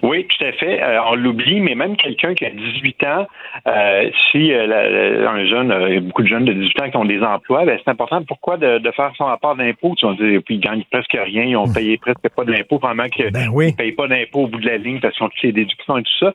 [0.03, 0.81] Oui, tout à fait.
[0.81, 3.27] Euh, on l'oublie, mais même quelqu'un qui a 18 ans,
[3.68, 7.05] euh, si euh, la- un jeune, euh, beaucoup de jeunes de 18 ans qui ont
[7.05, 8.23] des emplois, ben, c'est important.
[8.23, 9.93] Pourquoi de, de faire son rapport d'impôt?
[9.97, 13.07] Tu vas dire, puis ils gagnent presque rien, ils ont payé presque pas d'impôt, pendant
[13.09, 13.31] qu'ils
[13.72, 15.97] ne payent pas d'impôt au bout de la ligne parce qu'ils ont toutes les déductions
[15.97, 16.34] et tout ça.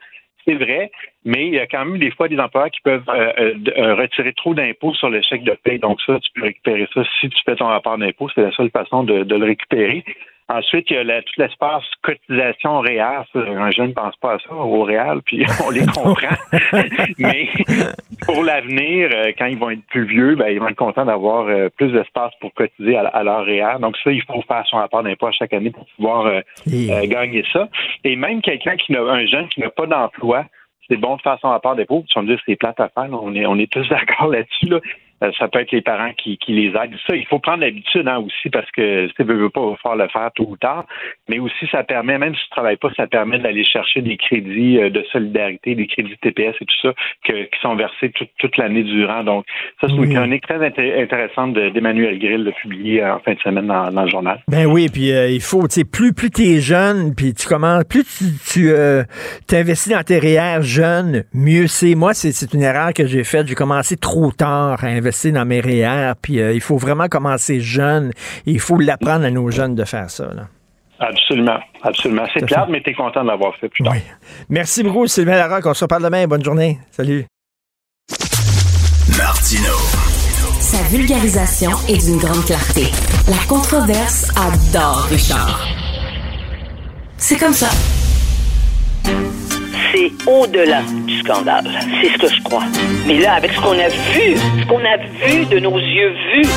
[0.48, 0.92] C'est vrai,
[1.24, 3.74] mais il y a quand même des fois des employeurs qui peuvent euh, euh, de-
[3.76, 5.78] euh, retirer trop d'impôts sur le chèque de paie.
[5.78, 8.28] Donc ça, tu peux récupérer ça si tu fais ton rapport d'impôt.
[8.32, 10.04] C'est la seule façon de, de le récupérer.
[10.48, 14.54] Ensuite, il y a la- tout l'espace cotisation Un jeune ne pense pas à ça,
[14.54, 16.36] au réel, puis on les comprend.
[17.18, 17.48] Mais
[18.24, 21.46] pour l'avenir, euh, quand ils vont être plus vieux, ben, ils vont être contents d'avoir
[21.48, 23.78] euh, plus d'espace pour cotiser à, à leur réel.
[23.80, 26.40] Donc ça, il faut faire son rapport d'impôt chaque année pour pouvoir euh,
[26.72, 27.68] euh, gagner ça.
[28.04, 30.44] Et même quelqu'un qui n'a un jeune qui n'a pas d'emploi,
[30.88, 32.04] c'est bon de faire son rapport d'impôt.
[32.08, 33.18] Tu vas me dire c'est plate à faire, là.
[33.20, 34.66] on est on est tous d'accord là-dessus.
[34.66, 34.78] Là.
[35.22, 36.96] Euh, ça peut être les parents qui, qui les aident.
[37.06, 40.08] Ça, il faut prendre l'habitude hein, aussi parce que si tu veux pas, faire le
[40.08, 40.84] faire tôt ou tard.
[41.28, 44.78] Mais aussi, ça permet, même si tu travailles pas, ça permet d'aller chercher des crédits
[44.78, 46.92] euh, de solidarité, des crédits TPS et tout ça
[47.24, 49.24] que, qui sont versés toute, toute l'année durant.
[49.24, 49.46] Donc,
[49.80, 53.90] ça, c'est une chronique très intéressante d'Emmanuel Grill de publier en fin de semaine dans,
[53.90, 54.42] dans le journal.
[54.48, 57.48] Ben oui, puis euh, il faut, tu sais, plus, plus tu es jeune, puis tu
[57.48, 58.70] commences, plus tu, tu
[59.46, 61.94] t'investis dans tes REER jeunes, mieux c'est.
[61.94, 63.46] Moi, c'est une erreur que j'ai faite.
[63.46, 68.12] J'ai commencé trop tard à investir dans mes REER, puis il faut vraiment commencer jeune.
[68.44, 70.28] il faut l'apprendre à nos jeunes de faire ça.
[70.34, 70.48] Là.
[70.98, 72.24] Absolument, absolument.
[72.32, 73.94] C'est clair, mais tu es content de l'avoir fait plus tard.
[74.48, 75.66] Merci beaucoup, Sylvain Larocque.
[75.66, 76.26] On se reparle demain.
[76.26, 76.78] Bonne journée.
[76.90, 77.26] Salut.
[79.18, 79.72] Martino.
[80.60, 82.86] Sa vulgarisation est d'une grande clarté.
[83.28, 85.66] La controverse adore Richard.
[87.18, 87.68] C'est comme ça.
[89.92, 91.64] C'est au-delà du scandale.
[92.00, 92.64] C'est ce que je crois.
[93.06, 96.48] Mais là, avec ce qu'on a vu, ce qu'on a vu de nos yeux vus,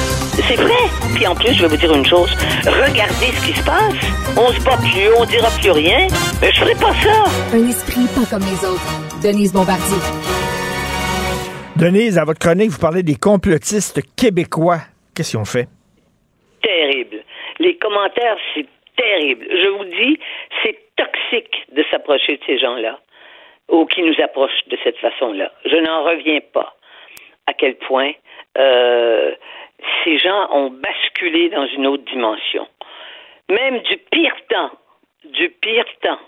[0.47, 0.83] c'est vrai.
[1.15, 2.31] Puis en plus, je vais vous dire une chose.
[2.65, 3.95] Regardez ce qui se passe.
[4.37, 6.07] On se bat plus, on dira plus rien.
[6.41, 7.23] Mais je ferai pas ça.
[7.53, 9.21] Un esprit pas comme les autres.
[9.21, 9.97] Denise Bombardier.
[11.75, 14.79] Denise, à votre chronique, vous parlez des complotistes québécois.
[15.15, 15.67] Qu'est-ce qu'ils ont fait?
[16.61, 17.23] Terrible.
[17.59, 18.65] Les commentaires, c'est
[18.97, 19.45] terrible.
[19.49, 20.19] Je vous dis,
[20.63, 22.99] c'est toxique de s'approcher de ces gens-là
[23.69, 25.51] ou qui nous approchent de cette façon-là.
[25.65, 26.75] Je n'en reviens pas
[27.47, 28.11] à quel point
[28.57, 29.33] euh,
[30.03, 32.67] ces gens ont basculé dans une autre dimension.
[33.49, 34.71] Même du pire temps,
[35.23, 36.19] du pire temps,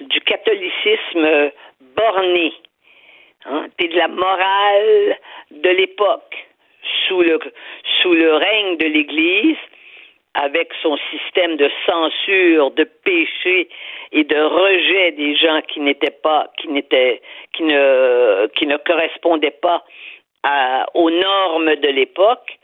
[0.00, 1.50] du catholicisme
[1.96, 2.52] borné,
[3.46, 5.18] hein, et de la morale
[5.50, 6.46] de l'époque,
[7.06, 7.38] sous le,
[8.00, 9.56] sous le règne de l'Église,
[10.34, 13.68] avec son système de censure, de péché
[14.12, 17.20] et de rejet des gens qui n'étaient pas, qui n'étaient,
[17.52, 19.84] qui ne, qui ne correspondaient pas
[20.42, 22.58] à, aux normes de l'époque,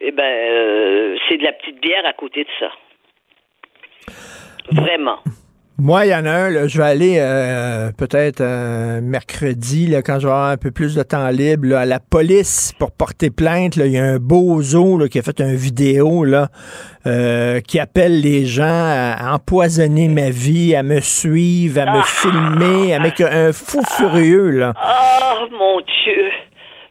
[0.00, 2.70] eh ben, euh, c'est de la petite bière à côté de ça.
[4.72, 5.18] Vraiment.
[5.76, 10.02] Moi, il y en a un, là, je vais aller euh, peut-être euh, mercredi, là,
[10.02, 13.30] quand je vais avoir un peu plus de temps libre, à la police pour porter
[13.30, 13.74] plainte.
[13.74, 16.46] il y a un beau zoo qui a fait une vidéo là,
[17.08, 22.04] euh, qui appelle les gens à empoisonner ma vie, à me suivre, à me ah!
[22.04, 24.50] filmer, avec un fou furieux.
[24.50, 24.74] Là.
[24.80, 26.30] Oh mon Dieu!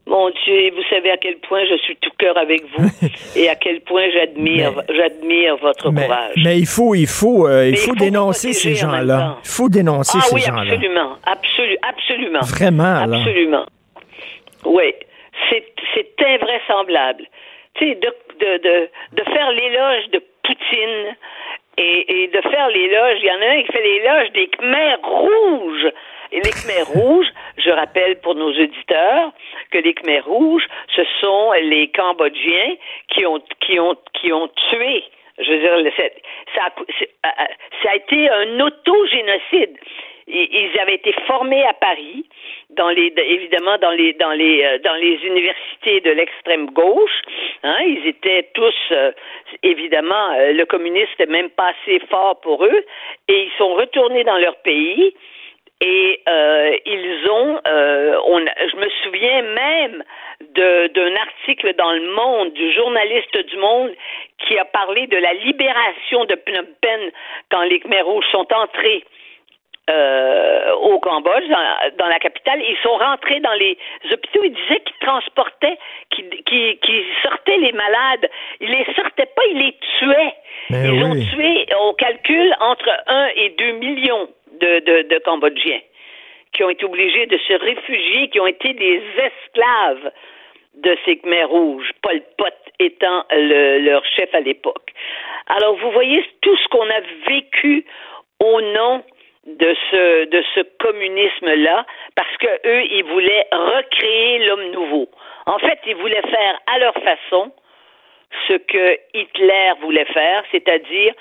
[0.05, 2.89] Mon Dieu, vous savez à quel point je suis tout cœur avec vous
[3.37, 6.33] et à quel point j'admire, j'admire votre courage.
[6.43, 9.37] Mais il faut, il faut, euh, il, faut dénoncer ces gens-là.
[9.43, 10.73] Il faut dénoncer ah, ces oui, gens-là.
[10.73, 12.39] Absolument, absolument, absolument.
[12.41, 13.17] Vraiment.
[13.17, 13.65] Absolument.
[14.65, 14.93] Oui,
[15.49, 17.25] c'est, c'est invraisemblable.
[17.75, 21.15] Tu sais, de, de, de, de faire l'éloge de Poutine
[21.77, 24.99] et, et de faire l'éloge, il y en a un qui fait l'éloge des Khmers
[25.01, 25.91] rouges.
[26.31, 27.27] Et les Khmers rouges,
[27.57, 29.31] je rappelle pour nos auditeurs
[29.73, 32.75] que les Khmers rouges, ce sont les Cambodgiens
[33.09, 35.03] qui ont, qui ont, qui ont tué
[35.39, 35.91] je veux dire,
[36.55, 36.65] ça,
[37.23, 37.47] a,
[37.81, 39.77] ça a été un autogénocide.
[40.27, 42.25] Ils avaient été formés à Paris,
[42.69, 47.21] dans les, évidemment dans les, dans les, euh, dans les universités de l'extrême gauche.
[47.63, 49.11] Hein, ils étaient tous, euh,
[49.63, 52.85] évidemment, euh, le communisme n'était même pas assez fort pour eux,
[53.27, 55.13] et ils sont retournés dans leur pays
[55.81, 60.03] et euh, ils ont, euh, on, je me souviens même
[60.55, 63.91] d'un article dans le Monde, du journaliste du Monde,
[64.39, 67.11] qui a parlé de la libération de Phnom Penh
[67.51, 69.03] quand les Khmer rouges sont entrés
[69.89, 71.43] euh, au Cambodge,
[71.97, 72.61] dans, la capitale.
[72.61, 73.77] Ils sont rentrés dans les
[74.11, 74.43] hôpitaux.
[74.43, 75.77] Ils disaient qu'ils transportaient,
[76.11, 78.29] qu'ils sortaient les malades.
[78.61, 80.35] Ils les sortaient pas, ils les tuaient.
[80.69, 84.29] Ben ils ont tué, au calcul, entre 1 et 2 millions
[84.59, 85.81] de, Cambodgiens
[86.53, 90.11] qui ont été obligés de se réfugier, qui ont été des esclaves
[90.75, 94.91] de ces Khmer rouges, Pol Pot étant leur chef à l'époque.
[95.47, 97.85] Alors, vous voyez tout ce qu'on a vécu
[98.39, 99.03] au nom
[99.45, 101.85] de ce, de ce communisme-là,
[102.15, 105.09] parce que eux, ils voulaient recréer l'homme nouveau.
[105.45, 107.51] En fait, ils voulaient faire à leur façon
[108.47, 111.13] ce que Hitler voulait faire, c'est-à-dire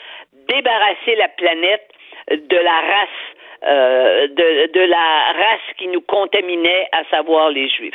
[0.49, 1.89] débarrasser la planète
[2.31, 3.09] de la race
[3.65, 7.95] euh, de, de la race qui nous contaminait, à savoir les Juifs.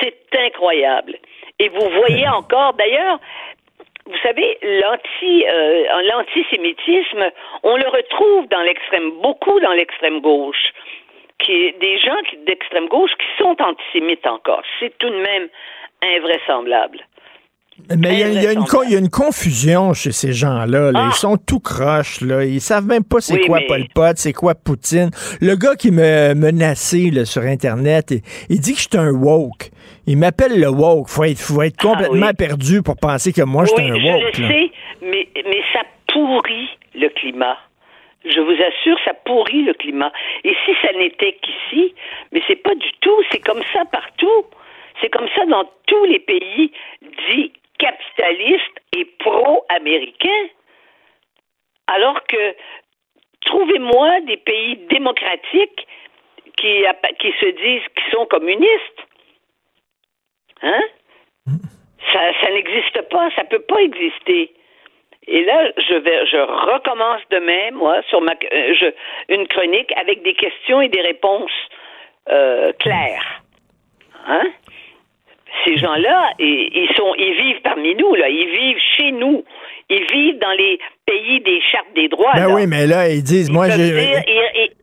[0.00, 0.16] C'est
[0.46, 1.18] incroyable.
[1.58, 3.18] Et vous voyez encore, d'ailleurs,
[4.06, 7.30] vous savez, l'anti, euh, l'antisémitisme,
[7.64, 10.72] on le retrouve dans l'extrême, beaucoup dans l'extrême gauche,
[11.38, 14.62] qui des gens d'extrême gauche qui sont antisémites encore.
[14.80, 15.48] C'est tout de même
[16.02, 17.04] invraisemblable.
[17.96, 20.92] Mais il y, y a une co- il y a une confusion chez ces gens-là.
[20.92, 21.00] là.
[21.04, 21.08] Ah!
[21.10, 22.20] Ils sont tout croches.
[22.20, 22.44] Là.
[22.44, 25.10] Ils savent même pas c'est Oui, quoi mais- Pol Pot, c'est quoi Poutine.
[25.40, 29.10] Le gars qui me menacé là, sur Internet, il, il dit que je suis un
[29.12, 29.70] woke.
[30.06, 31.08] Il m'appelle le woke.
[31.08, 34.18] Faut être, faut être complètement perdu pour penser que moi, je suis Ah oui, un
[34.18, 34.38] je woke.
[34.38, 34.48] le là.
[34.48, 34.70] sais,
[35.02, 35.80] mais, mais ça
[36.12, 37.56] pourrit le climat.
[38.24, 40.12] Je vous assure, ça pourrit le climat.
[40.44, 41.94] Et si ça n'était qu'ici,
[42.32, 44.44] mais c'est pas du tout, c'est comme ça partout.
[45.00, 46.72] C'est comme ça dans tous les pays
[47.30, 50.48] dits capitalistes et pro-américains.
[51.86, 52.54] Alors que
[53.46, 55.86] trouvez-moi des pays démocratiques
[56.56, 56.84] qui,
[57.18, 59.02] qui se disent qu'ils sont communistes.
[60.62, 60.82] Hein?
[62.12, 64.52] Ça, ça n'existe pas, ça peut pas exister.
[65.26, 68.92] Et là, je vais, je recommence demain, moi, sur ma, euh,
[69.28, 71.52] une chronique avec des questions et des réponses
[72.30, 73.42] euh, claires.
[74.26, 74.50] Hein?
[75.64, 78.28] Ces gens-là, ils, sont, ils vivent parmi nous, là.
[78.28, 79.44] Ils vivent chez nous.
[79.90, 82.32] Ils vivent dans les pays des chartes des droits.
[82.34, 82.54] Ben là.
[82.54, 84.22] oui, mais là, ils disent, moi, Ils j'ai.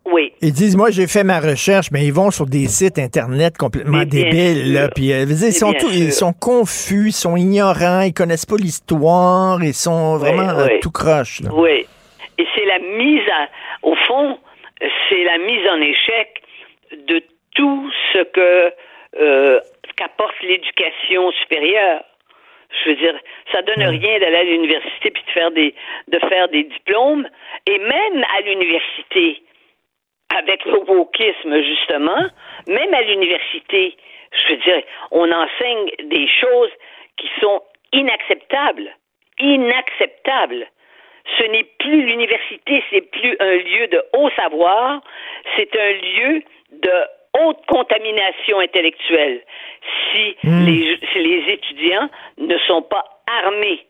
[0.06, 0.34] oui.
[0.42, 4.00] Ils disent, moi, j'ai fait ma recherche, mais ils vont sur des sites Internet complètement
[4.00, 4.74] Mais débiles.
[4.74, 8.56] Là, puis, euh, dire, ils, sont ils sont confus, ils sont ignorants, ils connaissent pas
[8.58, 10.80] l'histoire, ils sont vraiment Oui, euh, oui.
[10.82, 11.42] tout croche.
[11.42, 11.50] là.
[11.54, 11.86] Oui.
[12.38, 13.48] Et c'est la mise à,
[13.88, 14.40] au fond,
[15.10, 16.42] c'est la mise en échec
[17.08, 17.22] de
[17.54, 18.74] tout ce que
[19.22, 19.60] euh,
[19.96, 22.04] qu'apporte l'éducation supérieure.
[22.84, 23.18] Je veux dire,
[23.52, 25.74] ça donne rien d'aller à l'université puis de faire des
[26.08, 27.28] de faire des diplômes
[27.68, 29.42] et même à l'université
[30.36, 32.26] avec le wokisme justement,
[32.68, 33.96] même à l'université,
[34.32, 34.82] je veux dire,
[35.12, 36.72] on enseigne des choses
[37.18, 37.62] qui sont
[37.94, 38.96] inacceptables,
[39.40, 40.68] inacceptables.
[41.40, 45.02] Ce n'est plus l'université, c'est plus un lieu de haut savoir,
[45.56, 46.92] c'est un lieu de
[47.40, 49.42] haute contamination intellectuelle.
[50.12, 53.04] Si, les, si les étudiants ne sont pas
[53.44, 53.86] armés,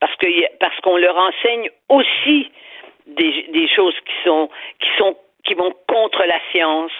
[0.00, 0.26] parce que
[0.58, 2.50] parce qu'on leur enseigne aussi
[3.06, 4.48] des, des choses qui sont
[4.80, 6.92] qui sont qui vont contre la science.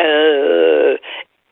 [0.00, 0.98] Euh,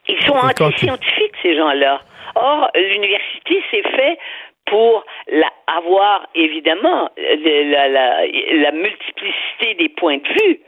[0.09, 2.01] ils sont anti-scientifiques ces gens-là.
[2.35, 4.19] Or, l'université c'est fait
[4.67, 10.61] pour la, avoir évidemment la, la multiplicité des points de vue,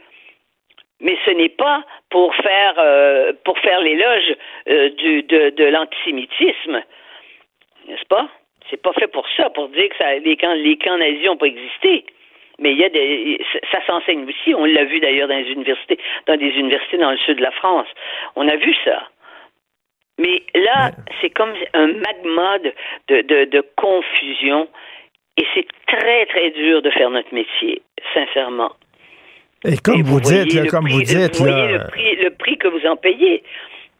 [0.99, 4.35] mais ce n'est pas pour faire euh, pour faire l'éloge
[4.69, 6.81] euh, du de, de l'antisémitisme,
[7.87, 8.27] n'est-ce pas?
[8.69, 11.37] C'est pas fait pour ça, pour dire que ça, les camps les camps nazis n'ont
[11.37, 12.05] pas existé.
[12.59, 13.39] Mais il y a des,
[13.71, 14.55] ça, s'enseigne aussi.
[14.55, 17.51] On l'a vu d'ailleurs dans les universités, dans des universités dans le sud de la
[17.51, 17.87] France.
[18.35, 19.07] On a vu ça.
[20.17, 20.89] Mais là,
[21.21, 22.73] c'est comme un magma de,
[23.09, 24.67] de, de, de confusion.
[25.37, 27.83] Et c'est très, très dur de faire notre métier,
[28.15, 28.71] sincèrement.
[29.65, 32.29] Et comme vous, dites, là, comme prix- vous dites, vous voyez là, le prix, le
[32.31, 33.43] prix que vous en payez.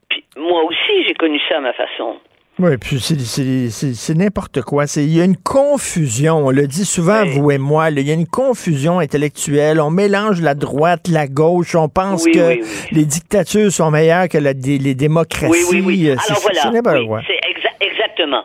[0.10, 2.18] Puis, moi aussi, j'ai connu ça à ma façon.
[2.60, 4.86] Oui, puis c'est- n'importe quoi.
[4.96, 8.16] Il y a une confusion, on le dit souvent, vous et moi, il y a
[8.16, 9.80] une confusion intellectuelle.
[9.80, 11.76] On mélange la droite, la gauche.
[11.76, 15.52] On pense Oui, que oui, les dictatures sont meilleures que la- les démocraties.
[15.52, 16.10] Oui, oui, oui.
[16.10, 17.24] Euh, c'est- Alors voilà.
[17.28, 18.44] c'est exa- exactement.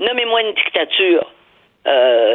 [0.00, 1.30] Nommez-moi une dictature
[1.86, 2.34] euh,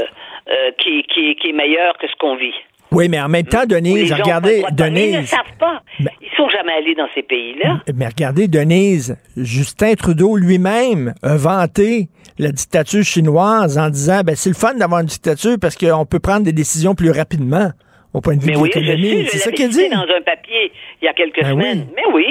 [0.49, 2.53] euh, qui, qui, qui est meilleure que ce qu'on vit.
[2.91, 5.15] Oui, mais en même temps, Denise, regardez, ont pas de droit de- Mais Ils ne
[5.17, 5.83] Denise, savent pas.
[5.99, 7.81] Ils sont jamais allés dans ces pays-là.
[7.95, 12.07] mais regardez, Denise, Justin Trudeau lui-même a vanté
[12.39, 16.19] la dictature chinoise en disant, ben, c'est le fun d'avoir une dictature parce qu'on peut
[16.19, 17.69] prendre des décisions plus rapidement
[18.13, 19.25] au point de vue Mais de oui, l'économie.
[19.27, 19.89] C'est ça qu'il dit.
[19.89, 20.71] dans un papier
[21.01, 21.61] il y a quelques Ben oui.
[21.61, 21.87] semaines.
[21.95, 22.25] Mais oui,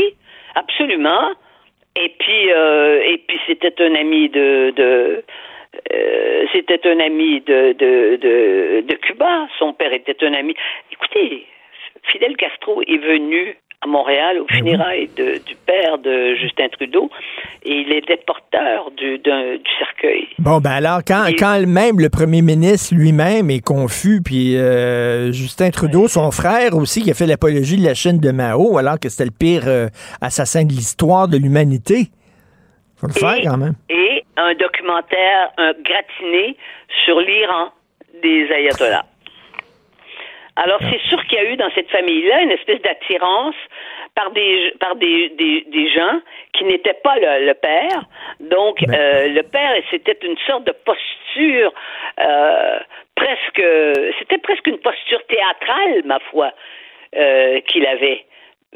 [0.57, 1.29] absolument.
[1.97, 5.25] Et puis, euh, et puis c'était un ami de, de
[5.93, 9.47] euh, c'était un ami de, de, de, de Cuba.
[9.59, 10.55] Son père était un ami.
[10.93, 11.47] Écoutez,
[12.13, 17.11] Fidel Castro est venu à Montréal au Ben funérailles de- du père de Justin Trudeau
[17.65, 20.27] et il était porteur du, du cercueil.
[20.41, 25.71] Bon, ben alors, quand, quand même le premier ministre lui-même est confus, puis euh, Justin
[25.71, 29.09] Trudeau, son frère aussi, qui a fait l'apologie de la Chine de Mao, alors que
[29.09, 29.87] c'était le pire euh,
[30.21, 32.09] assassin de l'histoire de l'humanité.
[32.97, 33.75] Faut le faire quand même.
[33.91, 36.57] Et un documentaire, un gratiné
[37.05, 37.71] sur l'Iran
[38.23, 39.05] des ayatollahs.
[40.57, 43.55] Alors, c'est sûr qu'il y a eu dans cette famille-là une espèce d'attirance
[44.17, 46.21] par des par des, des, des gens
[46.53, 48.03] qui n'étaient pas le, le père.
[48.41, 51.73] Donc, euh, le père, c'était une sorte de posture
[52.19, 52.79] euh,
[53.15, 53.63] presque,
[54.19, 56.51] c'était presque une posture théâtrale, ma foi,
[57.17, 58.25] euh, qu'il avait.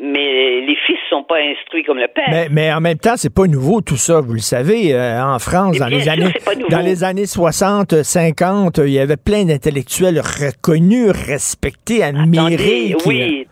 [0.00, 2.24] Mais les fils sont pas instruits comme le père.
[2.30, 4.94] Mais, mais en même temps, c'est pas nouveau tout ça, vous le savez.
[4.94, 6.32] euh, en France, dans les, sûr, années,
[6.70, 12.94] dans les années 60, 50, il y avait plein d'intellectuels reconnus, respectés, admirés.
[12.94, 13.46] Attendez, qui- oui.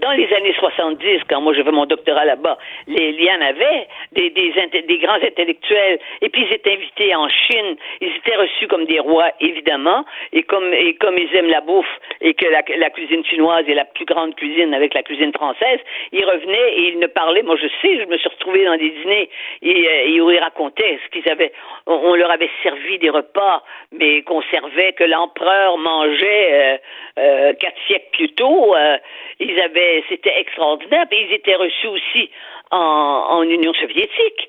[0.00, 3.40] Dans les années 70, quand moi j'ai fait mon doctorat là-bas, les, il y en
[3.40, 8.36] avait des, des, des grands intellectuels, et puis ils étaient invités en Chine, ils étaient
[8.36, 11.86] reçus comme des rois, évidemment, et comme, et comme ils aiment la bouffe,
[12.20, 15.80] et que la, la cuisine chinoise est la plus grande cuisine avec la cuisine française,
[16.12, 18.90] ils revenaient et ils ne parlaient, moi je sais, je me suis retrouvée dans des
[18.90, 19.30] dîners,
[19.62, 21.52] et, euh, et où ils racontaient ce qu'ils avaient,
[21.86, 23.62] on, on leur avait servi des repas,
[23.92, 26.76] mais qu'on servait, que l'empereur mangeait euh,
[27.18, 28.96] euh, quatre siècles plus tôt, euh,
[29.40, 32.30] ils avaient, c'était extraordinaire, et ils étaient reçus aussi
[32.70, 34.40] en, en Union soviétique.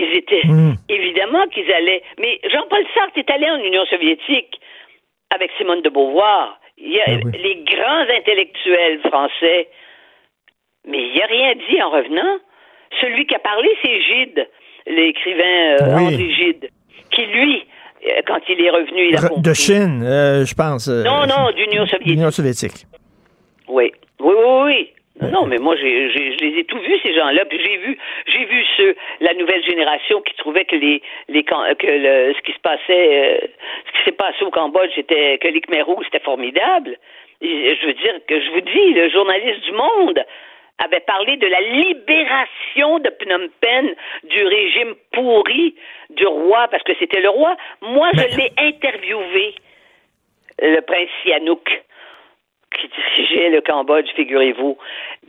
[0.00, 0.42] Ils étaient,
[0.88, 4.60] évidemment qu'ils allaient, mais Jean-Paul Sartre est allé en Union soviétique
[5.30, 6.60] avec Simone de Beauvoir.
[6.76, 7.06] Il y a
[7.46, 9.68] les grands intellectuels français,
[10.86, 12.38] mais il n'y a rien dit en revenant.
[13.00, 14.48] Celui qui a parlé, c'est Gide,
[14.86, 16.04] l'écrivain euh, Oui.
[16.14, 16.70] Henri Gide,
[17.10, 17.64] qui lui,
[18.06, 19.42] euh, quand il est revenu, il a Re-.
[19.42, 20.86] De Chine, euh, je pense.
[20.88, 22.06] euh, Non, non, d'Union soviétique.
[22.06, 22.86] L'Union soviétique.
[23.66, 23.90] Oui,
[24.20, 24.92] oui, oui, oui.
[25.32, 27.44] Non, mais moi, j'ai, j'ai- je les ai tous vus ces gens-là.
[27.46, 31.86] Puis j'ai vu, j'ai vu ceux, la nouvelle génération qui trouvait que les, les, que
[31.86, 33.46] le, ce qui se passait, euh,
[33.86, 36.96] ce qui s'est passé au Cambodge, c'était que les Khmer c'était formidable.
[37.40, 40.24] Et je veux dire que je vous dis, le journaliste du Monde
[40.78, 45.74] avait parlé de la libération de Phnom Penh du régime pourri
[46.10, 47.56] du roi, parce que c'était le roi.
[47.80, 49.54] Moi, je l'ai interviewé,
[50.62, 51.82] le prince Sihanouk
[52.72, 54.78] qui dirigeait le Cambodge, figurez-vous.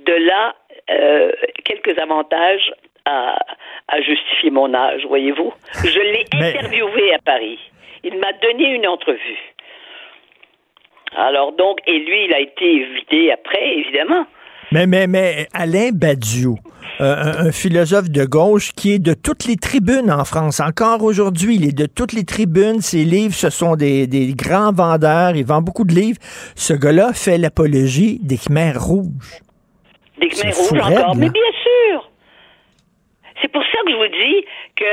[0.05, 0.55] De là,
[0.89, 1.31] euh,
[1.63, 2.71] quelques avantages
[3.05, 3.37] à,
[3.87, 5.53] à justifier mon âge, voyez-vous.
[5.83, 7.59] Je l'ai interviewé à Paris.
[8.03, 9.53] Il m'a donné une entrevue.
[11.15, 14.25] Alors donc, et lui, il a été évité après, évidemment.
[14.71, 16.57] Mais, mais, mais Alain Badiou,
[17.01, 20.59] euh, un, un philosophe de gauche qui est de toutes les tribunes en France.
[20.59, 22.81] Encore aujourd'hui, il est de toutes les tribunes.
[22.81, 25.35] Ses livres, ce sont des, des grands vendeurs.
[25.35, 26.19] Il vend beaucoup de livres.
[26.55, 29.39] Ce gars-là fait l'apologie des Khmers rouges.
[30.19, 30.91] Des Khmer C'est fou rouges encore.
[30.91, 31.13] là.
[31.15, 32.09] Mais bien sûr.
[33.41, 34.85] C'est pour ça que je vous dis que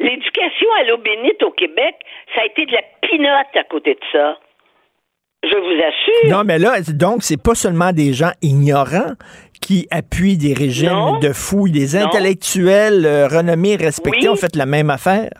[0.04, 1.96] l'éducation à l'eau bénite au Québec,
[2.34, 4.38] ça a été de la pinote à côté de ça.
[5.50, 6.30] Je vous assure.
[6.36, 9.12] Non, mais là, donc, c'est pas seulement des gens ignorants
[9.60, 11.18] qui appuient des régimes Non.
[11.18, 11.72] de fouilles.
[11.72, 14.28] Des intellectuels euh, renommés, respectés Oui.
[14.28, 15.30] ont fait la même affaire.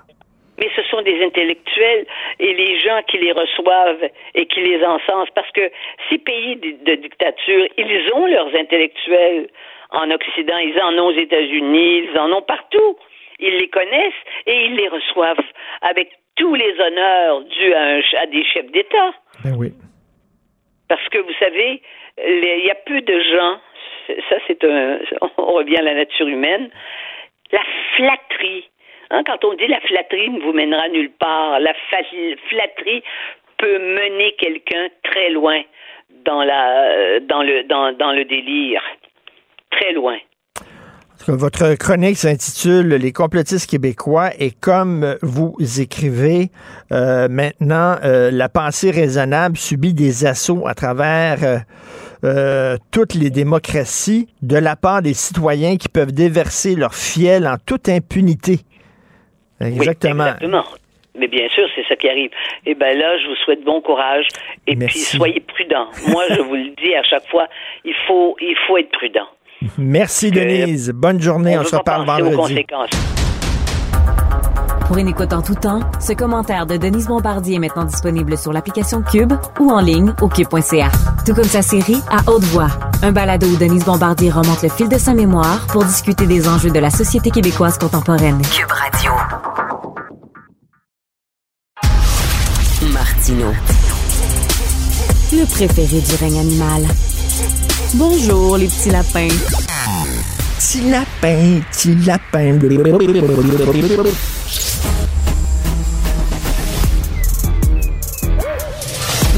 [0.58, 2.06] Mais ce sont des intellectuels
[2.38, 5.30] et les gens qui les reçoivent et qui les encensent.
[5.34, 5.68] Parce que
[6.10, 9.48] ces pays de, dictature, ils ont leurs intellectuels
[9.90, 12.96] en Occident, ils en ont aux États-Unis, ils en ont partout.
[13.40, 15.44] Ils les connaissent et ils les reçoivent
[15.82, 19.10] avec tous les honneurs dus à, un à des chefs d'État.
[19.44, 19.72] Ben oui.
[20.88, 21.80] Parce que vous savez,
[22.18, 23.58] il y a peu de gens,
[24.28, 24.98] ça c'est un,
[25.38, 26.70] on revient à la nature humaine,
[27.52, 27.62] la
[27.96, 28.68] flatterie.
[29.10, 31.74] Hein, quand on dit la flatterie ne vous mènera nulle part, la
[32.48, 33.02] flatterie
[33.58, 35.62] peut mener quelqu'un très loin
[36.24, 38.82] dans la dans le dans, dans le délire,
[39.70, 40.18] très loin.
[41.26, 46.50] Votre chronique s'intitule Les complotistes québécois et comme vous écrivez
[46.94, 51.38] euh, maintenant, euh, la pensée raisonnable subit des assauts à travers
[52.24, 57.56] euh, toutes les démocraties de la part des citoyens qui peuvent déverser leur fiel en
[57.66, 58.60] toute impunité.
[59.60, 60.24] Exactement.
[60.24, 60.64] Oui, exactement.
[61.16, 62.30] Mais bien sûr, c'est ça qui arrive.
[62.66, 64.26] Et ben là, je vous souhaite bon courage
[64.66, 65.88] et puis soyez prudents.
[66.08, 67.46] Moi, je vous le dis à chaque fois,
[67.84, 69.28] il faut il faut être prudent.
[69.78, 70.90] Merci Denise.
[70.92, 71.56] Bonne journée.
[71.56, 72.36] On, se reparle aux vendredi.
[72.36, 73.23] conséquences.
[74.86, 78.52] Pour une écoute en tout temps, ce commentaire de Denise Bombardier est maintenant disponible sur
[78.52, 80.90] l'application Cube ou en ligne au cube.ca.
[81.24, 82.68] Tout comme sa série À haute voix,
[83.02, 86.70] un balado où Denise Bombardier remonte le fil de sa mémoire pour discuter des enjeux
[86.70, 88.42] de la société québécoise contemporaine.
[88.42, 89.12] Cube Radio.
[92.92, 93.46] Martino.
[95.32, 96.82] Le préféré du règne animal.
[97.94, 99.28] Bonjour les petits lapins.
[100.58, 102.58] Petit lapin, petit lapin.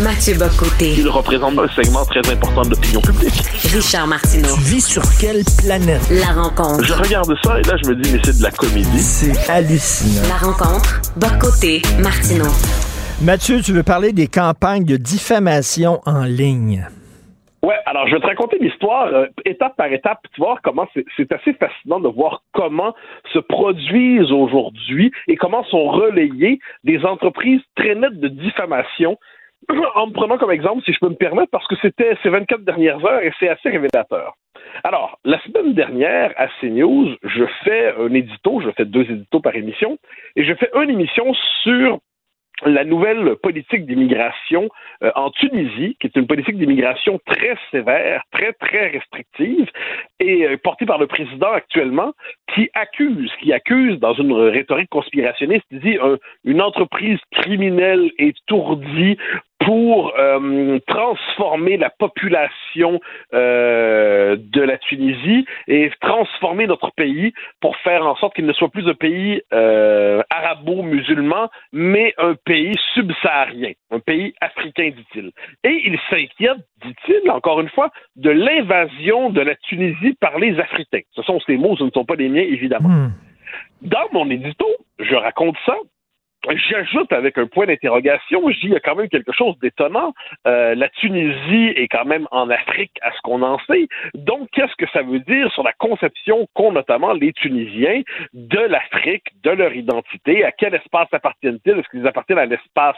[0.05, 0.93] Mathieu Bocoté.
[0.99, 3.33] Il représente un segment très important de l'opinion publique.
[3.73, 4.55] Richard Martineau.
[4.57, 6.03] Tu vis sur quelle planète?
[6.11, 6.85] La rencontre.
[6.85, 8.99] Je regarde ça et là, je me dis, mais c'est de la comédie.
[9.01, 10.29] C'est hallucinant.
[10.29, 11.01] La rencontre.
[11.17, 11.81] Bocoté.
[12.03, 12.53] Martineau.
[13.23, 16.87] Mathieu, tu veux parler des campagnes de diffamation en ligne.
[17.63, 20.59] Ouais, alors je vais te raconter l'histoire euh, étape par étape, puis tu vas voir
[20.63, 22.95] comment c'est- c'est assez fascinant de voir comment
[23.33, 29.17] se produisent aujourd'hui et comment sont relayées des entreprises très nettes de diffamation.
[29.95, 32.65] En me prenant comme exemple, si je peux me permettre, parce que c'était ces 24
[32.65, 34.35] dernières heures et c'est assez révélateur.
[34.85, 39.55] Alors, la semaine dernière, à CNews, je fais un édito, je fais deux éditos par
[39.57, 39.99] émission,
[40.37, 41.33] et je fais une émission
[41.63, 41.99] sur
[42.65, 44.69] la nouvelle politique d'immigration
[45.03, 49.69] euh, en Tunisie, qui est une politique d'immigration très sévère, très, très restrictive,
[50.21, 52.13] et euh, portée par le président actuellement,
[52.55, 55.99] qui accuse, qui accuse dans une rhétorique conspirationniste, il dit
[56.45, 59.19] une entreprise criminelle étourdie
[59.59, 63.01] pour euh, transformer la population
[63.33, 68.69] euh, de la Tunisie et transformer notre pays pour faire en sorte qu'il ne soit
[68.69, 75.33] plus un pays euh, arabo-musulman, mais un pays subsaharien, un pays africain, dit-il.
[75.65, 81.01] Et il s'inquiète, dit-il, encore une fois, de l'invasion de la Tunisie par les Africains.
[81.13, 82.89] Ce sont ces mots, ce ne sont pas les miens, évidemment.
[82.89, 83.11] Hmm.
[83.83, 84.67] Dans mon édito,
[84.99, 85.77] je raconte ça
[86.55, 90.13] J'ajoute avec un point d'interrogation, je dis il y a quand même quelque chose d'étonnant.
[90.47, 93.89] Euh, la Tunisie est quand même en Afrique à ce qu'on en sait.
[94.15, 98.03] Donc, qu'est-ce que ça veut dire sur la conception qu'ont notamment les Tunisiens
[98.33, 101.79] de l'Afrique, de leur identité, à quel espace appartiennent-ils?
[101.79, 102.97] Est-ce qu'ils appartiennent à l'espace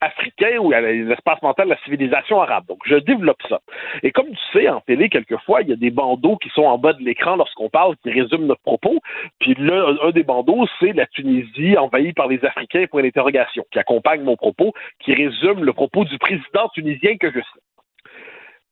[0.00, 2.64] africain ou à l'espace mental de la civilisation arabe?
[2.66, 3.60] Donc, je développe ça.
[4.02, 6.78] Et comme tu sais, en télé, quelquefois, il y a des bandeaux qui sont en
[6.78, 9.00] bas de l'écran lorsqu'on parle, qui résument notre propos.
[9.38, 13.78] Puis là, un des bandeaux, c'est la Tunisie envahie par les Africains point d'interrogation, qui
[13.78, 17.60] accompagne mon propos, qui résume le propos du président tunisien que je sais.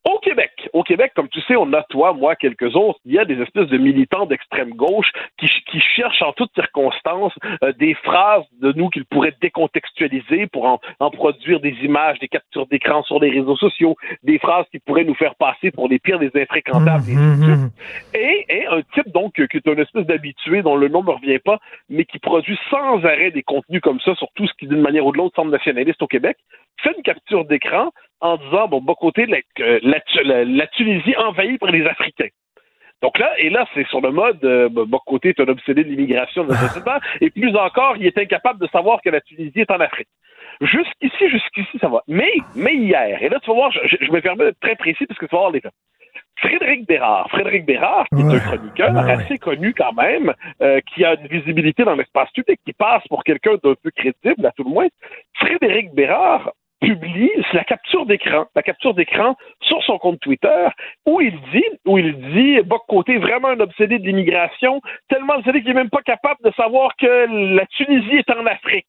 [0.05, 3.19] Au Québec, au Québec, comme tu sais, on a toi, moi, quelques autres, il y
[3.19, 7.33] a des espèces de militants d'extrême gauche qui, qui, cherchent en toutes circonstances
[7.63, 12.29] euh, des phrases de nous qu'ils pourraient décontextualiser pour en, en, produire des images, des
[12.29, 15.99] captures d'écran sur les réseaux sociaux, des phrases qui pourraient nous faire passer pour les
[15.99, 17.05] pires des infréquentables.
[17.09, 17.71] Mmh, mmh, mmh.
[18.15, 21.39] Et, et, un type, donc, qui est une espèce d'habitué dont le nom ne revient
[21.39, 21.59] pas,
[21.89, 25.07] mais qui produit sans arrêt des contenus comme ça sur tout ce qui, d'une manière
[25.07, 26.37] ou de l'autre, semble nationaliste au Québec,
[26.83, 27.91] fait une capture d'écran
[28.25, 32.31] en disant, bon, bas côté, la, la, la, Tunisie envahie par les Africains.
[33.03, 35.91] Donc là, et là, c'est sur le mode, euh, bas côté est un obsédé de
[35.91, 36.49] l'immigration,
[37.21, 40.09] et plus encore, il est incapable de savoir que la Tunisie est en Afrique.
[40.63, 42.03] Jusqu'ici, jusqu'ici, ça va.
[42.09, 45.05] Mais, mais hier, et là, tu vas voir, je, je me permets d'être très précis
[45.07, 45.73] parce que tu vas voir les faits.
[46.39, 47.29] Frédéric Bérard.
[47.29, 49.39] Frédéric Bérard, qui est un chroniqueur ouais, assez ouais.
[49.39, 50.33] connu quand même,
[50.63, 54.47] euh, qui a une visibilité dans l'espace public, qui passe pour quelqu'un d'un peu crédible,
[54.47, 54.89] à tout le moins.
[55.35, 56.53] Frédéric Bérard
[56.85, 60.69] publie la capture d'écran, la capture d'écran sur son compte Twitter,
[61.07, 65.61] où il dit, où il dit, Boc Côté, vraiment un obsédé de l'immigration, tellement obsédé
[65.61, 68.87] qu'il n'est même pas capable de savoir que la Tunisie est en Afrique.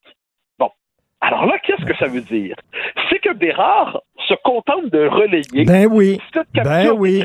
[1.22, 2.56] Alors là, qu'est-ce que ça veut dire?
[3.10, 6.20] C'est que Bérard se contente de relayer ben oui.
[6.34, 7.24] cette capture ben oui.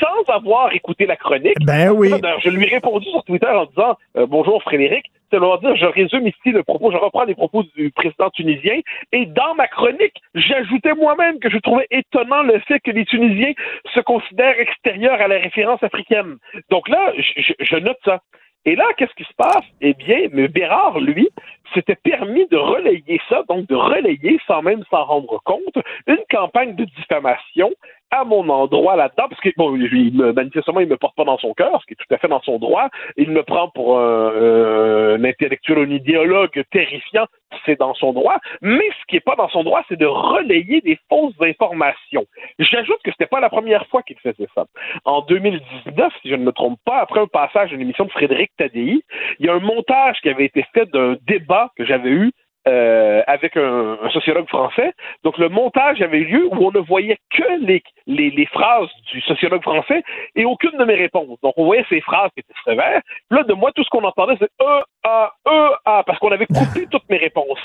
[0.00, 1.56] sans avoir écouté la chronique.
[1.64, 2.12] Ben oui.
[2.42, 6.62] Je lui ai répondu sur Twitter en disant euh, Bonjour Frédéric, je résume ici le
[6.62, 8.80] propos, je reprends les propos du président tunisien,
[9.12, 13.52] et dans ma chronique, j'ajoutais moi-même que je trouvais étonnant le fait que les Tunisiens
[13.94, 16.36] se considèrent extérieurs à la référence africaine.
[16.70, 18.20] Donc là, je, je note ça.
[18.66, 19.64] Et là, qu'est-ce qui se passe?
[19.80, 21.28] Eh bien, mais Bérard, lui,
[21.74, 26.74] s'était permis de relayer ça, donc de relayer, sans même s'en rendre compte, une campagne
[26.74, 27.70] de diffamation
[28.10, 31.38] à mon endroit là-dedans, parce que, bon, il me, manifestement, il me porte pas dans
[31.38, 32.88] son cœur, ce qui est tout à fait dans son droit.
[33.16, 37.26] Il me prend pour un, euh, un intellectuel, un idéologue terrifiant,
[37.64, 38.38] c'est dans son droit.
[38.60, 42.24] Mais ce qui est pas dans son droit, c'est de relayer des fausses informations.
[42.58, 44.66] J'ajoute que c'était pas la première fois qu'il faisait ça.
[45.04, 48.50] En 2019, si je ne me trompe pas, après un passage d'une émission de Frédéric
[48.56, 49.02] Tadei,
[49.38, 52.32] il y a un montage qui avait été fait d'un débat que j'avais eu
[52.68, 54.92] euh, avec un, sociologue français.
[55.24, 59.62] Donc le montage avait eu lieu où on ne voyait que les, phrases du sociologue
[59.62, 60.02] français
[60.36, 61.38] et aucune de mes réponses.
[61.42, 63.00] Donc on voyait ces phrases qui étaient sévères.
[63.30, 66.46] Là, de moi, tout ce qu'on entendait, c'est E, A, E, A, parce qu'on avait
[66.46, 67.58] coupé toutes mes réponses.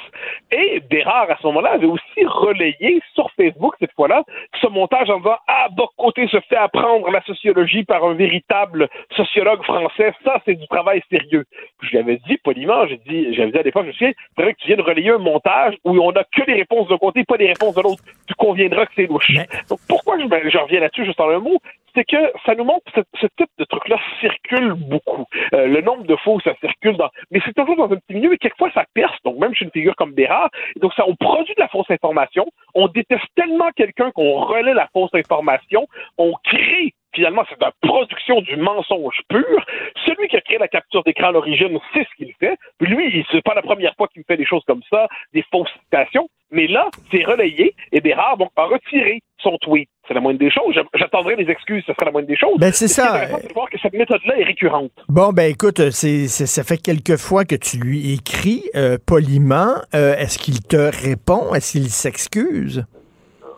[0.52, 4.24] Et Bérard, à ce moment-là, avait aussi relayé sur Facebook, cette fois-là,
[4.62, 9.64] ce montage en disant Ah, Bocoté se fait apprendre la sociologie par un véritable sociologue
[9.64, 10.14] français.
[10.24, 11.45] Ça, c'est du travail sérieux.
[11.80, 14.14] Puis je lui avais dit poliment, j'ai dit, j'avais dit à l'époque, je me souviens,
[14.36, 17.24] faudrait que tu viennes relayer un montage où on n'a que les réponses d'un côté,
[17.24, 18.03] pas les réponses de l'autre.
[18.28, 19.32] Tu conviendras que c'est louche.
[19.70, 21.60] Donc pourquoi je, je reviens là-dessus juste en un mot,
[21.95, 25.26] c'est que ça nous montre que ce, type de truc-là circule beaucoup.
[25.53, 28.30] Euh, le nombre de fois ça circule dans, mais c'est toujours dans un petit milieu,
[28.30, 29.17] mais quelquefois ça perce.
[29.23, 30.49] Donc même chez une figure comme Bérard,
[30.81, 34.88] donc ça, on produit de la fausse information, on déteste tellement quelqu'un qu'on relaie la
[34.93, 39.65] fausse information, on crée finalement, c'est la production du mensonge pur.
[40.05, 42.57] Celui qui a créé la capture d'écran à l'origine sait ce qu'il fait.
[42.77, 45.72] Puis lui, c'est pas la première fois qu'il fait des choses comme ça, des fausses
[45.84, 46.27] citations.
[46.51, 49.89] Mais là, c'est relayé et Bérard donc, a retiré son tweet.
[50.07, 50.76] C'est la moindre des choses.
[50.94, 52.57] J'attendrai des excuses, ce serait la moindre des choses.
[52.60, 53.27] Ben, c'est ça.
[53.53, 54.91] Voir que cette méthode-là est récurrente.
[55.10, 59.73] Bon, ben écoute, c'est, ça fait quelques fois que tu lui écris euh, poliment.
[59.94, 61.53] Euh, est-ce qu'il te répond?
[61.53, 62.86] Est-ce qu'il s'excuse?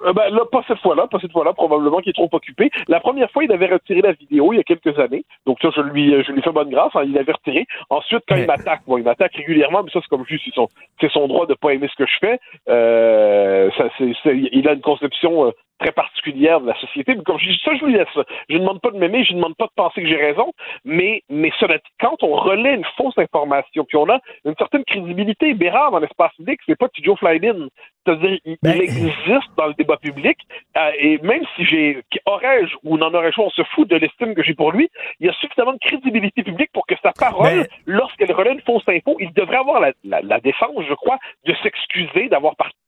[0.06, 2.70] Euh, ben, là, pas cette fois-là, pas cette fois-là, probablement qu'il est trop occupé.
[2.88, 5.26] La première fois, il avait retiré la vidéo il y a quelques années.
[5.46, 6.96] Donc ça, je lui, je lui fais bonne grâce.
[6.96, 7.66] hein, il avait retiré.
[7.90, 10.44] Ensuite, quand il m'attaque, bon, il m'attaque régulièrement, mais ça, c'est comme juste,
[11.02, 12.40] c'est son, droit de pas aimer ce que je fais.
[12.70, 17.16] Euh, ça, il a une conception euh, très particulière de la société.
[17.16, 18.08] Mais comme je dis ça, je lui laisse.
[18.50, 20.54] Je ne demande pas de m'aimer, je ne demande pas de penser que j'ai raison.
[20.86, 25.54] Mais, mais cela quand on relaie une fausse information, puis on a une certaine crédibilité,
[25.54, 27.68] Bérard dans l'espace public, c'est pas Joe Flydin.
[28.06, 30.38] C'est-à-dire, il, il existe dans le débat public,
[30.78, 34.34] euh, et même si j'ai, aurais-je ou n'en aurais-je pas, on se fout de l'estime
[34.34, 34.90] que j'ai pour lui,
[35.20, 38.88] il y a suffisamment de crédibilité publique pour que sa parole, lorsqu'elle relaie une fausse
[38.88, 42.87] info, il devrait avoir la, la, la défense, je crois, de s'excuser d'avoir participé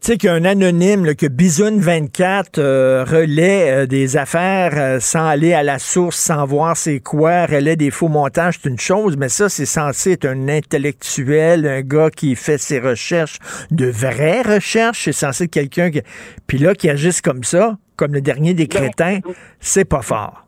[0.00, 5.26] Tu sais qu'un anonyme, là, que Bisoun 24 euh, relaie euh, des affaires euh, sans
[5.26, 9.18] aller à la source, sans voir c'est quoi, relaie des faux montages, c'est une chose,
[9.18, 13.38] mais ça, c'est censé être un intellectuel, un gars qui fait ses recherches,
[13.70, 16.00] de vraies recherches, c'est censé être quelqu'un qui...
[16.46, 19.20] Puis là, qui agisse comme ça, comme le dernier des crétins,
[19.60, 20.45] c'est pas fort.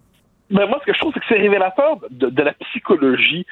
[0.50, 3.46] Ben, moi, ce que je trouve, c'est que c'est révélateur de, la psychologie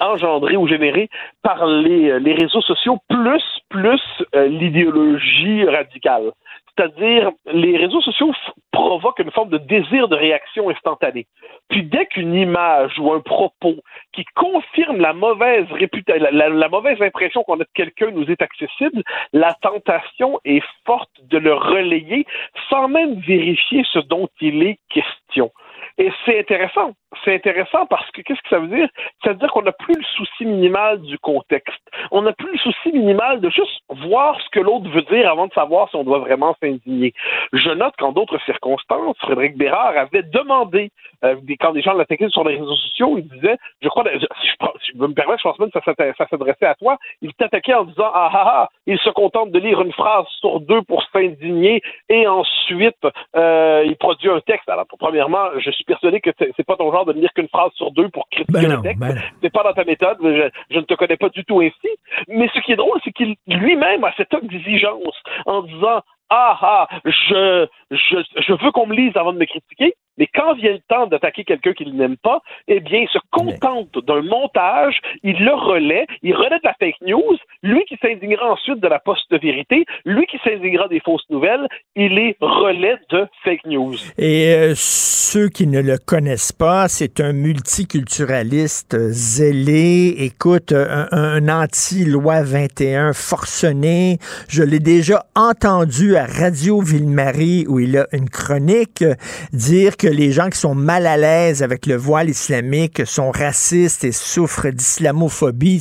[0.00, 1.08] engendrée ou générée
[1.42, 4.00] par les, euh, réseaux sociaux, plus, plus
[4.34, 6.32] euh, l'idéologie radicale.
[6.76, 8.32] C'est-à-dire, les réseaux sociaux
[8.72, 11.26] provoquent une forme de désir de réaction instantanée.
[11.68, 13.76] Puis dès qu'une image ou un propos
[14.12, 18.40] qui confirme la mauvaise réputation, la- la mauvaise impression qu'on a de quelqu'un nous est
[18.40, 19.02] accessible,
[19.34, 22.26] la tentation est forte de le relayer
[22.70, 25.50] sans même vérifier ce dont il est question.
[25.98, 26.92] Et c'est intéressant.
[27.24, 28.88] C'est intéressant parce que qu'est-ce que ça veut dire?
[29.22, 31.82] Ça veut dire qu'on n'a plus le souci minimal du contexte.
[32.10, 35.46] On n'a plus le souci minimal de juste voir ce que l'autre veut dire avant
[35.46, 37.12] de savoir si on doit vraiment s'indigner.
[37.52, 40.90] Je note qu'en d'autres circonstances, Frédéric Bérard avait demandé,
[41.24, 44.04] euh, quand des gens l'attaquaient sur les réseaux sociaux, il disait, je crois,
[44.40, 47.84] si je, me permets, je pense même que ça s'adressait à toi, il t'attaquait en
[47.84, 51.82] disant, ah ah ah, il se contente de lire une phrase sur deux pour s'indigner
[52.08, 52.96] et ensuite
[53.36, 54.68] euh, il produit un texte.
[54.68, 57.90] Alors, premièrement, je suis persuadé que c'est pas ton genre de lire qu'une phrase sur
[57.92, 59.00] deux pour critiquer Ben le non, texte.
[59.00, 59.18] ben.
[59.42, 60.18] C'est pas dans ta méthode.
[60.22, 61.88] Je, je ne te connais pas du tout ainsi.
[62.28, 66.02] Mais ce qui est drôle, c'est qu'il lui-même a cette exigence en disant
[66.34, 70.54] ah ah, je, je, je veux qu'on me lise avant de me critiquer, mais quand
[70.54, 74.98] vient le temps d'attaquer quelqu'un qu'il n'aime pas, eh bien, il se contente d'un montage,
[75.22, 78.98] il le relaie, il relaie de la fake news, lui qui s'indignera ensuite de la
[78.98, 81.66] post-vérité, lui qui s'indignera des fausses nouvelles,
[81.96, 83.96] il est relais de fake news.
[84.18, 91.06] Et euh, ceux qui ne le connaissent pas, c'est un multiculturaliste euh, zélé, écoute, euh,
[91.10, 94.18] un, un anti-loi 21 forcené.
[94.48, 99.04] Je l'ai déjà entendu à Radio Ville-Marie où il a une chronique
[99.52, 104.02] dire que les gens qui sont mal à l'aise avec le voile islamique sont racistes
[104.04, 105.78] et souffrent d'islamophobie.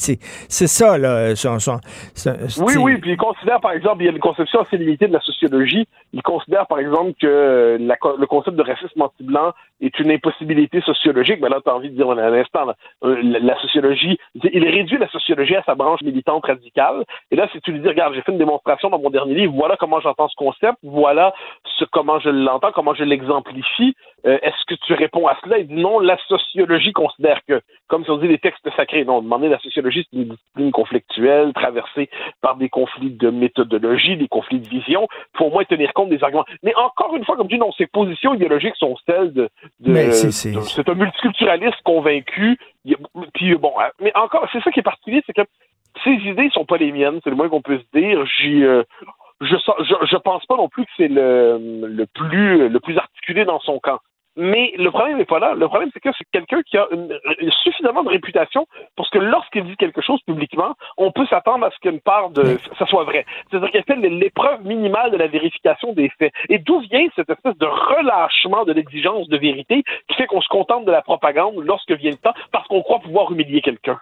[0.48, 1.36] C'est, ça, là.
[1.36, 1.80] Son- son-
[2.14, 5.08] son- Oui, oui, puis il considère, par exemple, il y a une conception assez limitée
[5.08, 5.88] de la sociologie.
[6.14, 11.40] Il considère, par exemple, que la le concept de racisme anti-blanc est une impossibilité sociologique.
[11.42, 14.64] Mais là, tu as envie de dire un instant, là, euh, la, la sociologie, il
[14.68, 17.04] réduit la sociologie à sa branche militante radicale.
[17.32, 19.54] Et là, si tu lui dis, regarde, j'ai fait une démonstration dans mon dernier livre,
[19.56, 21.34] voilà comment j'entends ce concept, voilà
[21.80, 23.96] ce, comment je l'entends, comment je l'exemplifie,
[24.26, 25.58] euh, est-ce que tu réponds à cela?
[25.60, 29.22] Il dit non, la sociologie considère que, comme si on dit les textes sacrés, non,
[29.22, 32.10] demander la sociologie, c'est une discipline conflictuelle, traversée
[32.42, 35.08] par des conflits de méthodologie, des conflits de vision.
[35.38, 36.46] Faut au moins tenir compte des arguments.
[36.64, 39.50] Mais encore une fois, comme tu dis, non, ses positions idéologiques sont celles de.
[40.12, 42.58] c'est- c'est- de- c'est un multiculturaliste convaincu.
[43.34, 45.42] Puis bon, hein, mais encore, c'est ça qui est particulier, c'est que
[46.04, 48.26] ses idées sont pas les miennes, c'est le moins qu'on peut se dire.
[48.26, 48.84] J'y, euh,
[49.42, 53.44] je, je, je pense pas non plus que c'est le, le plus le plus articulé
[53.46, 54.00] dans son camp.
[54.38, 55.54] Mais le problème n'est pas là.
[55.54, 57.18] Le problème, c'est que c'est quelqu'un qui a une,
[57.64, 61.78] suffisamment de réputation pour que lorsqu'il dit quelque chose publiquement, on peut s'attendre à ce
[61.80, 63.26] qu'une part de ça soit vrai.
[63.50, 66.32] C'est-à-dire qu'il fait l'épreuve minimale de la vérification des faits.
[66.50, 70.48] Et d'où vient cette espèce de relâchement de l'exigence de vérité qui fait qu'on se
[70.48, 74.00] contente de la propagande lorsque vient le temps parce qu'on croit pouvoir humilier quelqu'un?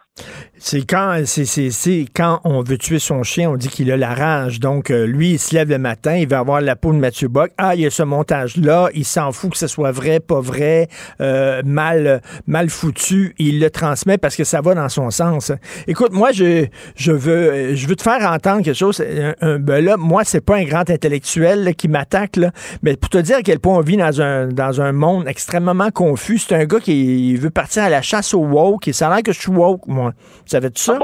[0.55, 3.97] C'est quand c'est, c'est, c'est quand on veut tuer son chien, on dit qu'il a
[3.97, 4.59] la rage.
[4.59, 7.29] Donc euh, lui, il se lève le matin, il va avoir la peau de Mathieu
[7.29, 7.51] Bock.
[7.57, 10.87] Ah, il y a ce montage-là, il s'en fout que ce soit vrai, pas vrai,
[11.21, 13.33] euh, mal, mal foutu.
[13.39, 15.51] Il le transmet parce que ça va dans son sens.
[15.87, 16.65] Écoute, moi, je,
[16.95, 19.01] je veux, je veux te faire entendre quelque chose.
[19.01, 22.51] Un- un- ben là, moi, c'est pas un grand intellectuel là, qui m'attaque, là,
[22.83, 25.89] mais pour te dire à quel point on vit dans un, dans un monde extrêmement
[25.91, 26.39] confus.
[26.39, 28.87] C'est un gars qui veut partir à la chasse au woke.
[28.87, 30.13] Et ça a l'air que je suis woke, moi.
[30.45, 30.97] Savais-tu ça?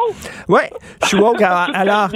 [0.47, 0.69] ouais,
[1.03, 1.41] je suis woke.
[1.73, 2.09] Alors,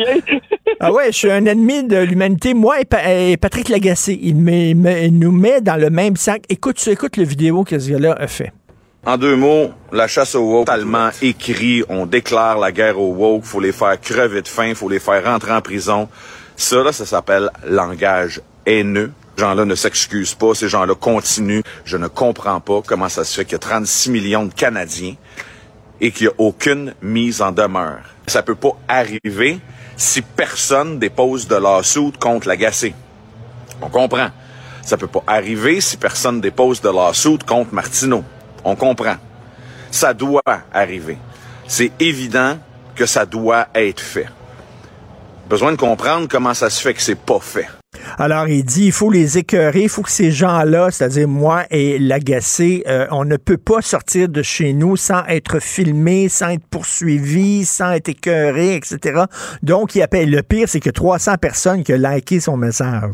[0.79, 2.53] ah ouais, je suis un ennemi de l'humanité.
[2.53, 6.43] Moi et, Pa- et Patrick Lagacé, il, il nous met dans le même sac.
[6.49, 8.51] Écoute, tu écoutes le vidéo que a fait.
[9.05, 13.43] En deux mots, la chasse au woke, totalement écrit, on déclare la guerre au woke,
[13.43, 16.09] faut les faire crever de faim, faut les faire rentrer en prison.
[16.57, 19.11] Ça, là, ça s'appelle langage haineux.
[19.37, 21.61] Ces gens-là ne s'excusent pas, ces gens-là continuent.
[21.85, 25.13] Je ne comprends pas comment ça se fait qu'il y a 36 millions de Canadiens
[26.01, 28.01] et qu'il n'y a aucune mise en demeure.
[28.25, 29.59] Ça peut pas arriver
[29.95, 32.95] si personne dépose de lawsuit contre l'agacé.
[33.79, 34.29] On comprend.
[34.89, 38.23] Ça peut pas arriver si personne dépose de lawsuit contre Martineau.
[38.63, 39.17] On comprend.
[39.91, 40.41] Ça doit
[40.73, 41.19] arriver.
[41.67, 42.57] C'est évident
[42.95, 44.25] que ça doit être fait.
[45.47, 47.67] Besoin de comprendre comment ça se fait que c'est pas fait.
[48.19, 51.97] Alors, il dit, il faut les écœurer, il faut que ces gens-là, c'est-à-dire moi et
[51.97, 56.65] l'agacé, euh, on ne peut pas sortir de chez nous sans être filmé, sans être
[56.69, 59.23] poursuivi, sans être écœuré, etc.
[59.63, 63.09] Donc, il appelle, le pire, c'est que 300 personnes qui ont liké son message.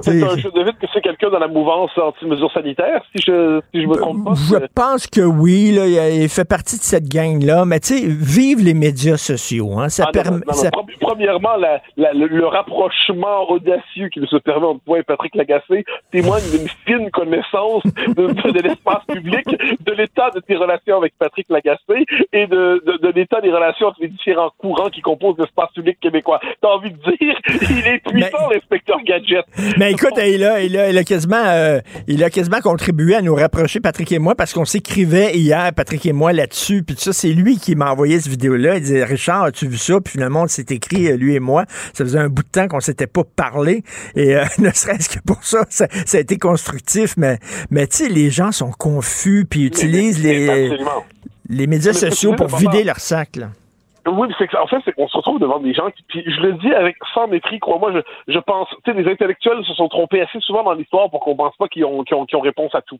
[0.00, 3.82] C'est un, je devine que c'est quelqu'un dans la mouvance anti-mesures sanitaires, si je, si
[3.82, 4.34] je me trompe pas.
[4.34, 8.62] Je pense que oui, là, il fait partie de cette gang-là, mais tu sais, vive
[8.62, 9.78] les médias sociaux.
[9.80, 10.38] Hein, ça Ah, non, permet...
[10.38, 10.70] non, non, ça-
[11.00, 15.84] Premièrement, la- la- le, le rapprochement audacieux qu'il se permet entre toi et Patrick Lagacé
[16.12, 21.14] témoigne d'une fine connaissance de, de- de l'espace public, de l'état de tes relations avec
[21.18, 25.36] Patrick Lagacé et de, de- de l'état des relations entre les différents courants qui composent
[25.38, 26.40] l'espace public québécois.
[26.62, 27.34] T'as envie de dire,
[27.70, 29.44] il est puissant, l'inspecteur Gadget.
[29.78, 33.22] Mais écoute, il a, il a, il a quasiment, euh, il a quasiment contribué à
[33.22, 36.82] nous rapprocher, Patrick et moi, parce qu'on s'écrivait hier, Patrick et moi, là-dessus.
[36.82, 38.76] Puis ça, c'est lui qui m'a envoyé cette vidéo-là.
[38.76, 40.00] Il disait, Richard, as-tu vu ça?
[40.00, 41.64] Puis finalement, on s'est écrit, euh, lui et moi.
[41.92, 43.82] Ça faisait un bout de temps qu'on s'était pas parlé.
[44.14, 47.14] Et euh, ne serait-ce que pour ça, ça, ça a été constructif.
[47.16, 47.38] Mais,
[47.70, 50.76] mais tu sais, les gens sont confus, puis utilisent les,
[51.48, 53.36] les médias Mais sociaux pour vider leur sac.
[53.36, 53.50] Là.
[54.06, 56.52] Oui, c'est en fait, c'est qu'on se retrouve devant des gens qui, puis je le
[56.54, 57.92] dis avec sans mépris, crois-moi,
[58.28, 61.34] je, pense, tu sais, les intellectuels se sont trompés assez souvent dans l'histoire pour qu'on
[61.34, 62.04] pense pas qu'ils ont,
[62.40, 62.98] réponse à tout.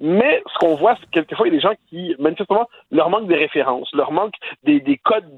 [0.00, 3.10] Mais ce qu'on voit, c'est que quelquefois, il y a des gens qui, manifestement, leur
[3.10, 5.28] manque des références, leur manque des, des codes,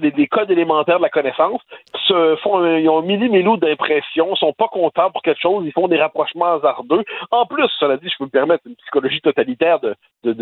[0.00, 1.60] des, des codes élémentaires de la connaissance,
[2.06, 5.72] se font, un- ils ont un millimélou d'impression, sont pas contents pour quelque chose, ils
[5.72, 7.04] font des rapprochements hasardeux.
[7.30, 9.94] En plus, cela dit, je peux me permettre une psychologie totalitaire de,
[10.24, 10.32] de,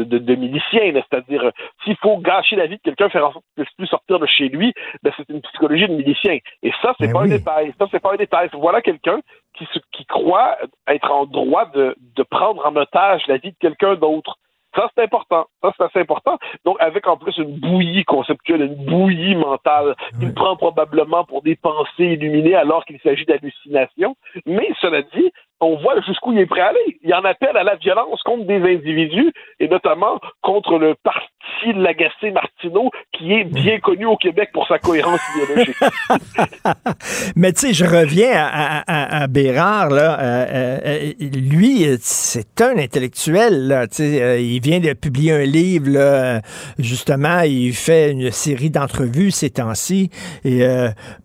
[1.10, 1.50] c'est-à-dire, euh,
[1.84, 4.26] s'il faut gâcher la vie de quelqu'un, faire en sorte qu'il puisse plus sortir de
[4.26, 4.72] chez lui,
[5.02, 6.38] ben, c'est une psychologie de milicien.
[6.62, 7.32] Et ça, c'est Ben pas oui.
[7.32, 7.74] un détail.
[7.78, 8.48] Ça, c'est pas un détail.
[8.52, 9.20] Voilà quelqu'un
[9.56, 10.56] qui, se- qui croit
[10.86, 14.36] être en droit de, de prendre en otage la vie de quelqu'un d'autre.
[14.76, 15.46] Ça, c'est important.
[15.62, 16.38] Ça, c'est assez important.
[16.64, 21.56] Donc, avec en plus une bouillie conceptuelle, une bouillie mentale, qu'il prend probablement pour des
[21.56, 24.14] pensées illuminées alors qu'il s'agit d'hallucinations.
[24.46, 26.98] Mais, cela dit, on voit jusqu'où il est prêt à aller.
[27.02, 31.26] Il en appelle à la violence contre des individus, et notamment contre le parti
[31.74, 35.76] de l'agacé Martineau, qui est bien connu au Québec pour sa cohérence idéologique.
[37.36, 40.18] Mais tu sais, je reviens à, à, à- à Bérard, là.
[40.20, 43.86] Euh, euh, lui, euh, c'est un intellectuel, là.
[44.00, 46.40] Euh, il vient de publier un livre, là.
[46.78, 50.10] Justement, il fait une série d'entrevues ces temps-ci.
[50.44, 50.62] Et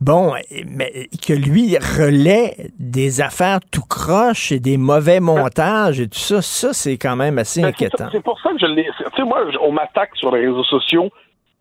[0.02, 0.34] bon,
[0.68, 6.42] mais que lui relaie des affaires tout croche et des mauvais montages et tout ça,
[6.42, 8.08] ça, c'est quand même assez Ben, inquiétant.
[8.12, 8.86] C'est pour ça que je l'ai.
[8.86, 11.10] Tu sais, moi, on m'attaque sur les réseaux sociaux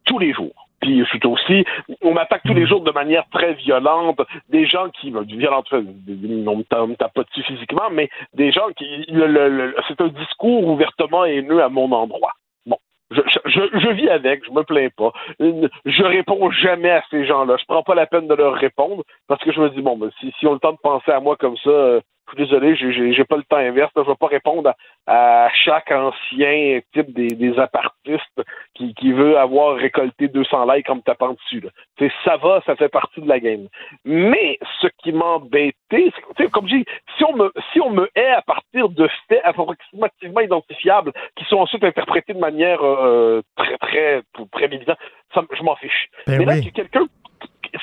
[0.06, 0.54] tous les jours.
[0.80, 1.64] Puis je suis aussi,
[2.02, 4.20] on m'attaque tous les jours de manière très violente.
[4.50, 8.10] Des gens qui, ben, violente, on me tape- on me tape pas dessus physiquement, mais
[8.34, 8.84] des gens qui,
[9.88, 12.32] c'est un discours ouvertement haineux à mon endroit.
[12.66, 12.76] Bon,
[13.10, 15.12] je, je, je vis avec, je me plains pas.
[15.40, 17.56] Je réponds jamais à ces gens-là.
[17.58, 20.10] Je prends pas la peine de leur répondre parce que je me dis bon, ben,
[20.20, 22.44] si, si on a le temps de penser à moi comme ça, euh, je suis
[22.44, 22.74] désolé,
[23.12, 23.92] j'ai- pas le temps inverse.
[23.96, 24.02] là.
[24.05, 24.72] Je vais pas répondre
[25.06, 28.42] à, à chaque ancien type des, des apartistes
[28.74, 31.60] qui, qui veut avoir récolté 200 likes comme tapant dessus.
[31.60, 32.09] Là.
[32.24, 33.68] Ça va, ça fait partie de la game.
[34.05, 36.84] Mais ce qui m'embêtait, c'est comme je dis,
[37.18, 41.59] si on me si on me hait à partir de faits approximativement identifiables qui sont
[41.59, 44.22] ensuite interprétés de manière euh, très très
[44.52, 44.98] très militante,
[45.34, 46.09] ça je m'en fiche.
[46.26, 46.68] Ben Mais là, oui.
[46.68, 47.06] a quelqu'un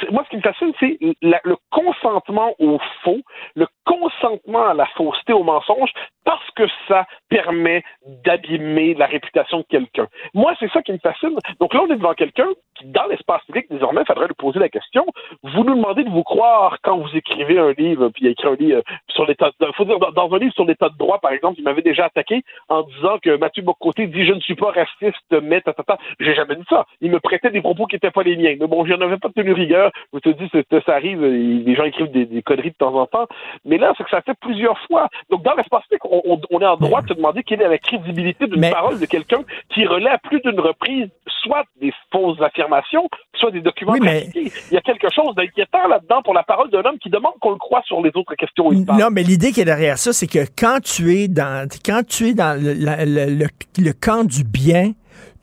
[0.09, 3.19] moi, ce qui me fascine, c'est la- le consentement au faux,
[3.55, 5.91] le consentement à la fausseté, au mensonge,
[6.23, 7.83] parce que ça permet
[8.25, 10.07] d'abîmer la réputation de quelqu'un.
[10.33, 11.35] Moi, c'est ça qui me fascine.
[11.59, 14.59] Donc là, on est devant quelqu'un qui, dans l'espace public, désormais, il faudrait lui poser
[14.59, 15.05] la question.
[15.43, 18.47] Vous nous demandez de vous croire quand vous écrivez un livre, puis il a écrit
[18.47, 20.11] un livre sur l'état de...
[20.13, 23.17] dans, un livre sur l'état de droit, par exemple, il m'avait déjà attaqué en disant
[23.21, 25.61] que Mathieu Bocoté dit «Je ne suis pas raciste, mais...
[25.61, 26.85] ta, ta, ta.» J'ai jamais dit ça.
[27.01, 28.55] Il me prêtait des propos qui n'étaient pas les miens.
[28.59, 29.91] Mais bon, je n'en avais pas tenu rigueur.
[30.13, 30.49] Je te dis,
[30.85, 33.27] ça arrive, les gens écrivent des, des conneries de temps en temps.
[33.65, 35.07] Mais c'est que ça fait plusieurs fois.
[35.29, 37.67] Donc, dans l'espace public, on, on- on est en droit de se demander quelle est
[37.69, 39.41] la crédibilité d'une parole de quelqu'un
[39.73, 41.07] qui relaie à plus d'une reprise
[41.43, 44.51] soit des fausses affirmations, soit des documents trafiqués.
[44.71, 47.51] Il y a quelque chose d'inquiétant là-dedans pour la parole d'un homme qui demande qu'on
[47.51, 48.99] le croit sur les autres questions où il parle.
[48.99, 52.27] Non, mais l'idée qui est derrière ça, c'est que quand tu es dans, quand tu
[52.29, 53.47] es dans le- le-
[53.77, 54.91] le camp du bien,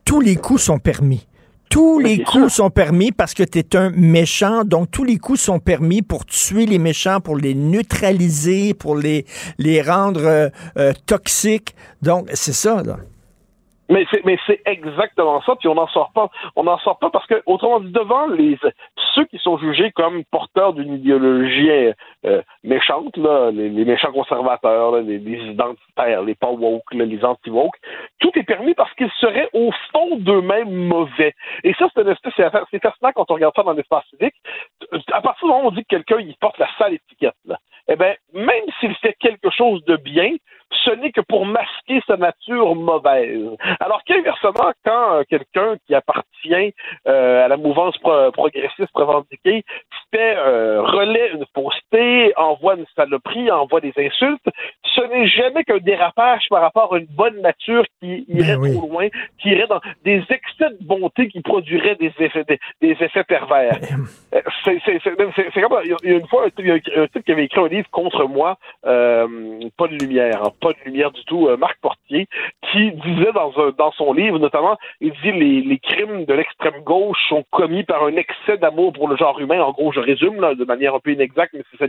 [0.05, 1.28] tous les coups sont permis.
[1.70, 4.65] Tous les coups sont permis parce que tu es un méchant.
[4.65, 9.24] Donc, tous les coups sont permis pour tuer les méchants, pour les neutraliser, pour les,
[9.59, 11.74] les rendre euh, euh, toxiques.
[12.03, 12.97] Donc, c'est ça, là.
[13.90, 16.31] Mais c'est mais c'est exactement ça, puis on n'en sort pas.
[16.57, 18.59] On n'en sort pas parce que autrement dit devant les
[19.15, 21.70] ceux qui sont jugés comme porteurs d'une idéologie
[22.24, 27.77] euh, méchante, là, les, méchants conservateurs, les, les identitaires, les pas woke, les anti woke,
[28.20, 31.35] tout est permis parce qu'ils seraient au fond d'eux-mêmes mauvais.
[31.65, 32.03] Et ça c'est
[32.70, 34.35] c'est fascinant quand on regarde ça dans l'espace public.
[35.12, 37.57] À partir du moment où on dit que quelqu'un il porte la sale étiquette, là,
[37.89, 40.31] eh ben même s'il fait quelque chose de bien,
[40.85, 43.49] ce n'est que pour masquer sa nature mauvaise.
[43.81, 46.74] Alors qu'inversement, quand euh, quelqu'un qui appartient
[47.07, 49.65] euh, à la mouvance pro- progressiste revendiquée
[50.12, 54.47] fait euh, relaie une fausseté, envoie une saloperie, envoie des insultes,
[54.95, 59.09] ce n'est jamais qu'un dérapage par rapport à une bonne nature qui irait trop loin,
[59.41, 63.79] qui irait dans des excès de bonté qui produiraient des effets des, des effets pervers.
[64.35, 65.17] Euh, C'est c'est- c'est-
[65.63, 67.45] comme il y a- une fois un type, il y a un type qui avait
[67.45, 68.57] écrit un livre contre moi,
[68.87, 69.27] euh,
[69.77, 72.27] pas de lumière, hein, pas de lumière du tout, euh, Marc Portier,
[72.71, 76.81] qui disait dans un- dans son livre notamment, il dit les, les crimes de l'extrême
[76.85, 79.61] gauche sont commis par un excès d'amour pour le genre humain.
[79.63, 81.87] En gros, je résume là, de manière un peu inexacte, mais c'est ça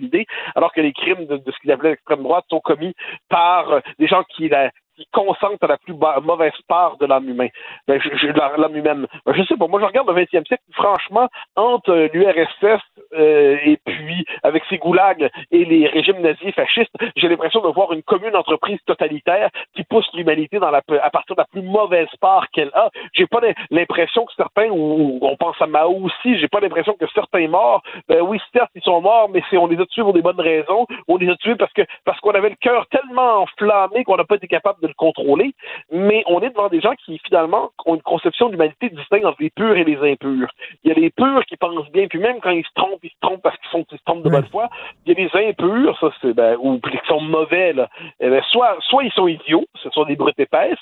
[0.55, 2.93] Alors que les crimes de, de ce qu'il appelait l'extrême droite sont commis
[3.29, 5.93] par euh, des gens qui la qui consentent à la plus
[6.23, 7.47] mauvaise part de l'âme humain,
[7.87, 9.07] ben, je- je- l'âme humaine.
[9.25, 12.81] Ben, je sais pas, moi je regarde le 20e siècle, franchement, entre l'URSS
[13.13, 17.93] euh, et puis avec ses goulags et les régimes nazis fascistes, j'ai l'impression de voir
[17.93, 22.09] une commune entreprise totalitaire qui pousse l'humanité dans la à partir de la plus mauvaise
[22.19, 22.89] part qu'elle a.
[23.13, 23.39] J'ai pas
[23.71, 27.81] l'impression que certains, ou on pense à Mao aussi, j'ai pas l'impression que certains morts,
[28.07, 30.41] ben oui, certes, ils sont morts, mais c'est on les a tués pour des bonnes
[30.41, 30.85] raisons.
[31.07, 34.23] On les a tués parce que parce qu'on avait le cœur tellement enflammé qu'on n'a
[34.23, 35.53] pas été capable de le contrôler.
[35.91, 39.41] Mais on est devant des gens qui finalement ont une conception de l'humanité distincte entre
[39.41, 40.49] les purs et les impurs.
[40.83, 43.09] Il y a les purs qui pensent bien, puis même quand ils se trompent, ils
[43.09, 44.69] se trompent parce qu'ils sont ils se trompent de bonne foi.
[45.05, 47.89] Il y a les impurs, ça c'est ben, ou qui sont mauvais là.
[48.19, 50.79] Eh ben, soit soit ils sont idiots, ce sont des brutes épaisses,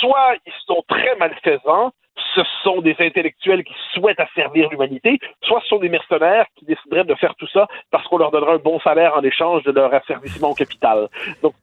[0.00, 1.92] soit ils sont très malfaisants,
[2.34, 7.04] ce sont des intellectuels qui souhaitent asservir l'humanité, soit ce sont des mercenaires qui décideraient
[7.04, 9.92] de faire tout ça parce qu'on leur donnerait un bon salaire en échange de leur
[9.92, 11.08] asservissement au capital.
[11.42, 11.54] Donc,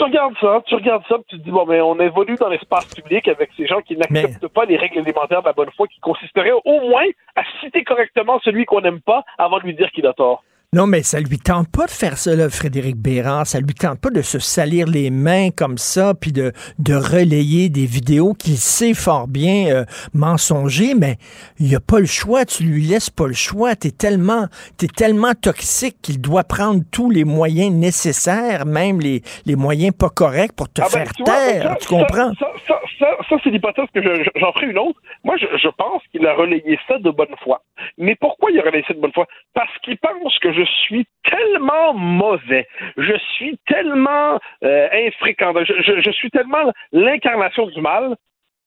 [0.00, 2.48] tu regardes ça, tu regardes ça, puis tu te dis, bon, mais on évolue dans
[2.48, 5.86] l'espace public avec ces gens qui n'acceptent pas les règles élémentaires de la bonne foi
[5.88, 7.04] qui consisteraient au moins
[7.36, 10.42] à citer correctement celui qu'on n'aime pas avant de lui dire qu'il a tort.
[10.72, 13.44] Non, mais ça lui tente pas de faire ça, là, Frédéric Bérard.
[13.44, 17.68] Ça lui tente pas de se salir les mains comme ça, puis de, de relayer
[17.68, 19.84] des vidéos qu'il sait fort bien euh,
[20.14, 21.16] mensonger, mais
[21.58, 22.44] il a pas le choix.
[22.44, 23.74] Tu lui laisses pas le choix.
[23.74, 24.46] T'es tellement,
[24.78, 30.08] t'es tellement toxique qu'il doit prendre tous les moyens nécessaires, même les, les moyens pas
[30.08, 31.62] corrects pour te Ah ben, faire tu vois, taire.
[31.64, 32.32] ça, tu comprends?
[32.38, 35.00] Ça, ça, ça, ça, c'est l'hypothèse que je- je- j'en ferai une autre.
[35.24, 37.64] Moi, je, je pense qu'il a relayé ça de bonne foi.
[37.98, 39.26] Mais pourquoi il a relayé ça de bonne foi?
[39.52, 42.66] Parce qu'il pense que je suis tellement mauvais,
[42.96, 48.16] je suis tellement euh, infréquent, je, je- je suis tellement l'incarnation du mal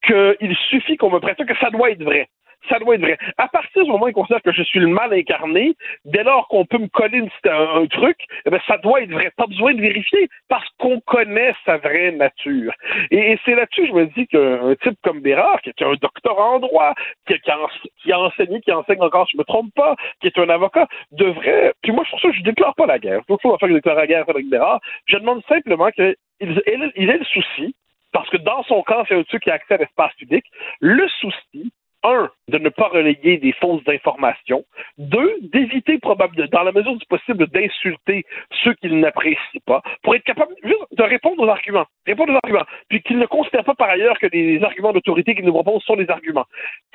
[0.06, 2.28] qu'il suffit qu'on me prête que ça doit être vrai.
[2.70, 3.18] Ça doit être vrai.
[3.38, 5.76] À partir du moment où il considère que je suis le mal incarné,
[6.06, 9.32] dès lors qu'on peut me coller une- un, truc, eh ben, ça doit être vrai.
[9.36, 12.74] Pas besoin de vérifier parce qu'on connaît sa vraie nature.
[13.12, 16.52] Et, c'est là-dessus que je me dis qu'un type comme Bérard, qui est un doctorat
[16.52, 16.94] en droit,
[17.28, 17.58] qui, qui, a,
[18.02, 21.74] qui a enseigné, qui enseigne encore, je me trompe pas, qui est un avocat, devrait.
[21.82, 23.22] Puis moi, trouve ça, je déclare pas la guerre.
[23.28, 24.80] Va faire que je déclare la guerre avec Bérard.
[25.06, 26.62] Je demande simplement qu'il il,
[26.96, 27.76] il ait le souci,
[28.12, 30.46] parce que dans son camp, c'est un truc qui a accès à l'espace public,
[30.80, 31.72] le souci
[32.04, 34.64] un, de ne pas relayer des fausses informations.
[34.98, 38.26] Deux, d'éviter probablement, dans la mesure du possible, d'insulter
[38.64, 41.86] ceux qu'il n'apprécie pas, pour être capable de répondre aux arguments.
[42.06, 42.66] Répondre aux arguments.
[42.90, 45.96] Puis qu'il ne considère pas par ailleurs que les arguments d'autorité qu'il nous propose sont
[45.96, 46.46] des arguments.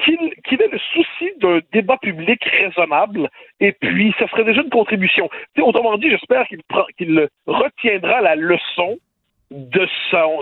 [0.04, 3.30] Qu'il qu'il ait le souci d'un débat public raisonnable,
[3.60, 5.28] et puis ça serait déjà une contribution.
[5.58, 6.46] Autrement dit, j'espère
[6.96, 8.98] qu'il retiendra la leçon
[9.50, 9.86] de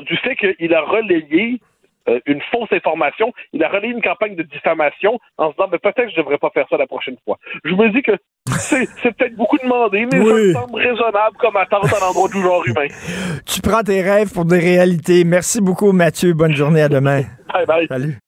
[0.02, 1.60] du fait qu'il a relayé
[2.08, 5.78] euh, une fausse information, il a relayé une campagne de diffamation en se disant ben,
[5.78, 7.38] peut-être que je devrais pas faire ça la prochaine fois.
[7.64, 8.12] Je me dis que
[8.58, 12.66] c'est peut-être beaucoup demandé, mais ça me semble raisonnable comme attente à l'endroit du genre
[12.66, 12.86] humain.
[13.46, 15.24] Tu prends tes rêves pour des réalités.
[15.24, 16.32] Merci beaucoup, Mathieu.
[16.34, 16.82] Bonne journée.
[16.82, 17.22] À demain.
[17.52, 17.86] Bye bye.
[17.88, 18.18] Salut.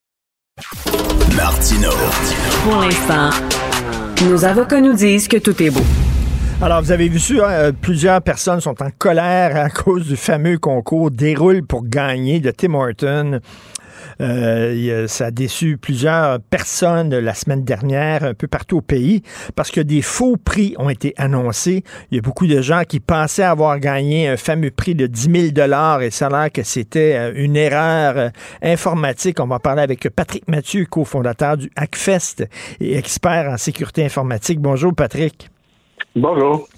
[1.36, 1.90] Martino.
[2.64, 3.30] Pour l'instant,
[4.28, 6.07] nos avocats nous disent que tout est beau.
[6.60, 10.58] Alors, vous avez vu ça, euh, plusieurs personnes sont en colère à cause du fameux
[10.58, 13.38] concours Déroule pour gagner de Tim Horton.
[14.20, 19.22] Euh, ça a déçu plusieurs personnes la semaine dernière, un peu partout au pays,
[19.54, 21.84] parce que des faux prix ont été annoncés.
[22.10, 25.52] Il y a beaucoup de gens qui pensaient avoir gagné un fameux prix de 10
[25.54, 28.32] 000 et ça a l'air que c'était euh, une erreur
[28.62, 29.38] informatique.
[29.38, 32.48] On va parler avec Patrick Mathieu, cofondateur du Hackfest
[32.80, 34.58] et expert en sécurité informatique.
[34.58, 35.50] Bonjour, Patrick.
[36.16, 36.68] Bonjour.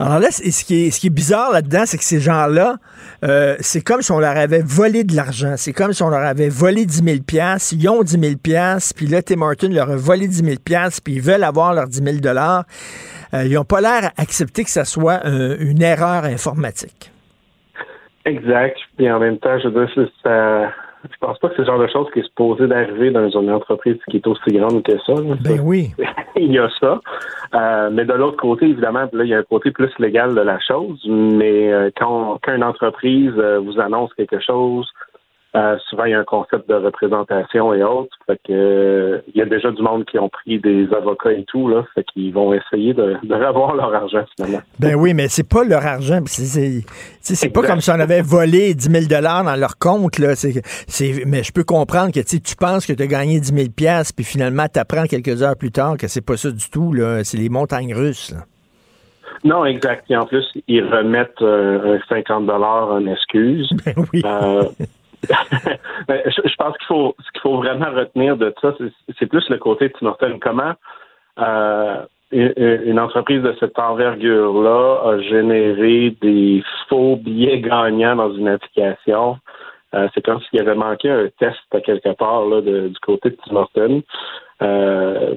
[0.00, 2.76] Alors là, ce qui est, ce qui est bizarre là-dedans, c'est que ces gens-là,
[3.24, 5.54] euh, c'est comme si on leur avait volé de l'argent.
[5.56, 7.16] C'est comme si on leur avait volé 10 000
[7.72, 11.20] Ils ont 10 000 puis là, Tim Horton leur a volé 10 000 puis ils
[11.22, 12.62] veulent avoir leurs 10 000 euh,
[13.44, 17.12] Ils n'ont pas l'air à accepter que ça soit euh, une erreur informatique.
[18.24, 18.76] Exact.
[18.96, 20.72] Puis en même temps, je veux dire, c'est- ça,
[21.10, 23.50] je pense pas que c'est le genre de chose qui est supposé d'arriver dans une
[23.50, 25.14] entreprise qui est aussi grande que ça.
[25.42, 25.90] Ben oui.
[26.36, 27.00] il y a ça.
[27.54, 30.40] Euh, mais de l'autre côté, évidemment, là, il y a un côté plus légal de
[30.40, 31.00] la chose.
[31.06, 34.90] Mais euh, quand, quand une entreprise euh, vous annonce quelque chose,
[35.56, 38.16] euh, souvent il y a un concept de représentation et autres.
[38.26, 41.44] Fait que euh, il y a déjà du monde qui ont pris des avocats et
[41.44, 41.84] tout, là.
[41.94, 44.62] Fait qu'ils vont essayer de, de revoir leur argent finalement.
[44.80, 46.20] Ben oui, mais c'est pas leur argent.
[46.26, 50.18] C'est, pas comme si on avait volé 10 000 dans leur compte.
[50.18, 50.34] Là.
[51.26, 53.68] Mais je peux comprendre que tu penses que tu as gagné 10 000
[54.16, 56.92] puis finalement, tu apprends quelques heures plus tard que c'est pas ça du tout.
[56.92, 57.22] Là.
[57.22, 58.32] C'est les montagnes russes.
[58.32, 58.44] là.
[59.44, 60.06] Non, exact.
[60.10, 63.70] Et en plus, ils remettent euh, un 50 en excuse.
[63.84, 64.22] Ben oui.
[66.08, 68.74] Ben, je, pense qu'il faut ce qu'il faut vraiment retenir de ça,
[69.18, 70.38] c'est, plus le côté de Tim.
[70.38, 70.74] Comment
[71.38, 79.38] euh, une, entreprise de cette envergure-là a généré des faux billets gagnants dans une application?
[79.94, 83.56] Euh, c'est comme s'il avait manqué un test à quelque part du côté de Tim
[83.56, 84.02] Hortons.
[84.62, 85.36] Euh,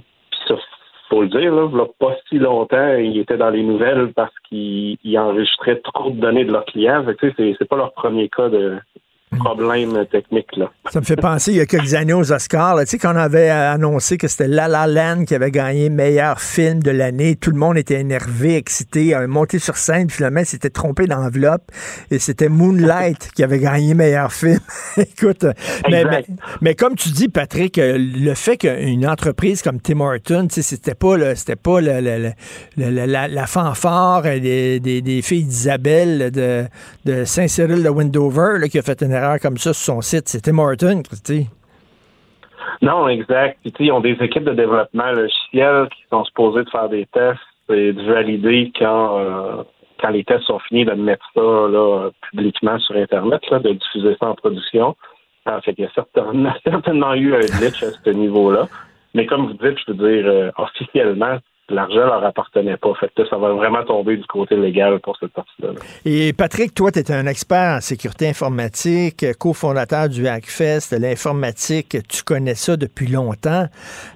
[1.09, 5.17] faut le dire, y pas si longtemps, il était dans les nouvelles parce qu'il il
[5.17, 7.03] enregistrait trop de données de leurs clients.
[7.21, 8.77] C'est pas leur premier cas de
[9.39, 10.47] problème technique.
[10.55, 10.71] Là.
[10.91, 13.13] Ça me fait penser, il y a quelques années aux Oscars, là, tu sais, quand
[13.13, 17.35] on avait annoncé que c'était La La Land qui avait gagné meilleur film de l'année,
[17.35, 21.63] tout le monde était énervé, excité, monté sur scène, puis finalement, s'était trompé d'enveloppe,
[22.09, 24.59] et c'était Moonlight qui avait gagné meilleur film.
[24.97, 25.45] Écoute,
[25.89, 26.03] mais,
[26.61, 30.61] mais, comme tu dis, Patrick, euh, le fait qu'une entreprise comme Tim Hortons, tu sais,
[30.61, 32.31] c'était pas, le- c'était pas le-
[32.77, 36.65] la, la fanfare des, des- des filles d'Isabelle de,
[37.05, 40.51] de Saint-Cyril de Windover là, qui a fait une comme ça sur son site, c'était
[40.51, 41.47] Morton, tu sais.
[42.81, 43.59] Non, exact.
[43.79, 47.39] Ils ont des équipes de développement logiciel qui sont supposées de faire des tests
[47.69, 49.63] et de valider quand, euh,
[49.99, 54.15] quand les tests sont finis, de mettre ça là, publiquement sur Internet, là, de diffuser
[54.19, 54.95] ça en production.
[55.45, 58.67] Ah, fait qu'il y a certainement, certainement eu un glitch à ce niveau-là.
[59.13, 61.37] Mais comme vous dites, je veux dire, euh, officiellement,
[61.69, 62.93] l'argent leur appartenait pas.
[62.99, 65.69] Fait que ça va vraiment tomber du côté légal pour cette partie-là.
[65.73, 65.79] là.
[66.05, 72.55] Et Patrick, toi, tu un expert en sécurité informatique, cofondateur du Hackfest, l'informatique, tu connais
[72.55, 73.65] ça depuis longtemps.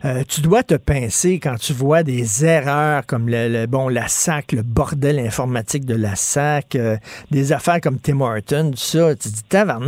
[0.06, 4.07] Euh, tu dois te pincer quand tu vois des erreurs comme le, le- bon la
[4.07, 6.95] SAC, le bordel informatique de la SAC, euh,
[7.32, 9.15] des affaires comme Tim Horton, tout ça.
[9.15, 9.44] Tu te dis,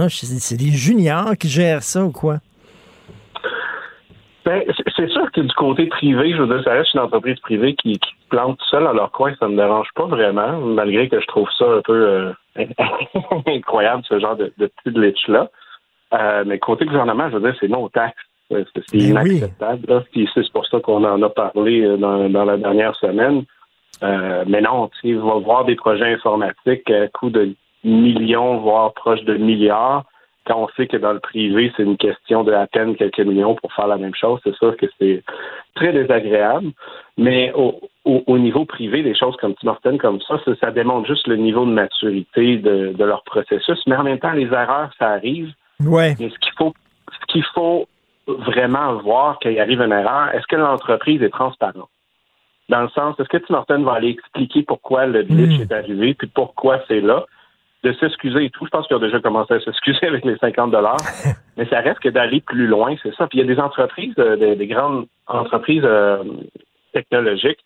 [0.09, 2.39] c'est c'est des juniors qui gèrent ça ou quoi?
[4.45, 4.63] Ben,
[4.95, 7.97] c'est- sûr que du côté privé, je veux dire, ça reste une entreprise privée qui,
[7.99, 11.27] qui plante tout seul dans leur coin, ça me dérange pas vraiment, malgré que je
[11.27, 12.33] trouve ça un peu euh,
[13.47, 15.49] incroyable, ce genre de, de petit glitch-là.
[16.13, 18.17] Euh, mais côté gouvernement, je veux dire, c'est non taxe.
[18.51, 19.85] C'est c'est inacceptable.
[19.87, 20.03] là.
[20.11, 23.45] Puis c'est pour ça qu'on en a parlé euh, dans, dans la dernière semaine.
[24.03, 28.57] Euh, mais non, tu sais, on va voir des projets informatiques à coût de millions,
[28.57, 30.03] voire proche de milliards
[30.45, 33.55] quand on sait que dans le privé, c'est une question de à peine quelques millions
[33.55, 35.23] pour faire la même chose, c'est sûr que c'est
[35.75, 36.71] très désagréable.
[37.17, 40.71] Mais au, au, au niveau privé, des choses comme Tim Hortons, comme ça, ça, ça
[40.71, 43.81] démontre juste le niveau de maturité de, de leur processus.
[43.87, 45.53] Mais en même temps, les erreurs, ça arrive.
[45.79, 46.15] Ouais.
[46.19, 46.73] Mais ce qu'il faut,
[47.09, 47.87] ce qu'il faut
[48.27, 51.89] vraiment voir qu'il arrive une erreur, est-ce que l'entreprise est transparente?
[52.69, 56.13] Dans le sens, est-ce que Tim Hortons va aller expliquer pourquoi le glitch est arrivé,
[56.13, 57.25] puis pourquoi c'est là?
[57.83, 58.65] De s'excuser et tout.
[58.65, 60.97] Je pense qu'ils ont déjà commencé à s'excuser avec les 50 dollars.
[61.57, 63.27] Mais ça reste que d'aller plus loin, c'est ça.
[63.27, 66.23] Puis il y a des entreprises, euh, des, des grandes entreprises euh,
[66.93, 67.59] technologiques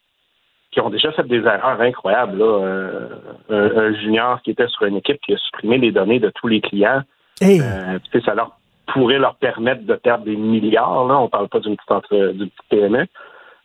[0.71, 2.37] qui ont déjà fait des erreurs incroyables.
[2.37, 2.45] Là.
[2.45, 3.07] Euh,
[3.49, 6.47] un, un, junior qui était sur une équipe qui a supprimé les données de tous
[6.47, 7.01] les clients.
[7.39, 7.61] Hey.
[7.61, 8.57] Euh, ça leur
[8.87, 11.05] pourrait leur permettre de perdre des milliards.
[11.07, 11.19] Là.
[11.19, 13.05] On parle pas d'une petite, entre, d'une petite PME.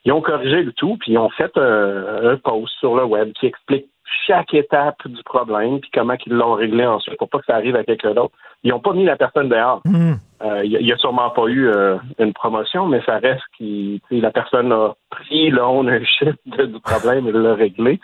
[0.05, 3.33] Ils ont corrigé le tout, puis ils ont fait un, un post sur le web
[3.39, 3.87] qui explique
[4.27, 7.77] chaque étape du problème, puis comment ils l'ont réglé ensuite pour pas que ça arrive
[7.77, 8.35] à quelqu'un d'autre.
[8.63, 9.81] Ils n'ont pas mis la personne dehors.
[9.85, 10.15] Mm.
[10.43, 14.31] Euh, il n'y a sûrement pas eu euh, une promotion, mais ça reste que la
[14.31, 18.01] personne a pris le ownership de, du problème et l'a réglé.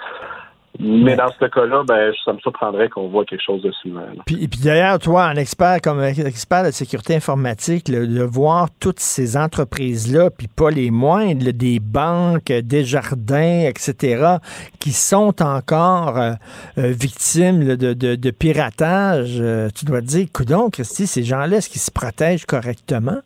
[0.81, 4.13] Mais dans ce cas-là, ben, ça me surprendrait qu'on voit quelque chose de similaire.
[4.27, 9.37] Puis, puis d'ailleurs, toi, en expert comme expert de sécurité informatique, de voir toutes ces
[9.37, 14.37] entreprises-là, puis pas les moindres, des banques, des jardins, etc.,
[14.79, 16.33] qui sont encore euh,
[16.79, 21.25] euh, victimes là, de, de- de piratage, euh, tu dois te dire, coudon, Christy, ces
[21.25, 23.19] gens-là, est-ce qu'ils se protègent correctement?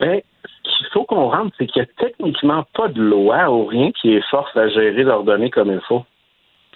[0.00, 0.20] Ben,
[0.92, 4.22] faut qu'on rentre, c'est qu'il n'y a techniquement pas de loi ou rien qui les
[4.22, 6.04] force à gérer leurs données comme il faut.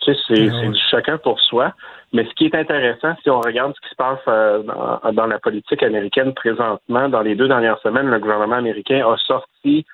[0.01, 1.73] Tu sais, c'est c'est du chacun pour soi.
[2.13, 5.27] Mais ce qui est intéressant, si on regarde ce qui se passe euh, dans, dans
[5.27, 9.85] la politique américaine présentement, dans les deux dernières semaines, le gouvernement américain a sorti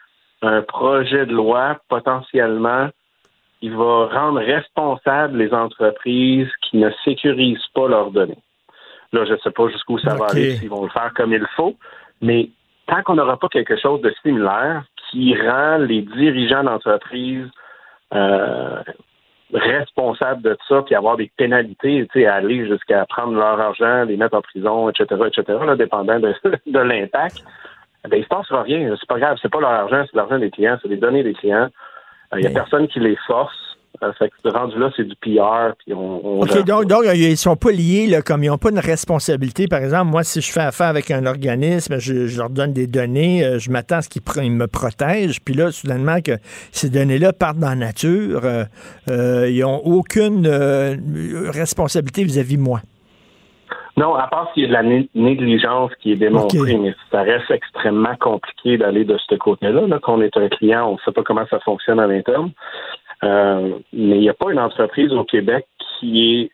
[0.42, 2.88] un projet de loi potentiellement
[3.60, 8.38] qui va rendre responsables les entreprises qui ne sécurisent pas leurs données.
[9.12, 11.46] Là, je ne sais pas jusqu'où ça va aller, s'ils vont le faire comme il
[11.56, 11.74] faut,
[12.22, 12.48] mais
[12.90, 17.48] tant qu'on n'aura pas quelque chose de similaire qui rend les dirigeants d'entreprise
[18.14, 18.82] euh,
[19.52, 24.16] responsables de ça, puis avoir des pénalités, tu sais, aller jusqu'à prendre leur argent, les
[24.16, 26.34] mettre en prison, etc., etc., là, dépendant de,
[26.66, 27.38] de l'impact,
[28.08, 28.94] ben, il se passera rien.
[28.98, 31.34] C'est pas grave, c'est pas leur argent, c'est l'argent des clients, c'est les données des
[31.34, 31.68] clients.
[32.34, 33.69] Il n'y a personne qui les force.
[34.18, 37.56] Fait que ce rendu-là, c'est du PR, puis on, on OK, donc, donc ils sont
[37.56, 39.66] pas liés, là, comme ils n'ont pas une responsabilité.
[39.68, 42.86] Par exemple, moi, si je fais affaire avec un organisme, je, je leur donne des
[42.86, 44.22] données, euh, je m'attends à ce qu'ils
[44.52, 45.40] me protègent.
[45.44, 46.32] Puis là, soudainement, que
[46.72, 48.64] ces données-là partent dans la nature, euh,
[49.08, 50.96] euh, ils n'ont aucune euh,
[51.50, 52.80] responsabilité vis-à-vis de moi.
[53.96, 57.22] Non, à part s'il y a de la né- négligence qui est démontrée, mais ça
[57.22, 59.86] reste extrêmement compliqué d'aller de ce côté-là.
[59.86, 62.50] Là, Qu'on est un client, on ne sait pas comment ça fonctionne à l'interne.
[63.22, 65.66] Euh, mais il n'y a pas une entreprise au Québec
[65.98, 66.50] qui est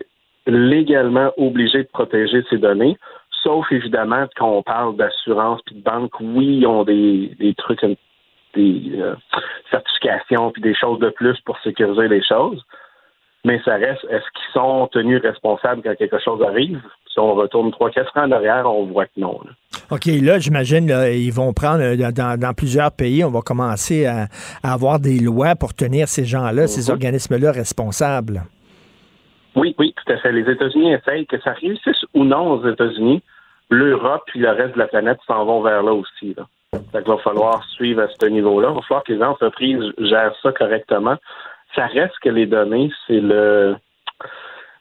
[0.46, 2.96] légalement obligée de protéger ses données,
[3.42, 7.84] sauf évidemment quand on parle d'assurance puis de banque, oui, ils ont des, des trucs,
[8.54, 9.14] des euh,
[9.70, 12.64] certifications puis des choses de plus pour sécuriser les choses.
[13.46, 16.80] Mais ça reste, est-ce qu'ils sont tenus responsables quand quelque chose arrive?
[17.08, 19.40] Si on retourne trois, quatre ans derrière, on voit que non.
[19.44, 19.52] là.
[19.92, 24.26] OK, là, j'imagine, ils vont prendre, euh, dans, plusieurs pays, on va commencer à,
[24.64, 28.42] à avoir des lois pour tenir ces gens-là, ces organismes-là responsables.
[29.54, 30.32] Oui, oui, tout à fait.
[30.32, 33.22] Les États-Unis essayent que ça réussisse ou non aux États-Unis.
[33.70, 36.34] L'Europe puis le reste de la planète s'en vont vers là aussi.
[36.36, 36.48] Là.
[36.72, 38.70] Fait qu'il va falloir suivre à ce niveau-là.
[38.72, 41.16] Il va falloir que les entreprises gèrent ça correctement.
[41.76, 43.76] Ça reste que les données, c'est le,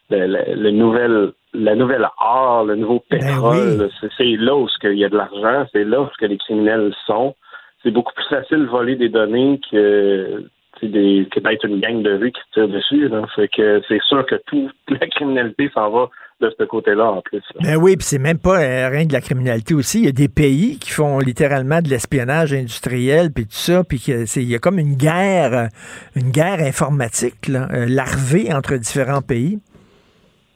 [0.09, 3.89] le, le- le nouvel, la nouvelle or, le nouveau pétrole.
[4.01, 7.35] C'est- C'est là où il y a de l'argent, c'est là où les criminels sont.
[7.84, 10.43] C'est beaucoup plus facile de voler des données que
[10.84, 13.07] des, que d'être une gang de rue qui tire dessus.
[13.10, 13.23] Là.
[13.35, 16.10] Fait que c'est sûr que toute la criminalité s'en va
[16.41, 17.41] de ce côté-là en plus.
[17.61, 19.99] Ben oui, puis c'est même pas euh, rien de la criminalité aussi.
[19.99, 23.99] Il y a des pays qui font littéralement de l'espionnage industriel, puis tout ça, puis
[23.99, 25.69] c'est- il y a comme une guerre,
[26.15, 29.60] une guerre informatique, là, euh, larvée entre différents pays.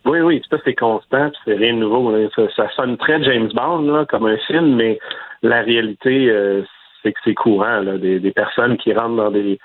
[0.05, 2.11] Oui, oui, ça c'est constant, c'est rien de nouveau.
[2.11, 2.27] là.
[2.35, 4.99] Ça, ça sonne très James Bond là, comme un film, mais
[5.43, 6.61] la réalité, euh,
[7.03, 7.79] c'est que c'est courant.
[7.79, 9.59] Là, des, des personnes qui rentrent dans des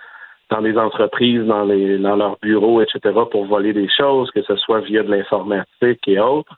[0.54, 3.00] dans des entreprises, dans les dans leurs bureaux, etc.,
[3.30, 6.56] pour voler des choses, que ce soit via de l'informatique et autres,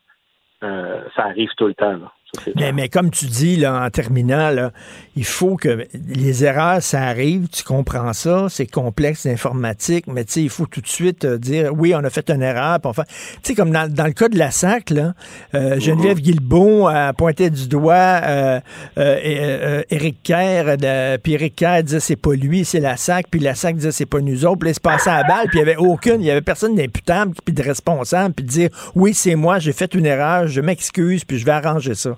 [0.62, 1.97] euh, ça arrive tout le temps.
[1.97, 2.12] Là.
[2.57, 4.73] Mais, mais comme tu dis, là, en terminant, là,
[5.15, 10.32] il faut que les erreurs, ça arrive, tu comprends ça, c'est complexe, l'informatique, mais tu
[10.32, 12.90] sais, il faut tout de suite euh, dire, oui, on a fait une erreur, puis
[12.90, 13.07] on fait...
[13.07, 15.15] Tu sais, comme dans, dans le cas de la SAC, là,
[15.55, 18.61] euh, Geneviève Guilbeault a pointé du doigt euh,
[18.98, 20.77] euh, euh, Éric Kerr,
[21.23, 24.07] puis Éric Kerr disait c'est pas lui, c'est la SAC, puis la SAC disait c'est
[24.07, 25.77] pas nous autres, puis là, il se passait à la balle, puis il y avait
[25.77, 29.59] aucune, il y avait personne d'imputable, puis de responsable, puis de dire, oui, c'est moi,
[29.59, 32.15] j'ai fait une erreur, je m'excuse, puis je vais arranger ça.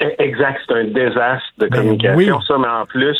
[0.00, 3.18] E- Exact, c'est un désastre de Ben communication, ça, mais en plus,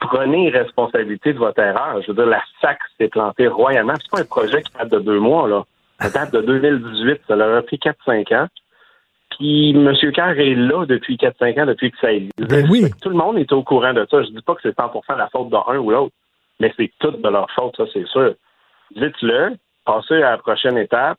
[0.00, 2.00] prenez responsabilité de votre erreur.
[2.02, 3.94] Je veux dire, la SAC s'est plantée royalement.
[3.96, 5.64] C'est pas un projet qui date de deux mois, là.
[6.00, 8.48] Ça date de 2018, ça leur a pris 4-5 ans.
[9.30, 9.94] Puis M.
[10.12, 12.38] Kerr est là depuis 4-5 ans, depuis que ça existe.
[12.38, 12.84] Ben oui.
[13.02, 14.22] Tout le monde est au courant de ça.
[14.22, 16.14] Je dis pas que c'est 100% la faute d'un ou l'autre,
[16.60, 18.34] mais c'est toute de leur faute, ça, c'est sûr.
[18.94, 21.18] Dites-le, passez à la prochaine étape,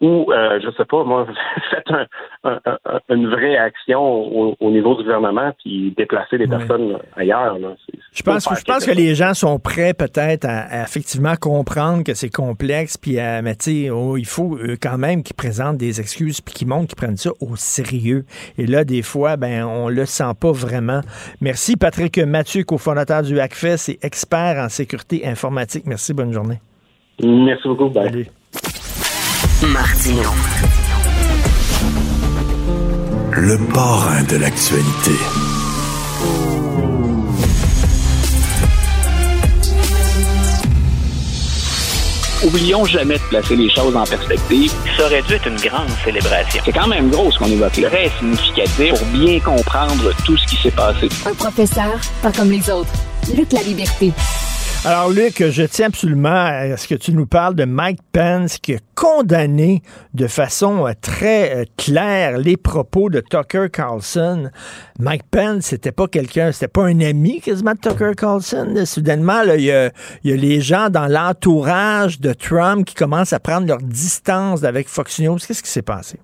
[0.00, 1.26] ou, euh, je sais pas, moi,
[1.70, 2.06] faites un-
[2.44, 7.58] un- un- une vraie action au, au niveau du gouvernement, puis déplacer les personnes ailleurs.
[7.58, 7.74] Là.
[8.12, 12.04] Je pense, faut je pense que les gens sont prêts peut-être à, à effectivement comprendre
[12.04, 15.36] que c'est complexe, puis à, mais tu sais, oh, il faut euh, quand même qu'ils
[15.36, 18.24] présentent des excuses, puis qu'ils montrent qu'ils prennent ça au sérieux.
[18.56, 21.00] Et là, des fois, ben, on le sent pas vraiment.
[21.40, 25.84] Merci Patrick Mathieu, cofondateur du Hackfest et expert en sécurité informatique.
[25.86, 26.60] Merci, bonne journée.
[27.22, 27.88] Merci beaucoup.
[27.88, 28.04] Bye.
[28.10, 28.26] Salut.
[29.66, 30.30] Martino.
[33.32, 35.10] Le parrain de l'actualité.
[42.44, 44.72] Oublions jamais de placer les choses en perspective.
[44.96, 46.62] Ça aurait dû être une grande célébration.
[46.64, 47.88] C'est quand même gros ce qu'on évoque là.
[47.90, 51.08] Très significatif pour bien comprendre tout ce qui s'est passé.
[51.26, 52.92] Un professeur, pas comme les autres.
[53.34, 54.12] Lutte la liberté.
[54.90, 58.74] Alors, Luc, je tiens absolument à ce que tu nous parles de Mike Pence qui
[58.74, 59.82] a condamné
[60.14, 64.48] de façon euh, très euh, claire les propos de Tucker Carlson.
[64.98, 68.82] Mike Pence, c'était pas quelqu'un, c'était pas un ami quasiment de Tucker Carlson.
[68.86, 69.90] Soudainement, il y, a,
[70.24, 75.36] les gens dans l'entourage de Trump qui commencent à prendre leur distance avec Fox News.
[75.36, 76.18] Qu'est-ce qui s'est passé?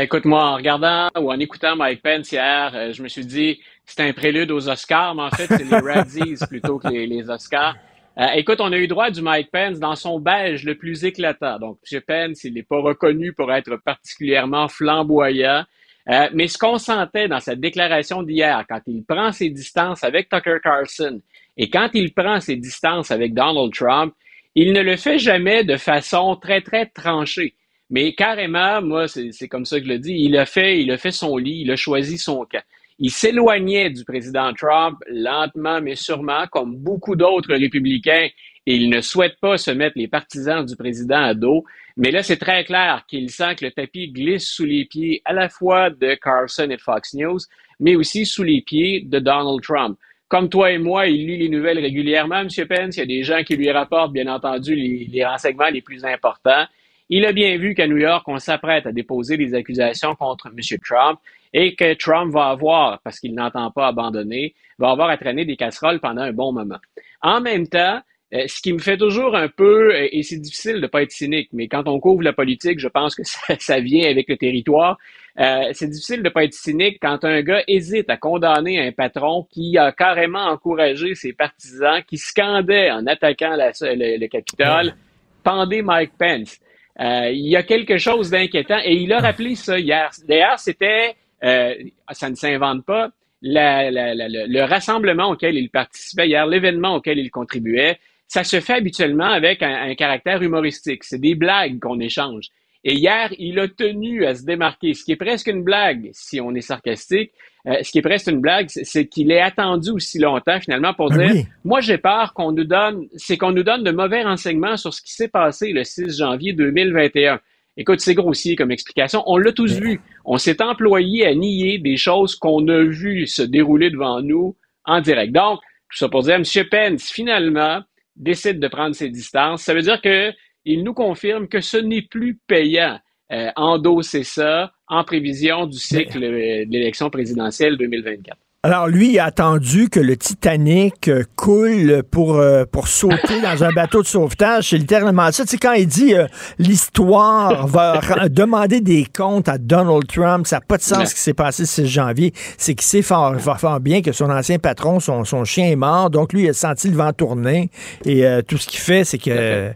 [0.00, 4.02] écoute-moi, en regardant ou en écoutant Mike Pence hier, euh, je me suis dit, c'est
[4.02, 7.76] un prélude aux Oscars, mais en fait, c'est les Razzies plutôt que les, Oscars.
[8.18, 11.58] Euh, écoute, on a eu droit du Mike Pence dans son beige le plus éclatant.
[11.58, 12.00] Donc, M.
[12.06, 15.64] Pence, il n'est pas reconnu pour être particulièrement flamboyant.
[16.08, 20.28] Euh, mais ce qu'on sentait dans sa déclaration d'hier, quand il prend ses distances avec
[20.28, 21.20] Tucker Carlson
[21.56, 24.14] et quand il prend ses distances avec Donald Trump,
[24.54, 27.54] il ne le fait jamais de façon très, très tranchée.
[27.90, 30.98] Mais carrément, moi, c'est comme ça que je le dis, il a fait, il a
[30.98, 32.62] fait son lit, il a choisi son camp.
[32.98, 38.28] Il s'éloignait du président Trump lentement mais sûrement, comme beaucoup d'autres républicains,
[38.68, 41.64] et il ne souhaite pas se mettre les partisans du président à dos.
[41.96, 45.32] Mais là, c'est très clair qu'il sent que le tapis glisse sous les pieds à
[45.32, 47.38] la fois de Carlson et Fox News,
[47.78, 49.98] mais aussi sous les pieds de Donald Trump.
[50.28, 52.48] Comme toi et moi, il lit les nouvelles régulièrement, M.
[52.68, 52.96] Pence.
[52.96, 56.66] Il y a des gens qui lui rapportent, bien entendu, les renseignements les plus importants.
[57.08, 60.78] Il a bien vu qu'à New York, on s'apprête à déposer des accusations contre M.
[60.84, 61.20] Trump
[61.58, 65.56] et que Trump va avoir, parce qu'il n'entend pas abandonner, va avoir à traîner des
[65.56, 66.76] casseroles pendant un bon moment.
[67.22, 68.02] En même temps,
[68.34, 71.02] euh, ce qui me fait toujours un peu, euh, et c'est difficile de ne pas
[71.02, 73.22] être cynique, mais quand on couvre la politique, je pense que
[73.58, 74.98] ça, vient avec le territoire.
[75.40, 78.92] Euh, c'est difficile de ne pas être cynique quand un gars hésite à condamner un
[78.92, 84.94] patron qui a carrément encouragé ses partisans, qui scandaient en attaquant le, le, Capitole,
[85.42, 86.60] pendez Mike Pence.
[87.00, 90.10] il y a quelque chose d'inquiétant et il a rappelé ça hier.
[90.28, 91.16] D'ailleurs, c'était
[91.46, 91.74] euh,
[92.10, 93.10] ça ne s'invente pas.
[93.42, 97.98] le rassemblement auquel il participait hier, l'événement auquel il contribuait,
[98.28, 101.04] ça se fait habituellement avec un, caractère humoristique.
[101.04, 102.46] C'est des blagues qu'on échange.
[102.84, 106.40] Et hier, il a tenu à se démarquer, ce qui est presque une blague, si
[106.40, 107.32] on est sarcastique.
[107.66, 111.10] Euh, ce qui est presque une blague, c'est qu'il est attendu aussi longtemps, finalement, pour
[111.10, 114.76] ben dire, moi, j'ai peur qu'on nous donne, c'est qu'on nous donne de mauvais renseignements
[114.76, 117.40] sur ce qui s'est passé le 6 janvier 2021.
[117.76, 119.22] Écoute, c'est grossier comme explication.
[119.26, 120.00] On l'a tous vu.
[120.24, 125.00] On s'est employé à nier des choses qu'on a vues se dérouler devant nous en
[125.00, 125.32] direct.
[125.32, 126.44] Donc, tout ça pour dire, M.
[126.70, 127.82] Pence, finalement,
[128.16, 129.62] décide de prendre ses distances.
[129.62, 132.98] Ça veut dire qu'il nous confirme que ce n'est plus payant
[133.32, 138.38] euh, endosser ça en prévision du cycle de l'élection présidentielle 2024.
[138.66, 143.62] Alors, lui, il a attendu que le Titanic euh, coule pour, euh, pour sauter dans
[143.62, 144.70] un bateau de sauvetage.
[144.70, 145.44] C'est littéralement ça.
[145.44, 146.26] Tu sais, quand il dit euh,
[146.58, 151.20] l'histoire va demander des comptes à Donald Trump, ça n'a pas de sens ce qui
[151.20, 152.32] s'est passé ce 6 janvier.
[152.58, 156.10] C'est qu'il sait fort, fort, bien que son ancien patron, son, son, chien est mort.
[156.10, 157.70] Donc, lui, il a senti le vent tourner.
[158.04, 159.70] Et tout ce qu'il fait, c'est que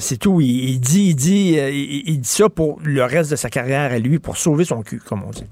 [0.00, 0.40] c'est tout.
[0.40, 1.52] Il, dit, il dit,
[2.06, 4.98] il dit ça pour le reste de sa carrière à lui, pour sauver son cul,
[4.98, 5.44] comme on dit.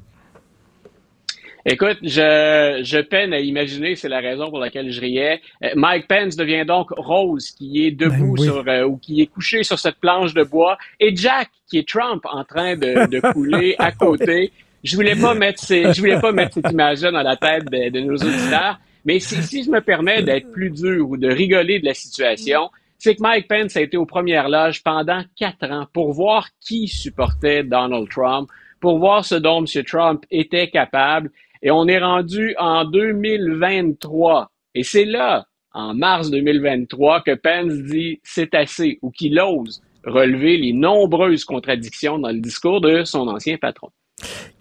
[1.67, 5.41] Écoute, je, je peine à imaginer, c'est la raison pour laquelle je riais.
[5.63, 9.27] Euh, Mike Pence devient donc Rose, qui est debout ben sur, euh, ou qui est
[9.27, 13.33] couché sur cette planche de bois, et Jack, qui est Trump, en train de, de
[13.33, 14.53] couler à côté.
[14.85, 17.91] Je voulais pas mettre ces, je voulais pas mettre cette image-là dans la tête de,
[17.91, 21.81] de nos auditeurs, mais si, si je me permets d'être plus dur ou de rigoler
[21.81, 25.87] de la situation, c'est que Mike Pence a été aux premières loges pendant quatre ans
[25.93, 28.49] pour voir qui supportait Donald Trump,
[28.81, 29.85] pour voir ce dont M.
[29.85, 31.31] Trump était capable.
[31.63, 34.51] Et on est rendu en 2023.
[34.75, 40.57] Et c'est là, en mars 2023, que Pence dit c'est assez ou qu'il ose relever
[40.57, 43.91] les nombreuses contradictions dans le discours de son ancien patron.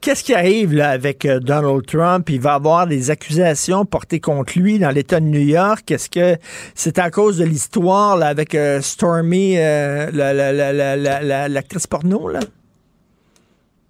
[0.01, 2.29] Qu'est-ce qui arrive là avec euh, Donald Trump?
[2.29, 5.89] Il va avoir des accusations portées contre lui dans l'État de New York.
[5.89, 6.37] Est-ce que
[6.75, 10.11] c'est à cause de l'histoire avec euh, Stormy, euh,
[11.47, 12.29] l'actrice porno?
[12.29, 12.39] Là?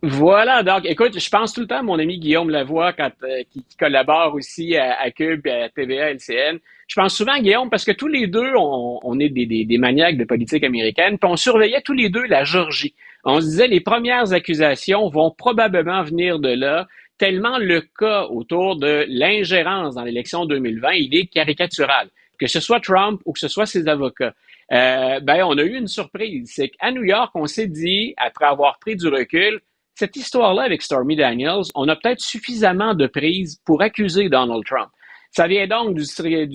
[0.04, 3.42] Voilà, donc écoute, je pense tout le temps à mon ami Guillaume Lavoie quand, euh,
[3.50, 6.60] qui, collabore aussi à, Cube, à TVA, LCN.
[6.88, 10.18] Je pense souvent à Guillaume parce que tous les deux, on, on est des, maniaques
[10.18, 12.94] de politique américaine, puis on surveillait tous les deux la Georgie.
[13.24, 16.88] On se disait les premières accusations vont probablement venir de là,
[17.18, 22.10] tellement le cas autour de l'ingérence dans l'élection 2020, il est caricatural.
[22.40, 24.36] Que ce soit Trump ou que ce soit ses avocats.
[24.72, 26.52] Euh, ben, on a eu une surprise.
[26.54, 29.60] C'est qu'à New York, on s'est dit, après avoir pris du recul,
[29.98, 34.90] cette histoire-là avec Stormy Daniels, on a peut-être suffisamment de prises pour accuser Donald Trump.
[35.32, 36.04] Ça vient donc du,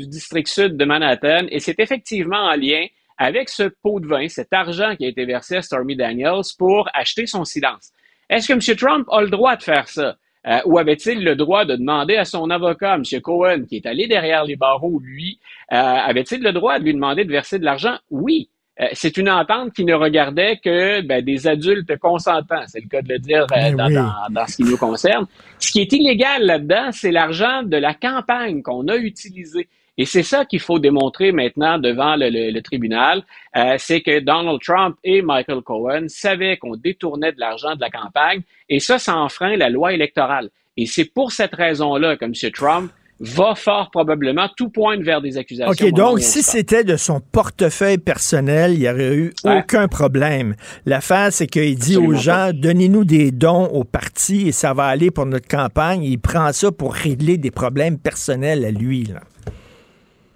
[0.06, 2.86] district sud de Manhattan et c'est effectivement en lien
[3.18, 6.88] avec ce pot de vin, cet argent qui a été versé à Stormy Daniels pour
[6.94, 7.90] acheter son silence.
[8.30, 8.76] Est-ce que M.
[8.76, 10.16] Trump a le droit de faire ça?
[10.46, 13.04] Euh, ou avait-il le droit de demander à son avocat, M.
[13.20, 15.40] Cohen, qui est allé derrière les barreaux, lui,
[15.72, 17.96] euh, avait-il le droit de lui demander de verser de l'argent?
[18.10, 18.48] Oui.
[18.80, 23.02] Euh, c'est une entente qui ne regardait que ben, des adultes consentants, c'est le cas
[23.02, 23.94] de le dire Ben dans, oui.
[23.94, 25.26] dans- dans ce qui nous concerne.
[25.58, 29.68] Ce qui est illégal là-dedans, c'est l'argent de la campagne qu'on a utilisé.
[29.98, 33.22] Et c'est ça qu'il faut démontrer maintenant devant le, le- le tribunal,
[33.56, 37.90] euh, c'est que Donald Trump et Michael Cohen savaient qu'on détournait de l'argent de la
[37.90, 38.40] campagne,
[38.70, 40.48] et ça, ça enfreint la loi électorale.
[40.78, 42.32] Et c'est pour cette raison-là que M.
[42.54, 42.90] Trump
[43.20, 45.70] va fort probablement tout pointe vers des accusations.
[45.86, 49.58] OK, donc on si c'était de son portefeuille personnel, il n'y aurait eu Ouais.
[49.60, 50.56] aucun problème.
[50.86, 55.10] L'affaire, c'est qu'il dit aux gens, donnez-nous des dons au parti et ça va aller
[55.12, 56.02] pour notre campagne.
[56.02, 59.04] Il prend ça pour régler des problèmes personnels à lui.
[59.04, 59.20] Là.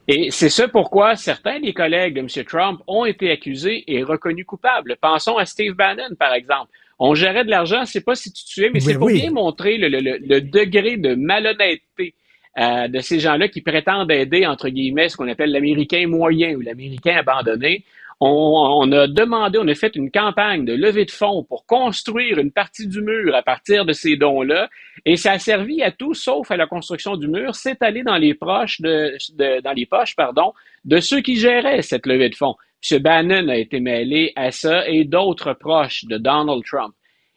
[0.08, 2.44] Et c'est ce pourquoi certains des collègues de M.
[2.46, 4.96] Trump ont été accusés et reconnus coupables.
[5.00, 6.70] Pensons à Steve Bannon, par exemple.
[7.00, 9.20] On gérait de l'argent, je sais pas si tu souviens, mais Oui, c'est pour oui.
[9.20, 12.14] bien montrer le, le- le- le degré de malhonnêteté
[12.58, 16.60] euh, de ces gens-là qui prétendent aider, entre guillemets, ce qu'on appelle l'Américain moyen ou
[16.60, 17.84] l'Américain abandonné.
[18.18, 22.38] On, on a demandé, on a fait une campagne de levée de fonds pour construire
[22.38, 24.70] une partie du mur à partir de ces dons-là,
[25.04, 27.54] et ça a servi à tout sauf à la construction du mur.
[27.54, 30.54] C'est allé dans les proches de, de- dans les poches, pardon,
[30.86, 32.54] de ceux qui géraient cette levée de fonds.
[32.90, 32.98] M.
[33.02, 36.94] Bannon a été mêlé à ça et d'autres proches de Donald Trump.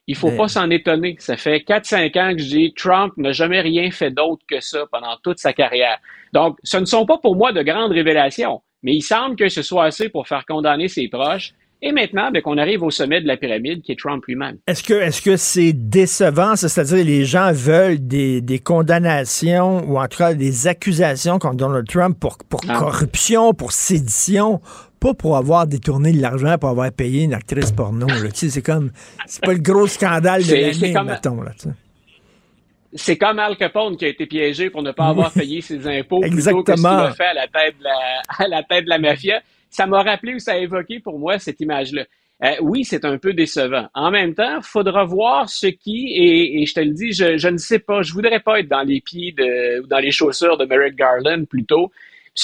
[0.09, 1.15] Il faut Mais- pas s'en étonner.
[1.19, 4.87] Ça fait 4-5 ans que je dis Trump n'a jamais rien fait d'autre que ça
[4.91, 5.99] pendant toute sa carrière.
[6.33, 9.61] Donc, ce ne sont pas pour moi de grandes révélations, mais il semble que ce
[9.61, 11.53] soit assez pour faire condamner ses proches.
[11.81, 14.57] Et maintenant, ben, qu'on arrive au sommet de la pyramide qui est Trump lui-même.
[14.67, 20.07] Est-ce que est-ce que c'est décevant, c'est-à-dire les gens veulent des, des condamnations ou en
[20.07, 22.77] tout cas des accusations contre Donald Trump pour, pour Ah.
[22.79, 24.59] corruption, pour sédition,
[24.99, 28.07] pas pour avoir détourné de l'argent pour avoir payé une actrice porno.
[28.07, 28.15] là.
[28.31, 28.91] Tu sais, c'est comme
[29.25, 31.41] c'est pas le gros scandale de l'année, comme- mettons.
[31.41, 31.75] Là, tu sais.
[32.95, 36.19] C'est comme Al Capone qui a été piégé pour ne pas avoir payé ses impôts
[36.21, 36.89] plutôt que ce qu'il Exactement.
[37.03, 37.99] a fait à la tête de la,
[38.45, 39.41] à la tête de la mafia.
[39.69, 42.05] Ça m'a rappelé ou ça a évoqué pour moi cette image-là.
[42.43, 43.87] Euh, oui, c'est un peu décevant.
[43.93, 47.79] En même temps, faudra voir ce qui, et, je te le dis, je, ne sais
[47.79, 49.35] pas, je voudrais pas être dans les pieds
[49.81, 51.91] ou dans les chaussures de Merrick Garland plutôt.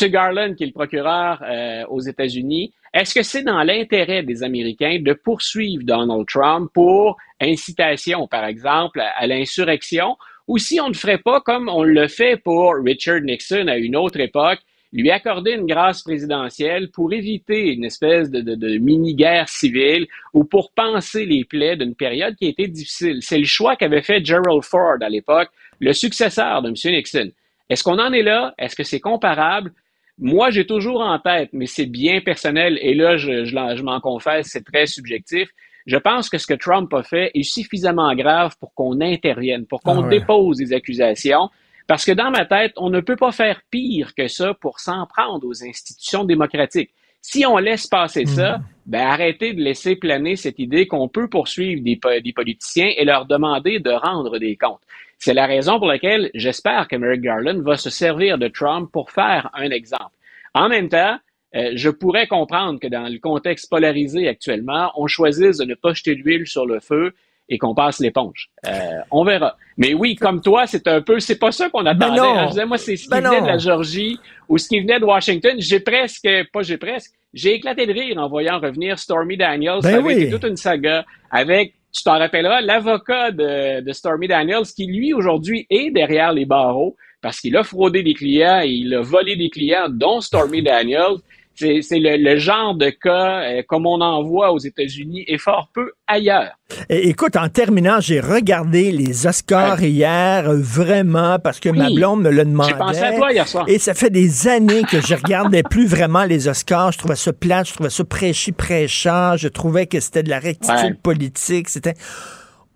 [0.01, 0.09] M.
[0.09, 4.99] Garland, qui est le procureur euh, aux États-Unis, est-ce que c'est dans l'intérêt des Américains
[5.01, 10.93] de poursuivre Donald Trump pour incitation, par exemple, à, à l'insurrection, ou si on ne
[10.93, 14.59] ferait pas comme on le fait pour Richard Nixon à une autre époque,
[15.01, 20.45] lui accorder une grâce présidentielle pour éviter une espèce de, de- de mini-guerre civile ou
[20.45, 23.17] pour penser les plaies d'une période qui a été difficile.
[23.21, 25.49] C'est le choix qu'avait fait Gerald Ford à l'époque,
[25.79, 26.75] le successeur de M.
[26.95, 27.29] Nixon.
[27.69, 28.53] Est-ce qu'on en est là?
[28.57, 29.71] Est-ce que c'est comparable?
[30.17, 33.83] Moi, j'ai toujours en tête, mais c'est bien personnel, et là, je, je l'en- je
[33.83, 35.49] m'en confesse, c'est très subjectif.
[35.87, 39.81] Je pense que ce que Trump a fait est suffisamment grave pour qu'on intervienne, pour
[39.81, 40.19] qu'on Ah ouais.
[40.19, 41.49] dépose des accusations.
[41.87, 45.05] Parce que dans ma tête, on ne peut pas faire pire que ça pour s'en
[45.05, 46.91] prendre aux institutions démocratiques.
[47.21, 51.83] Si on laisse passer ça, ben arrêtez de laisser planer cette idée qu'on peut poursuivre
[51.83, 54.81] des, po- des politiciens et leur demander de rendre des comptes.
[55.17, 59.09] C'est la raison pour laquelle j'espère que Merrick Garland va se servir de Trump pour
[59.09, 60.11] faire un exemple.
[60.53, 61.17] En même temps,
[61.55, 65.93] euh, je pourrais comprendre que dans le contexte polarisé actuellement, on choisisse de ne pas
[65.93, 67.13] jeter l'huile sur le feu
[67.49, 68.49] et qu'on passe l'éponge.
[68.67, 68.71] Euh,
[69.11, 69.55] on verra.
[69.77, 72.17] Mais oui, comme toi, c'est un peu, c'est pas ça qu'on attendait.
[72.17, 72.35] non.
[72.37, 72.43] hein.
[72.45, 74.19] Je disais, moi, c'est ce qui Ben venait de la Georgie
[74.49, 75.55] ou ce qui venait de Washington.
[75.59, 79.79] J'ai presque, pas j'ai presque, j'ai éclaté de rire en voyant revenir Stormy Daniels.
[79.83, 80.13] Ben ça avait oui.
[80.23, 85.13] été toute une saga avec, tu t'en rappelleras, l'avocat de, de Stormy Daniels qui, lui,
[85.13, 89.35] aujourd'hui, est derrière les barreaux parce qu'il a fraudé des clients et il a volé
[89.35, 91.17] des clients, dont Stormy Daniels.
[91.57, 95.69] C'est le, le genre de cas euh, comme on en voit aux États-Unis et fort
[95.73, 96.51] peu ailleurs.
[96.89, 101.95] Et écoute, en terminant, j'ai regardé les Oscars hier, vraiment, parce que ma Oui.
[101.95, 102.71] blonde me le demandait.
[102.73, 103.65] J'ai pensé à toi hier soir.
[103.67, 106.91] Et ça fait des années que je regardais plus vraiment les Oscars.
[106.91, 109.37] Je trouvais ça plate, je trouvais ça prêchi prêchant.
[109.37, 110.93] Je trouvais que c'était de la rectitude Ouais.
[111.01, 111.69] politique.
[111.69, 111.93] C'était.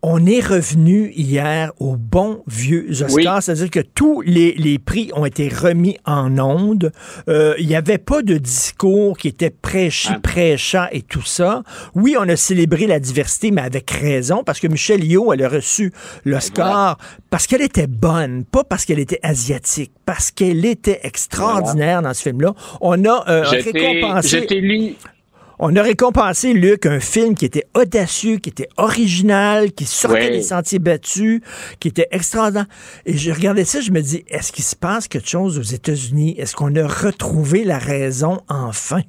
[0.02, 3.42] On est revenu hier au bon vieux Oscars, Oui.
[3.42, 6.94] c'est-à-dire que tous les, les prix ont été remis en ondes.
[7.28, 11.64] Euh, Il n'y avait pas de discours qui était prêchi, prêchant et tout ça.
[11.96, 15.50] Oui, on a célébré la diversité, mais avec raison, parce que Michelle Yeoh, elle a
[15.50, 15.92] reçu
[16.24, 16.98] l'Oscar
[17.30, 22.22] parce qu'elle était bonne, pas parce qu'elle était asiatique, parce qu'elle était extraordinaire dans ce
[22.24, 22.54] film-là.
[22.80, 24.48] On a euh, récompensé...
[25.62, 30.32] On a récompensé, Luc, un film qui était audacieux, qui était original, qui sortait Oui.
[30.32, 31.42] des sentiers battus,
[31.82, 32.66] qui était extraordinaire.
[33.06, 36.36] Et je regardais ça, je me dis, est-ce qu'il se passe quelque chose aux États-Unis?
[36.38, 39.02] Est-ce qu'on a retrouvé la raison enfin?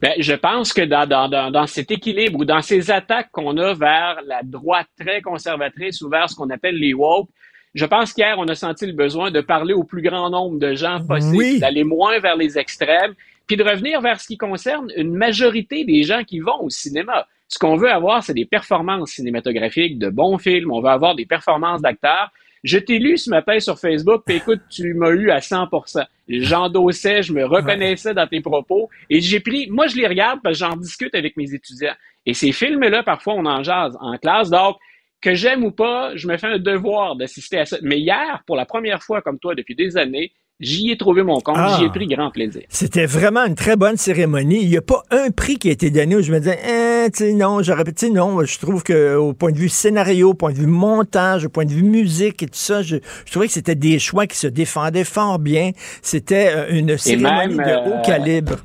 [0.00, 3.58] Ben, je pense que dans, dans, dans, dans, cet équilibre ou dans ces attaques qu'on
[3.58, 7.28] a vers la droite très conservatrice ou vers ce qu'on appelle les woke,
[7.74, 10.74] je pense qu'hier, on a senti le besoin de parler au plus grand nombre de
[10.74, 13.14] gens possible, d'aller moins vers les extrêmes,
[13.46, 17.26] puis de revenir vers ce qui concerne une majorité des gens qui vont au cinéma.
[17.48, 21.26] Ce qu'on veut avoir, c'est des performances cinématographiques, de bons films, on veut avoir des
[21.26, 22.30] performances d'acteurs.
[22.64, 27.22] Je t'ai lu ce matin sur Facebook, puis écoute, tu m'as eu à 100% J'endossais,
[27.22, 30.64] je me reconnaissais dans tes propos, et j'ai pris, moi je les regarde parce que
[30.64, 31.94] j'en discute avec mes étudiants.
[32.24, 34.76] Et ces films-là, parfois, on en jase en classe, donc
[35.20, 37.78] que j'aime ou pas, je me fais un devoir d'assister à ça.
[37.82, 40.32] Mais hier, pour la première fois, comme toi, depuis des années,
[40.62, 41.92] J'y ai trouvé mon compte, j'y ai ah.
[41.92, 42.62] pris grand plaisir.
[42.68, 44.60] C'était vraiment une très bonne cérémonie.
[44.62, 47.10] Il n'y a pas un prix qui a été donné où je me disais, eh,
[47.10, 50.34] tu sais, non, j'aurais tu non, je trouve que au point de vue scénario, au
[50.34, 52.98] point de vue montage, au point de vue musique et tout ça, je,
[53.28, 55.72] trouvais que c'était des choix qui se défendaient fort bien.
[56.00, 58.58] C'était euh, une cérémonie de haut euh, calibre.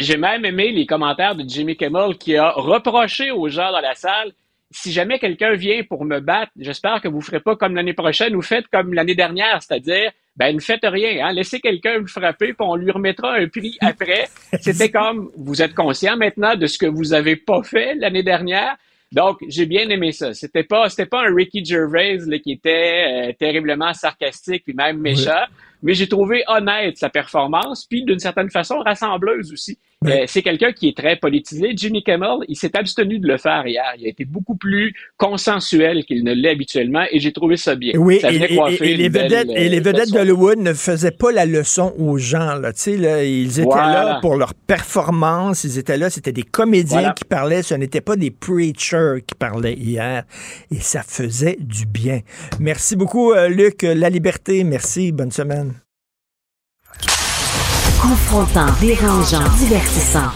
[0.00, 3.94] J'ai même aimé les commentaires de Jimmy Kimmel qui a reproché aux gens dans la
[3.94, 4.32] salle
[4.70, 7.94] si jamais quelqu'un vient pour me battre, j'espère que vous ne ferez pas comme l'année
[7.94, 11.32] prochaine ou faites comme l'année dernière, c'est-à-dire, ben, ne faites rien, hein.
[11.32, 14.28] laissez quelqu'un me frapper, puis on lui remettra un prix après.
[14.60, 18.76] C'était comme, vous êtes conscient maintenant de ce que vous avez pas fait l'année dernière.
[19.10, 20.34] Donc, j'ai bien aimé ça.
[20.34, 25.46] C'était pas, c'était pas un Ricky Gervais qui était euh, terriblement sarcastique puis même méchant
[25.82, 29.78] mais j'ai trouvé honnête sa performance, puis d'une certaine façon rassembleuse aussi.
[30.06, 31.72] Euh, c'est quelqu'un qui est très politisé.
[31.74, 33.84] Jimmy Kimmel, il s'est abstenu de le faire hier.
[33.98, 37.98] Il a été beaucoup plus consensuel qu'il ne l'est habituellement, et j'ai trouvé ça bien.
[37.98, 38.38] Oui, et,
[38.96, 42.54] les vedettes, et les vedettes d'Hollywood ne faisaient pas la leçon aux gens.
[42.54, 42.70] Là.
[42.86, 47.62] Là, ils étaient là pour leur performance, ils étaient là, c'était des comédiens qui parlaient,
[47.62, 50.24] ce n'était pas des preachers qui parlaient hier,
[50.70, 52.20] et ça faisait du bien.
[52.60, 53.82] Merci beaucoup, euh, Luc.
[53.82, 55.74] La liberté, merci, bonne semaine.
[58.00, 60.30] Confrontant, dérangeant, divertissant.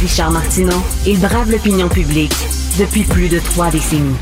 [0.00, 2.34] Richard Martineau, il brave l'opinion publique
[2.78, 4.14] depuis plus de trois décennies.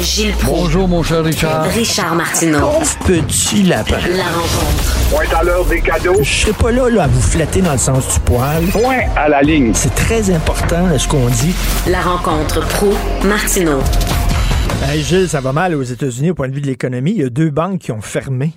[0.00, 0.60] Gilles Proulx.
[0.62, 1.64] Bonjour, mon cher Richard.
[1.64, 2.70] Richard Martineau.
[3.04, 3.98] petit lapin.
[4.16, 4.96] La rencontre.
[5.10, 6.18] Point à l'heure des cadeaux.
[6.22, 8.64] Je serai pas là, là, à vous flatter dans le sens du poil.
[8.66, 9.72] Point à la ligne.
[9.74, 11.54] C'est très important, ce qu'on dit.
[11.88, 13.80] La rencontre pro martineau
[14.86, 17.10] Hey, Gilles, ça va mal aux États-Unis au point de vue de l'économie.
[17.16, 18.52] Il y a deux banques qui ont fermé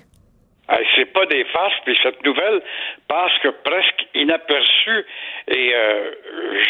[1.12, 2.62] pas des farces, puis cette nouvelle
[3.08, 5.04] passe que presque inaperçue
[5.48, 6.10] et euh,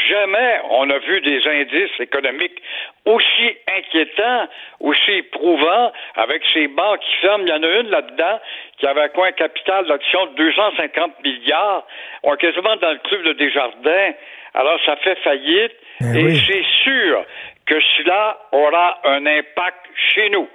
[0.09, 2.63] jamais on a vu des indices économiques
[3.05, 4.49] aussi inquiétants,
[4.81, 7.45] aussi éprouvants, avec ces banques qui ferment.
[7.47, 8.41] Il y en a une là-dedans
[8.79, 11.87] qui avait quoi un capital d'action de 250 milliards.
[12.23, 14.13] On est quasiment dans le club de Desjardins.
[14.55, 17.25] Alors ça fait faillite ben et c'est sûr
[17.67, 20.49] que cela aura un impact chez nous.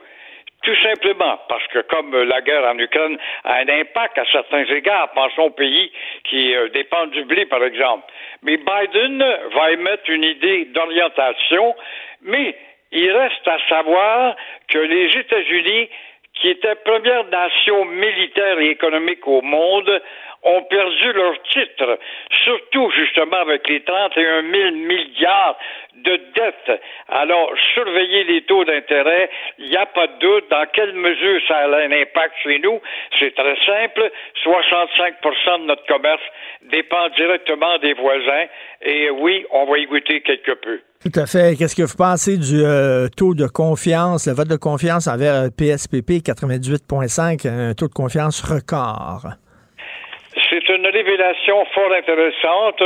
[0.64, 5.12] Tout simplement parce que comme la guerre en Ukraine a un impact à certains égards,
[5.12, 5.92] pensons aux pays
[6.24, 8.04] qui euh, dépendent du blé, par exemple.
[8.42, 9.24] Mais Biden
[9.54, 11.76] va émettre une idée d'orientation,
[12.22, 12.56] mais
[12.92, 14.36] il reste à savoir
[14.68, 15.90] que les États-Unis,
[16.34, 20.02] qui étaient première nation militaire et économique au monde,
[20.44, 22.00] ont perdu leur titre,
[22.44, 25.58] surtout justement avec les 31 000 milliards
[25.96, 26.82] de dettes.
[27.10, 30.46] Alors, surveiller les taux d'intérêt, il n'y a pas de doute.
[30.50, 32.80] Dans quelle mesure ça a un impact chez nous?
[33.20, 34.12] C'est très simple.
[34.46, 36.22] 65% de notre commerce
[36.72, 38.46] dépend directement des voisins.
[38.82, 40.80] Et oui, on va y goûter quelque peu.
[41.02, 41.56] Tout à fait.
[41.58, 46.24] Qu'est-ce que vous pensez du euh, taux de confiance, le vote de confiance envers PSPP
[46.26, 49.28] 98.5, un taux de confiance record?
[50.58, 52.82] C'est une révélation fort intéressante.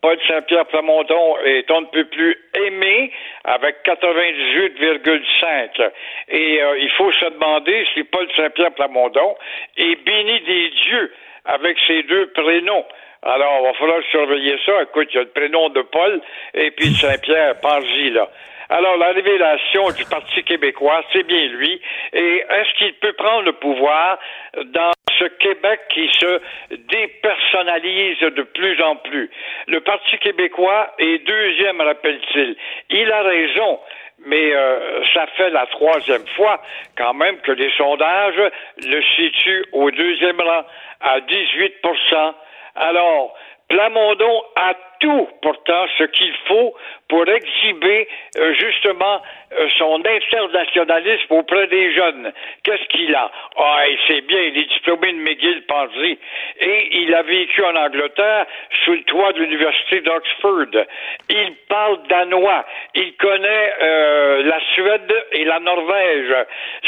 [0.00, 3.12] Paul Saint-Pierre Plamondon est on ne peut plus aimé
[3.44, 5.90] avec 98,5.
[6.28, 9.36] Et euh, il faut se demander si Paul Saint-Pierre Plamondon
[9.76, 11.12] est béni des dieux
[11.44, 12.84] avec ses deux prénoms.
[13.22, 14.82] Alors, il va falloir surveiller ça.
[14.82, 16.20] Écoute, il y a le prénom de Paul
[16.54, 18.28] et puis Saint-Pierre, pense-y, là.
[18.68, 21.80] Alors, la révélation du Parti québécois, c'est bien lui.
[22.14, 24.18] Et est-ce qu'il peut prendre le pouvoir
[24.66, 29.30] dans ce Québec qui se dépersonnalise de plus en plus?
[29.68, 32.56] Le Parti québécois est deuxième, rappelle-t-il.
[32.90, 33.80] Il a raison
[34.24, 36.60] mais euh, ça fait la troisième fois
[36.96, 38.40] quand même que les sondages
[38.84, 40.64] le situent au deuxième rang
[41.00, 42.34] à 18%
[42.76, 43.34] Alors,
[43.68, 46.74] Plamondon a tout pourtant ce qu'il faut
[47.08, 48.08] pour exhiber
[48.38, 49.20] euh, justement
[49.52, 52.32] euh, son internationalisme auprès des jeunes.
[52.62, 53.30] Qu'est-ce qu'il a?
[53.56, 56.18] Ah, il bien, il est diplômé de McGill, pensez.
[56.60, 58.46] Et il a vécu en Angleterre
[58.84, 60.84] sous le toit de l'Université d'Oxford.
[61.28, 62.64] Il parle danois.
[62.94, 66.34] Il connaît euh, la Suède et la Norvège.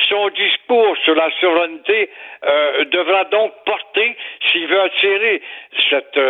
[0.09, 2.11] Son discours sur la souveraineté
[2.93, 4.17] devra donc porter,
[4.53, 5.43] s'il veut attirer
[5.89, 6.21] cette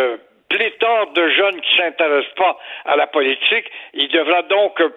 [0.49, 3.69] pléthore de jeunes qui s'intéressent pas à la politique.
[3.93, 4.89] Il devra donc euh,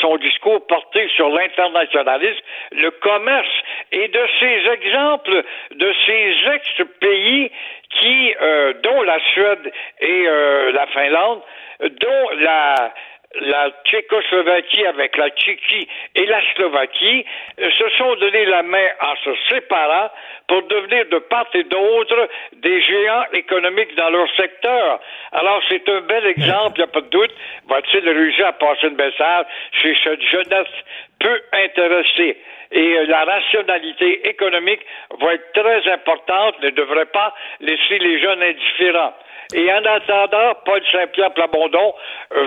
[0.00, 2.40] son discours porter sur l'internationalisme,
[2.72, 3.62] le commerce
[3.92, 7.50] et de ces exemples de ces ex-pays
[7.90, 11.42] qui, euh, dont la Suède et euh, la Finlande,
[11.80, 12.92] dont la
[13.34, 17.24] la Tchécoslovaquie avec la Tchéquie et la Slovaquie
[17.60, 20.10] euh, se sont donné la main en se séparant
[20.46, 25.00] pour devenir de part et d'autre des géants économiques dans leur secteur.
[25.32, 27.32] Alors c'est un bel exemple, il n'y a pas de doute.
[27.68, 30.74] Va-t-il réussir à passer une message chez cette jeunesse
[31.20, 32.38] peu intéressée?
[32.70, 34.80] Et euh, la rationalité économique
[35.20, 39.14] va être très importante, ne devrait pas laisser les jeunes indifférents.
[39.54, 41.94] Et en attendant, Paul Saint-Pierre Plamondon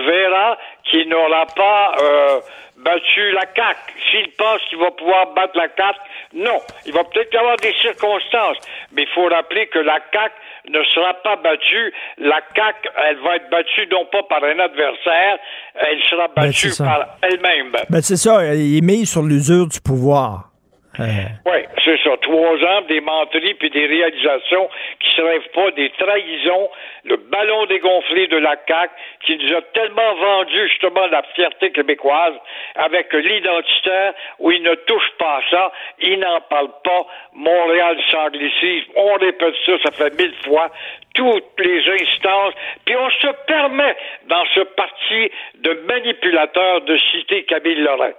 [0.06, 2.40] verra qu'il n'aura pas euh,
[2.78, 3.76] battu la CAC.
[4.10, 5.96] S'il pense qu'il va pouvoir battre la CAC,
[6.34, 6.60] non.
[6.86, 8.58] Il va peut-être y avoir des circonstances,
[8.92, 10.32] mais il faut rappeler que la CAC
[10.68, 11.92] ne sera pas battue.
[12.18, 12.76] La CAC,
[13.08, 15.38] elle va être battue non pas par un adversaire,
[15.74, 17.72] elle sera Ben, battue par elle-même.
[17.90, 20.51] Ben, c'est ça, il est mis sur l'usure du pouvoir.
[20.98, 22.16] Oui, c'est ça.
[22.20, 24.68] Trois ans, des menteries puis des réalisations
[25.00, 26.70] qui ne se rêvent pas, des trahisons,
[27.04, 28.92] le ballon dégonflé de la CAQ
[29.24, 32.34] qui nous a tellement vendu justement la fierté québécoise
[32.74, 37.06] avec l'identitaire où il ne touche pas ça, il n'en parle pas.
[37.34, 40.70] Montréal sans anglicisme, on répète ça, ça fait mille fois
[41.14, 42.54] toutes les instances,
[42.84, 43.96] puis on se permet
[44.28, 48.12] dans ce parti de manipulateurs de citer Camille Lorrain.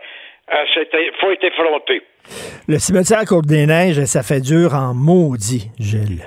[0.52, 2.02] Euh, c'était- faut être effronté.
[2.68, 6.24] le cimetière à Côte-des-Neiges, ça fait dur en maudit, Gilles.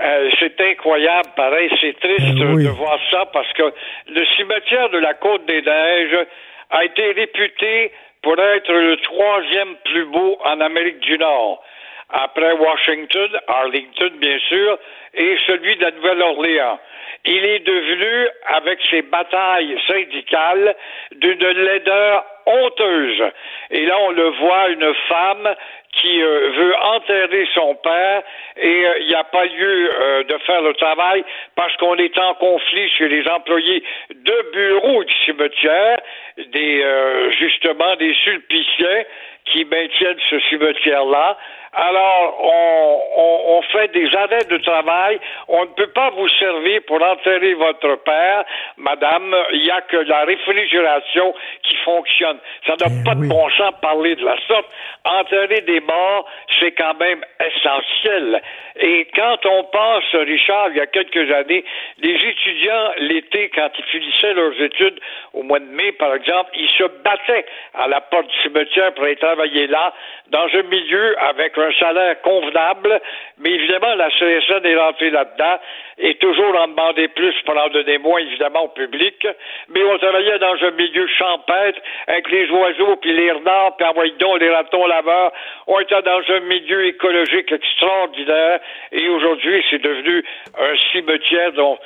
[0.00, 2.64] Euh, c'est incroyable, pareil, c'est triste Ben oui.
[2.64, 3.72] de voir ça parce que
[4.08, 6.26] le cimetière de la Côte des Neiges
[6.70, 7.92] a été réputé
[8.22, 11.62] pour être le troisième plus beau en Amérique du Nord,
[12.10, 14.78] après Washington, Arlington bien sûr,
[15.14, 16.78] et celui de la Nouvelle-Orléans.
[17.24, 20.74] Il est devenu, avec ses batailles syndicales,
[21.14, 23.22] d'une laideur honteuse.
[23.70, 25.54] Et là, on le voit, une femme
[25.92, 28.22] qui euh, veut enterrer son père
[28.56, 31.22] et euh, il n'y a pas lieu euh, de faire le travail
[31.54, 36.00] parce qu'on est en conflit chez les employés de bureau du cimetière,
[36.38, 39.04] des euh, justement des sulpiciens
[39.44, 41.36] qui maintiennent ce cimetière-là.
[41.74, 45.18] Alors, on, on, on fait des arrêts de travail.
[45.48, 48.44] On ne peut pas vous servir pour enterrer votre père,
[48.76, 49.34] madame.
[49.52, 52.38] Il n'y a que la réfrigération qui fonctionne.
[52.66, 54.66] Ça n'a pas de bon sens de parler de la sorte.
[55.04, 56.28] Enterrer des morts,
[56.60, 58.42] c'est quand même essentiel.
[58.76, 61.64] Et quand on pense, Richard, il y a quelques années,
[61.98, 64.98] les étudiants, l'été, quand ils finissaient leurs études,
[65.34, 67.44] au mois de mai, par exemple, ils se battaient
[67.74, 69.92] à la porte du cimetière pour aller travailler là,
[70.28, 73.00] dans un milieu avec un salaire convenable,
[73.38, 75.58] mais évidemment, la CSN est rentrée là-dedans
[75.98, 79.26] et toujours en demander plus pour en donner moins, évidemment, au public.
[79.68, 84.14] Mais on travaillait dans un milieu champêtre avec les oiseaux, puis les renards, puis envoyez
[84.18, 85.32] donc les ratons laveurs.
[85.74, 88.60] On était dans un milieu écologique extraordinaire
[88.92, 90.22] et aujourd'hui, c'est devenu
[90.58, 91.78] un cimetière dont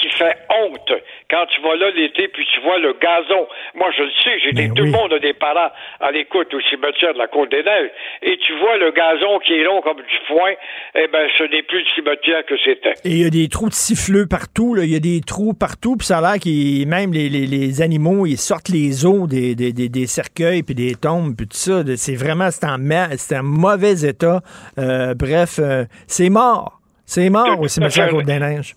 [0.00, 0.92] qui fait honte
[1.30, 3.46] quand tu vas là l'été puis tu vois le gazon.
[3.74, 5.70] Moi, je le sais, j'ai des- tout le monde a des parents
[6.00, 7.90] à l'écoute au cimetière de la Côte-des-Neiges
[8.22, 10.50] et tu vois le gazon qui est long comme du foin,
[10.94, 12.94] eh ben, ce n'est plus le cimetière que c'était.
[13.04, 14.84] Et il y a des trous de siffleux partout, là.
[14.84, 17.82] il y a des trous partout, puis ça a l'air que même les, les- les
[17.82, 21.56] animaux, ils sortent les os des, des, des- des cercueils, puis des tombes, puis tout
[21.56, 21.82] ça.
[21.96, 24.40] C'est vraiment, c'est en, en mauvais état.
[24.78, 26.80] Euh, bref, euh, c'est mort.
[27.06, 28.08] C'est mort au cimetière.
[28.10, 28.74] Côte-des-Neiges.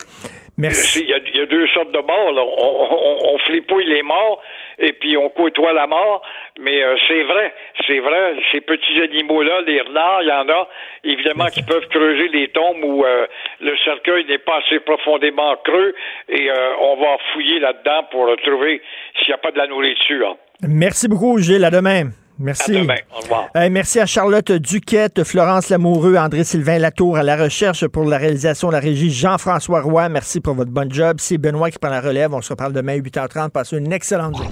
[0.57, 1.01] Merci.
[1.01, 2.31] Il y, a, il y a deux sortes de morts.
[2.31, 2.43] Là.
[2.43, 4.41] On, on, on flipouille les morts
[4.77, 6.21] et puis on côtoie la mort.
[6.59, 7.53] Mais euh, c'est vrai,
[7.87, 8.35] c'est vrai.
[8.51, 10.69] Ces petits animaux-là, les renards, il y en a,
[11.03, 13.25] évidemment, qui peuvent creuser les tombes où euh,
[13.61, 15.95] le cercueil n'est pas assez profondément creux
[16.29, 18.81] et euh, on va fouiller là-dedans pour trouver
[19.19, 20.37] s'il n'y a pas de la nourriture.
[20.61, 21.65] Merci beaucoup, Gilles.
[21.65, 22.11] À demain.
[22.39, 22.75] Merci.
[22.75, 22.95] À demain.
[23.15, 23.47] Au revoir.
[23.55, 28.69] Euh, merci à Charlotte Duquette, Florence Lamoureux, André-Sylvain Latour à la recherche pour la réalisation
[28.69, 30.09] de la régie Jean-François Roy.
[30.09, 31.17] Merci pour votre bonne job.
[31.19, 32.33] C'est Benoît qui prend la relève.
[32.33, 33.49] On se reparle demain à 8h30.
[33.49, 34.51] Passez une excellente journée.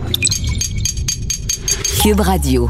[2.02, 2.70] Cube Radio.